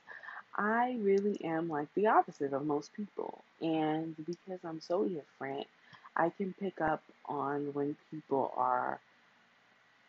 I 0.55 0.97
really 1.01 1.43
am 1.45 1.69
like 1.69 1.93
the 1.95 2.07
opposite 2.07 2.53
of 2.53 2.65
most 2.65 2.93
people, 2.93 3.43
and 3.61 4.15
because 4.25 4.59
I'm 4.65 4.81
so 4.81 5.05
different, 5.07 5.67
I 6.15 6.29
can 6.31 6.53
pick 6.59 6.81
up 6.81 7.03
on 7.25 7.73
when 7.73 7.95
people 8.11 8.53
are 8.57 8.99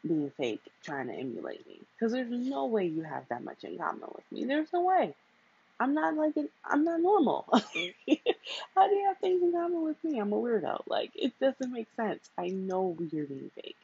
being 0.07 0.31
fake, 0.37 0.63
trying 0.85 1.09
to 1.09 1.15
emulate 1.15 1.67
me. 1.67 1.81
Because 1.95 2.13
there's 2.13 2.31
no 2.31 2.67
way 2.67 2.87
you 2.87 3.03
have 3.03 3.29
that 3.29 3.45
much 3.45 3.65
in 3.65 3.79
common 3.79 4.09
with 4.15 4.25
me. 4.33 4.45
There's 4.45 4.73
no 4.73 4.83
way. 4.83 5.15
I'm 5.81 5.95
not 5.95 6.15
like 6.17 6.37
an, 6.37 6.49
I'm 6.65 6.85
not 6.85 7.01
normal. 7.01 7.47
How 7.53 8.89
do 8.89 8.95
you 8.95 9.07
have 9.09 9.19
things 9.19 9.43
in 9.43 9.53
common 9.53 9.83
with 9.85 10.03
me? 10.05 10.19
I'm 10.21 10.33
a 10.33 10.37
weirdo. 10.37 10.83
Like 10.89 11.13
it 11.17 11.35
doesn't 11.41 11.73
make 11.73 11.89
sense. 11.97 12.31
I 12.39 12.49
know 12.49 12.97
you're 13.13 13.27
being 13.27 13.51
fake. 13.57 13.77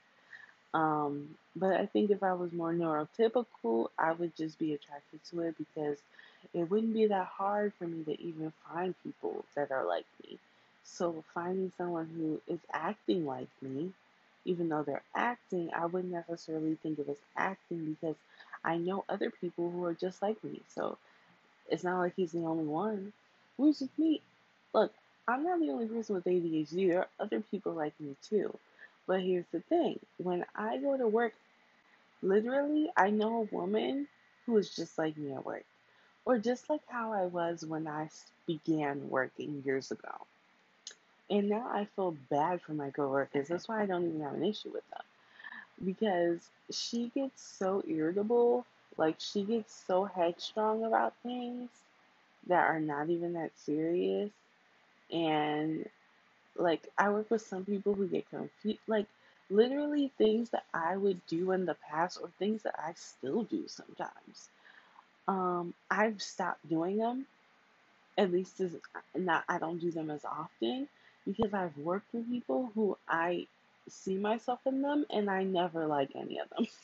Um, 0.77 1.37
but 1.57 1.73
I 1.75 1.87
think 1.87 2.11
if 2.11 2.23
I 2.23 2.35
was 2.35 2.53
more 2.53 2.73
neurotypical, 2.75 3.89
I 3.99 4.13
would 4.13 4.37
just 4.37 4.59
be 4.59 4.75
attracted 4.75 5.21
to 5.31 5.43
it 5.43 5.57
because 5.59 5.99
it 6.55 6.71
wouldn't 6.71 6.95
be 6.95 7.07
that 7.07 7.27
hard 7.27 7.73
for 7.79 7.87
me 7.87 8.05
to 8.05 8.21
even 8.23 8.53
find 8.69 8.95
people 9.03 9.45
that 9.57 9.71
are 9.73 9.87
like 9.87 10.07
me. 10.25 10.39
So 10.85 11.25
finding 11.35 11.73
someone 11.79 12.09
who 12.17 12.41
is 12.53 12.61
acting 12.73 13.27
like 13.27 13.49
me, 13.63 13.93
even 14.45 14.69
though 14.71 14.83
they're 14.83 15.03
acting, 15.15 15.71
I 15.75 15.87
wouldn't 15.87 16.13
necessarily 16.13 16.77
think 16.83 16.99
of 17.01 17.09
as 17.09 17.17
acting 17.37 17.85
because 18.01 18.17
I 18.65 18.77
know 18.79 19.05
other 19.09 19.31
people 19.31 19.71
who 19.71 19.85
are 19.85 19.95
just 19.95 20.23
like 20.23 20.43
me. 20.45 20.61
So 20.75 20.99
it's 21.69 21.85
not 21.85 21.99
like 22.01 22.15
he's 22.17 22.33
the 22.33 22.45
only 22.45 22.65
one. 22.65 23.13
Who's 23.57 23.81
with 23.81 23.99
me? 23.99 24.23
Look, 24.75 24.93
I'm 25.29 25.45
not 25.45 25.61
the 25.61 25.71
only 25.71 25.87
person 25.87 26.15
with 26.17 26.27
ADHD. 26.27 26.89
There 26.89 27.01
are 27.01 27.09
other 27.21 27.41
people 27.41 27.73
like 27.75 27.95
me 28.01 28.17
too. 28.29 28.57
But 29.07 29.23
here's 29.23 29.47
the 29.49 29.61
thing 29.61 29.99
when 30.19 30.45
I 30.55 30.79
go 30.79 30.97
to 30.97 31.07
work, 31.09 31.35
literally, 32.23 32.91
I 32.97 33.11
know 33.11 33.39
a 33.43 33.55
woman 33.55 34.09
who 34.47 34.57
is 34.59 34.75
just 34.75 34.99
like 34.99 35.17
me 35.17 35.33
at 35.33 35.45
work, 35.45 35.65
or 36.25 36.39
just 36.39 36.69
like 36.71 36.83
how 36.89 37.13
I 37.13 37.27
was 37.27 37.65
when 37.65 37.87
I 37.87 38.11
began 38.47 39.11
working 39.11 39.63
years 39.65 39.91
ago. 39.91 40.27
And 41.31 41.49
now 41.49 41.69
I 41.69 41.85
feel 41.87 42.13
bad 42.31 42.63
for 42.63 42.73
my 42.73 42.91
coworkers. 42.91 43.49
That's 43.49 43.69
why 43.69 43.83
I 43.83 43.87
don't 43.87 44.07
even 44.07 44.21
have 44.23 44.35
an 44.35 44.45
issue 44.45 44.71
with 44.71 44.89
them. 44.91 45.03
Because 45.85 46.51
she 46.71 47.09
gets 47.09 47.43
so 47.43 47.83
irritable 47.87 48.67
like 48.97 49.17
she 49.21 49.45
gets 49.45 49.75
so 49.75 50.05
headstrong 50.05 50.85
about 50.85 51.15
things 51.23 51.71
that 52.47 52.65
are 52.67 52.81
not 52.81 53.11
even 53.11 53.35
that 53.35 53.59
serious. 53.59 54.31
And 55.11 55.89
like 56.59 56.89
I 56.99 57.11
work 57.11 57.31
with 57.31 57.43
some 57.43 57.65
people 57.65 57.95
who 57.95 58.07
get 58.09 58.29
confused 58.31 58.81
like 58.87 59.07
literally 59.51 60.13
things 60.19 60.51
that 60.51 60.65
I 60.75 60.97
would 60.97 61.25
do 61.27 61.53
in 61.53 61.67
the 61.67 61.77
past 61.91 62.19
or 62.23 62.29
things 62.39 62.63
that 62.65 62.75
I 62.79 62.93
still 62.97 63.43
do 63.45 63.65
sometimes. 63.69 64.49
Um, 65.29 65.75
I've 65.91 66.23
stopped 66.23 66.69
doing 66.69 66.99
them. 66.99 67.27
At 68.19 68.33
least 68.33 68.61
as 68.61 68.75
not 69.15 69.45
I 69.49 69.59
don't 69.59 69.79
do 69.79 69.91
them 69.91 70.11
as 70.11 70.25
often 70.25 70.89
because 71.27 71.53
I've 71.55 71.77
worked 71.79 72.13
with 72.15 72.29
people 72.31 72.71
who 72.75 72.97
I 73.09 73.47
see 73.89 74.17
myself 74.19 74.61
in 74.67 74.83
them 74.83 75.07
and 75.11 75.31
I 75.31 75.45
never 75.45 75.87
like 75.87 76.11
any 76.17 76.39
of 76.41 76.49
them. 76.51 76.67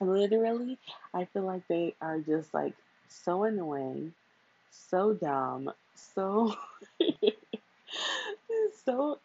Literally, 0.00 0.78
I 1.14 1.24
feel 1.26 1.42
like 1.42 1.66
they 1.68 1.94
are 2.00 2.18
just 2.20 2.52
like 2.54 2.74
so 3.08 3.44
annoying, 3.44 4.14
so 4.70 5.12
dumb, 5.14 5.72
so 5.94 6.54
so 8.84 9.18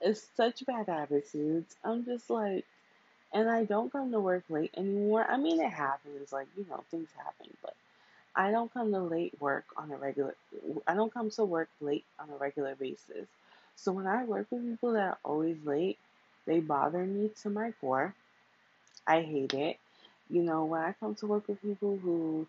it's 0.00 0.26
such 0.36 0.64
bad 0.66 0.88
attitudes. 0.88 1.76
I'm 1.84 2.04
just 2.04 2.30
like 2.30 2.64
and 3.32 3.50
I 3.50 3.64
don't 3.64 3.90
come 3.90 4.12
to 4.12 4.20
work 4.20 4.44
late 4.48 4.72
anymore. 4.76 5.26
I 5.28 5.36
mean 5.36 5.60
it 5.60 5.70
happens, 5.70 6.32
like, 6.32 6.46
you 6.56 6.66
know, 6.70 6.84
things 6.90 7.08
happen, 7.16 7.52
but 7.62 7.74
I 8.36 8.50
don't 8.50 8.72
come 8.72 8.92
to 8.92 9.00
late 9.00 9.34
work 9.40 9.64
on 9.76 9.90
a 9.90 9.96
regular 9.96 10.34
I 10.86 10.94
don't 10.94 11.12
come 11.12 11.30
to 11.30 11.44
work 11.44 11.68
late 11.80 12.04
on 12.18 12.30
a 12.30 12.36
regular 12.36 12.74
basis. 12.74 13.26
So 13.76 13.92
when 13.92 14.06
I 14.06 14.24
work 14.24 14.46
with 14.50 14.64
people 14.64 14.92
that 14.92 15.02
are 15.02 15.18
always 15.24 15.56
late, 15.64 15.98
they 16.46 16.60
bother 16.60 17.04
me 17.04 17.30
to 17.42 17.50
my 17.50 17.72
core. 17.80 18.14
I 19.06 19.22
hate 19.22 19.54
it. 19.54 19.78
You 20.30 20.42
know, 20.42 20.64
when 20.64 20.80
I 20.80 20.94
come 20.98 21.14
to 21.16 21.26
work 21.26 21.48
with 21.48 21.60
people 21.62 21.98
who 22.02 22.46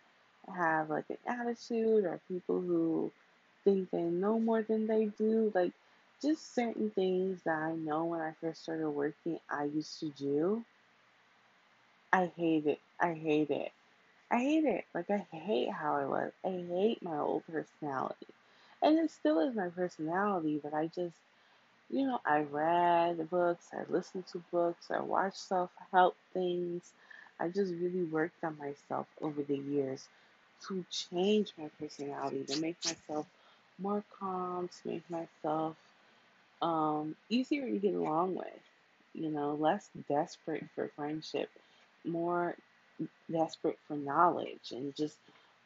have 0.53 0.89
like 0.89 1.05
an 1.09 1.17
attitude 1.27 2.05
or 2.05 2.19
people 2.27 2.61
who 2.61 3.11
think 3.65 3.91
they 3.91 4.03
know 4.03 4.39
more 4.39 4.63
than 4.63 4.87
they 4.87 5.07
do, 5.07 5.51
like 5.55 5.73
just 6.21 6.55
certain 6.55 6.91
things 6.91 7.43
that 7.43 7.61
I 7.63 7.75
know 7.75 8.05
when 8.05 8.21
I 8.21 8.33
first 8.41 8.63
started 8.63 8.91
working 8.91 9.39
I 9.49 9.65
used 9.65 9.99
to 10.01 10.09
do. 10.11 10.65
I 12.13 12.27
hate 12.27 12.67
it. 12.67 12.79
I 12.99 13.13
hate 13.13 13.51
it. 13.51 13.71
I 14.31 14.37
hate 14.39 14.65
it. 14.65 14.85
Like 14.93 15.09
I 15.11 15.17
hate 15.17 15.71
how 15.71 15.95
I 15.95 16.05
was. 16.05 16.33
I 16.45 16.49
hate 16.49 17.03
my 17.03 17.17
old 17.17 17.45
personality. 17.47 18.27
And 18.81 18.97
it 18.99 19.11
still 19.11 19.39
is 19.39 19.55
my 19.55 19.69
personality, 19.69 20.59
but 20.63 20.73
I 20.73 20.87
just 20.87 21.15
you 21.89 22.07
know, 22.07 22.21
I 22.25 22.41
read 22.41 23.29
books, 23.29 23.69
I 23.73 23.83
listened 23.91 24.27
to 24.27 24.39
books, 24.51 24.91
I 24.91 25.01
watched 25.01 25.37
self 25.37 25.71
help 25.91 26.17
things. 26.33 26.93
I 27.39 27.49
just 27.49 27.73
really 27.73 28.03
worked 28.03 28.43
on 28.43 28.57
myself 28.57 29.07
over 29.21 29.43
the 29.43 29.57
years 29.57 30.09
to 30.67 30.85
change 30.91 31.53
my 31.57 31.69
personality, 31.79 32.45
to 32.45 32.57
make 32.57 32.77
myself 32.85 33.27
more 33.79 34.03
calm, 34.19 34.69
to 34.69 34.89
make 34.89 35.09
myself 35.09 35.75
um, 36.61 37.15
easier 37.29 37.65
to 37.69 37.77
get 37.77 37.93
along 37.93 38.35
with, 38.35 38.61
you 39.13 39.29
know, 39.29 39.55
less 39.55 39.89
desperate 40.09 40.65
for 40.75 40.89
friendship, 40.95 41.49
more 42.05 42.55
desperate 43.31 43.79
for 43.87 43.95
knowledge, 43.95 44.71
and 44.71 44.95
just 44.95 45.17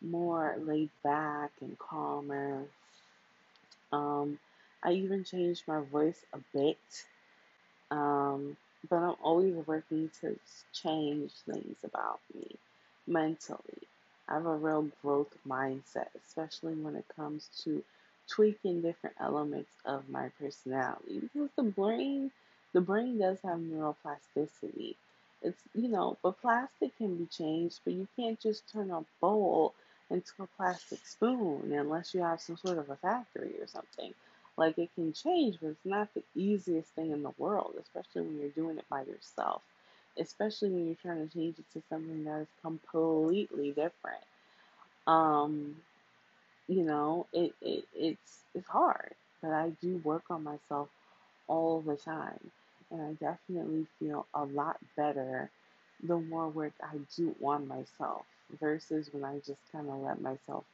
more 0.01 0.55
laid 0.59 0.89
back 1.03 1.51
and 1.61 1.77
calmer. 1.79 2.63
Um, 3.91 4.39
I 4.83 4.93
even 4.93 5.23
changed 5.23 5.63
my 5.67 5.81
voice 5.81 6.25
a 6.33 6.39
bit, 6.53 6.77
um, 7.91 8.57
but 8.89 8.97
I'm 8.97 9.15
always 9.23 9.55
working 9.67 10.09
to 10.21 10.37
change 10.73 11.31
things 11.45 11.77
about 11.83 12.19
me 12.33 12.55
mentally. 13.07 13.87
I 14.27 14.35
have 14.35 14.45
a 14.45 14.55
real 14.55 14.89
growth 15.01 15.35
mindset, 15.47 16.07
especially 16.25 16.75
when 16.75 16.95
it 16.95 17.05
comes 17.15 17.49
to 17.63 17.83
tweaking 18.29 18.81
different 18.81 19.15
elements 19.19 19.71
of 19.85 20.09
my 20.09 20.29
personality 20.39 21.19
because 21.19 21.49
the 21.57 21.63
brain 21.63 22.31
the 22.73 22.81
brain 22.81 23.17
does 23.19 23.39
have 23.43 23.59
neuroplasticity. 23.59 24.95
It's 25.41 25.61
you 25.75 25.89
know, 25.89 26.17
but 26.23 26.41
plastic 26.41 26.97
can 26.97 27.15
be 27.17 27.25
changed, 27.27 27.79
but 27.85 27.93
you 27.93 28.07
can't 28.15 28.39
just 28.39 28.71
turn 28.71 28.91
a 28.91 29.03
bowl 29.21 29.73
into 30.09 30.31
a 30.41 30.47
plastic 30.57 31.05
spoon 31.05 31.71
unless 31.73 32.13
you 32.13 32.21
have 32.21 32.41
some 32.41 32.57
sort 32.57 32.77
of 32.79 32.89
a 32.89 32.95
factory 32.97 33.53
or 33.59 33.67
something. 33.67 34.13
Like 34.57 34.77
it 34.77 34.89
can 34.95 35.13
change, 35.13 35.57
but 35.61 35.69
it's 35.69 35.85
not 35.85 36.13
the 36.13 36.23
easiest 36.35 36.89
thing 36.91 37.11
in 37.11 37.23
the 37.23 37.33
world, 37.37 37.75
especially 37.81 38.23
when 38.23 38.39
you're 38.39 38.49
doing 38.49 38.77
it 38.77 38.89
by 38.89 39.03
yourself. 39.03 39.61
Especially 40.17 40.69
when 40.69 40.87
you're 40.87 40.95
trying 41.01 41.27
to 41.27 41.33
change 41.33 41.57
it 41.59 41.65
to 41.73 41.81
something 41.89 42.25
that 42.25 42.41
is 42.41 42.47
completely 42.61 43.69
different. 43.69 44.23
Um, 45.07 45.77
you 46.69 46.85
know, 46.85 47.27
it, 47.33 47.53
it 47.61 47.85
it's 47.95 48.45
it's 48.55 48.69
hard, 48.69 49.15
but 49.43 49.51
I 49.53 49.71
do 49.81 49.99
work 50.05 50.25
on 50.31 50.45
myself 50.45 50.89
all 51.47 51.81
the 51.81 51.97
time, 51.97 52.51
and 52.91 53.01
I 53.01 53.13
definitely 53.13 53.87
feel 53.99 54.27
a 54.35 54.45
lot 54.45 54.77
better 54.97 55.51
the 56.03 56.19
more 56.19 56.49
work 56.49 56.73
I 56.83 56.97
do 57.17 57.35
on 57.45 57.67
myself 57.67 58.25
versus 58.59 59.09
when 59.13 59.25
I 59.25 59.39
just 59.39 59.61
kind 59.71 59.89
of 59.89 59.99
let 60.01 60.21
myself 60.21 60.65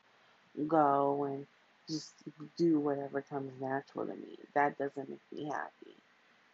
go 0.68 1.26
and 1.26 1.48
just 1.89 2.14
do 2.58 2.80
whatever 2.80 3.22
comes 3.22 3.52
natural 3.62 4.08
to 4.08 4.14
me. 4.16 4.38
That 4.56 4.78
doesn't 4.78 5.10
make 5.10 5.20
me 5.32 5.46
happy. 5.46 5.96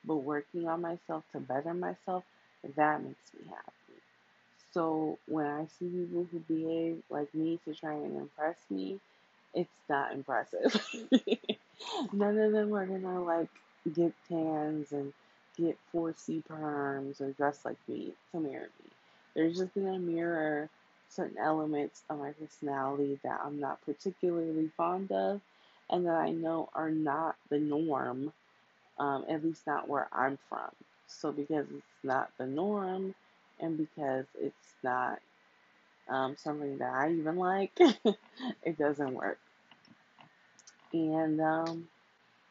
But 0.05 0.17
working 0.17 0.67
on 0.67 0.81
myself 0.81 1.25
to 1.33 1.41
better 1.41 1.73
myself, 1.73 2.23
that 2.75 3.03
makes 3.03 3.33
me 3.33 3.45
happy. 3.49 4.01
So 4.73 5.19
when 5.27 5.45
I 5.47 5.65
see 5.67 5.89
people 5.89 6.27
who 6.31 6.39
behave 6.39 7.03
like 7.09 7.33
me 7.35 7.59
to 7.65 7.75
try 7.75 7.93
and 7.95 8.17
impress 8.17 8.57
me, 8.69 8.99
it's 9.53 9.69
not 9.89 10.13
impressive. 10.13 10.85
None 12.13 12.37
of 12.37 12.51
them 12.51 12.73
are 12.73 12.85
gonna 12.85 13.23
like 13.23 13.49
get 13.93 14.13
tans 14.29 14.91
and 14.91 15.13
get 15.57 15.77
4C 15.93 16.43
perms 16.43 17.21
or 17.21 17.31
dress 17.31 17.65
like 17.65 17.77
me 17.87 18.13
to 18.31 18.39
mirror 18.39 18.69
me. 18.83 18.89
They're 19.35 19.49
just 19.49 19.73
gonna 19.73 19.99
mirror 19.99 20.69
certain 21.09 21.37
elements 21.37 22.03
of 22.09 22.19
my 22.19 22.31
personality 22.31 23.19
that 23.23 23.41
I'm 23.43 23.59
not 23.59 23.81
particularly 23.85 24.71
fond 24.77 25.11
of 25.11 25.41
and 25.89 26.05
that 26.05 26.15
I 26.15 26.31
know 26.31 26.69
are 26.73 26.91
not 26.91 27.35
the 27.49 27.59
norm, 27.59 28.31
um, 28.99 29.25
at 29.29 29.43
least 29.43 29.67
not 29.67 29.89
where 29.89 30.07
I'm 30.13 30.37
from. 30.49 30.71
So 31.07 31.31
because 31.31 31.67
it's 31.71 32.03
not 32.03 32.31
the 32.37 32.47
norm 32.47 33.15
and 33.59 33.77
because 33.77 34.25
it's 34.39 34.75
not 34.83 35.19
um, 36.11 36.37
something 36.37 36.79
that 36.79 36.93
I 36.93 37.13
even 37.13 37.37
like, 37.37 37.73
it 38.63 38.77
doesn't 38.77 39.13
work. 39.15 39.39
And 40.93 41.41
um, 41.41 41.89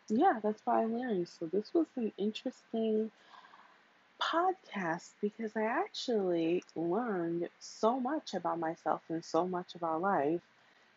yeah, 0.08 0.40
that's 0.42 0.62
why 0.66 0.82
I'm 0.82 0.98
learning. 0.98 1.26
So 1.26 1.46
this 1.46 1.72
was 1.74 1.86
an 1.96 2.12
interesting 2.18 3.10
podcast 4.20 5.10
because 5.20 5.56
I 5.56 5.62
actually 5.64 6.62
learned 6.76 7.48
so 7.58 7.98
much 7.98 8.34
about 8.34 8.58
myself 8.60 9.02
and 9.08 9.24
so 9.24 9.46
much 9.48 9.74
about 9.74 10.00
life 10.02 10.40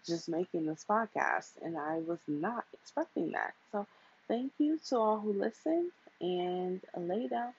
just 0.05 0.29
making 0.29 0.65
this 0.65 0.85
podcast, 0.89 1.51
and 1.63 1.77
I 1.77 1.99
was 1.99 2.19
not 2.27 2.65
expecting 2.73 3.31
that. 3.33 3.53
So 3.71 3.87
thank 4.27 4.53
you 4.59 4.79
to 4.89 4.97
all 4.97 5.19
who 5.19 5.33
listened, 5.33 5.91
and 6.21 6.81
later. 6.97 7.53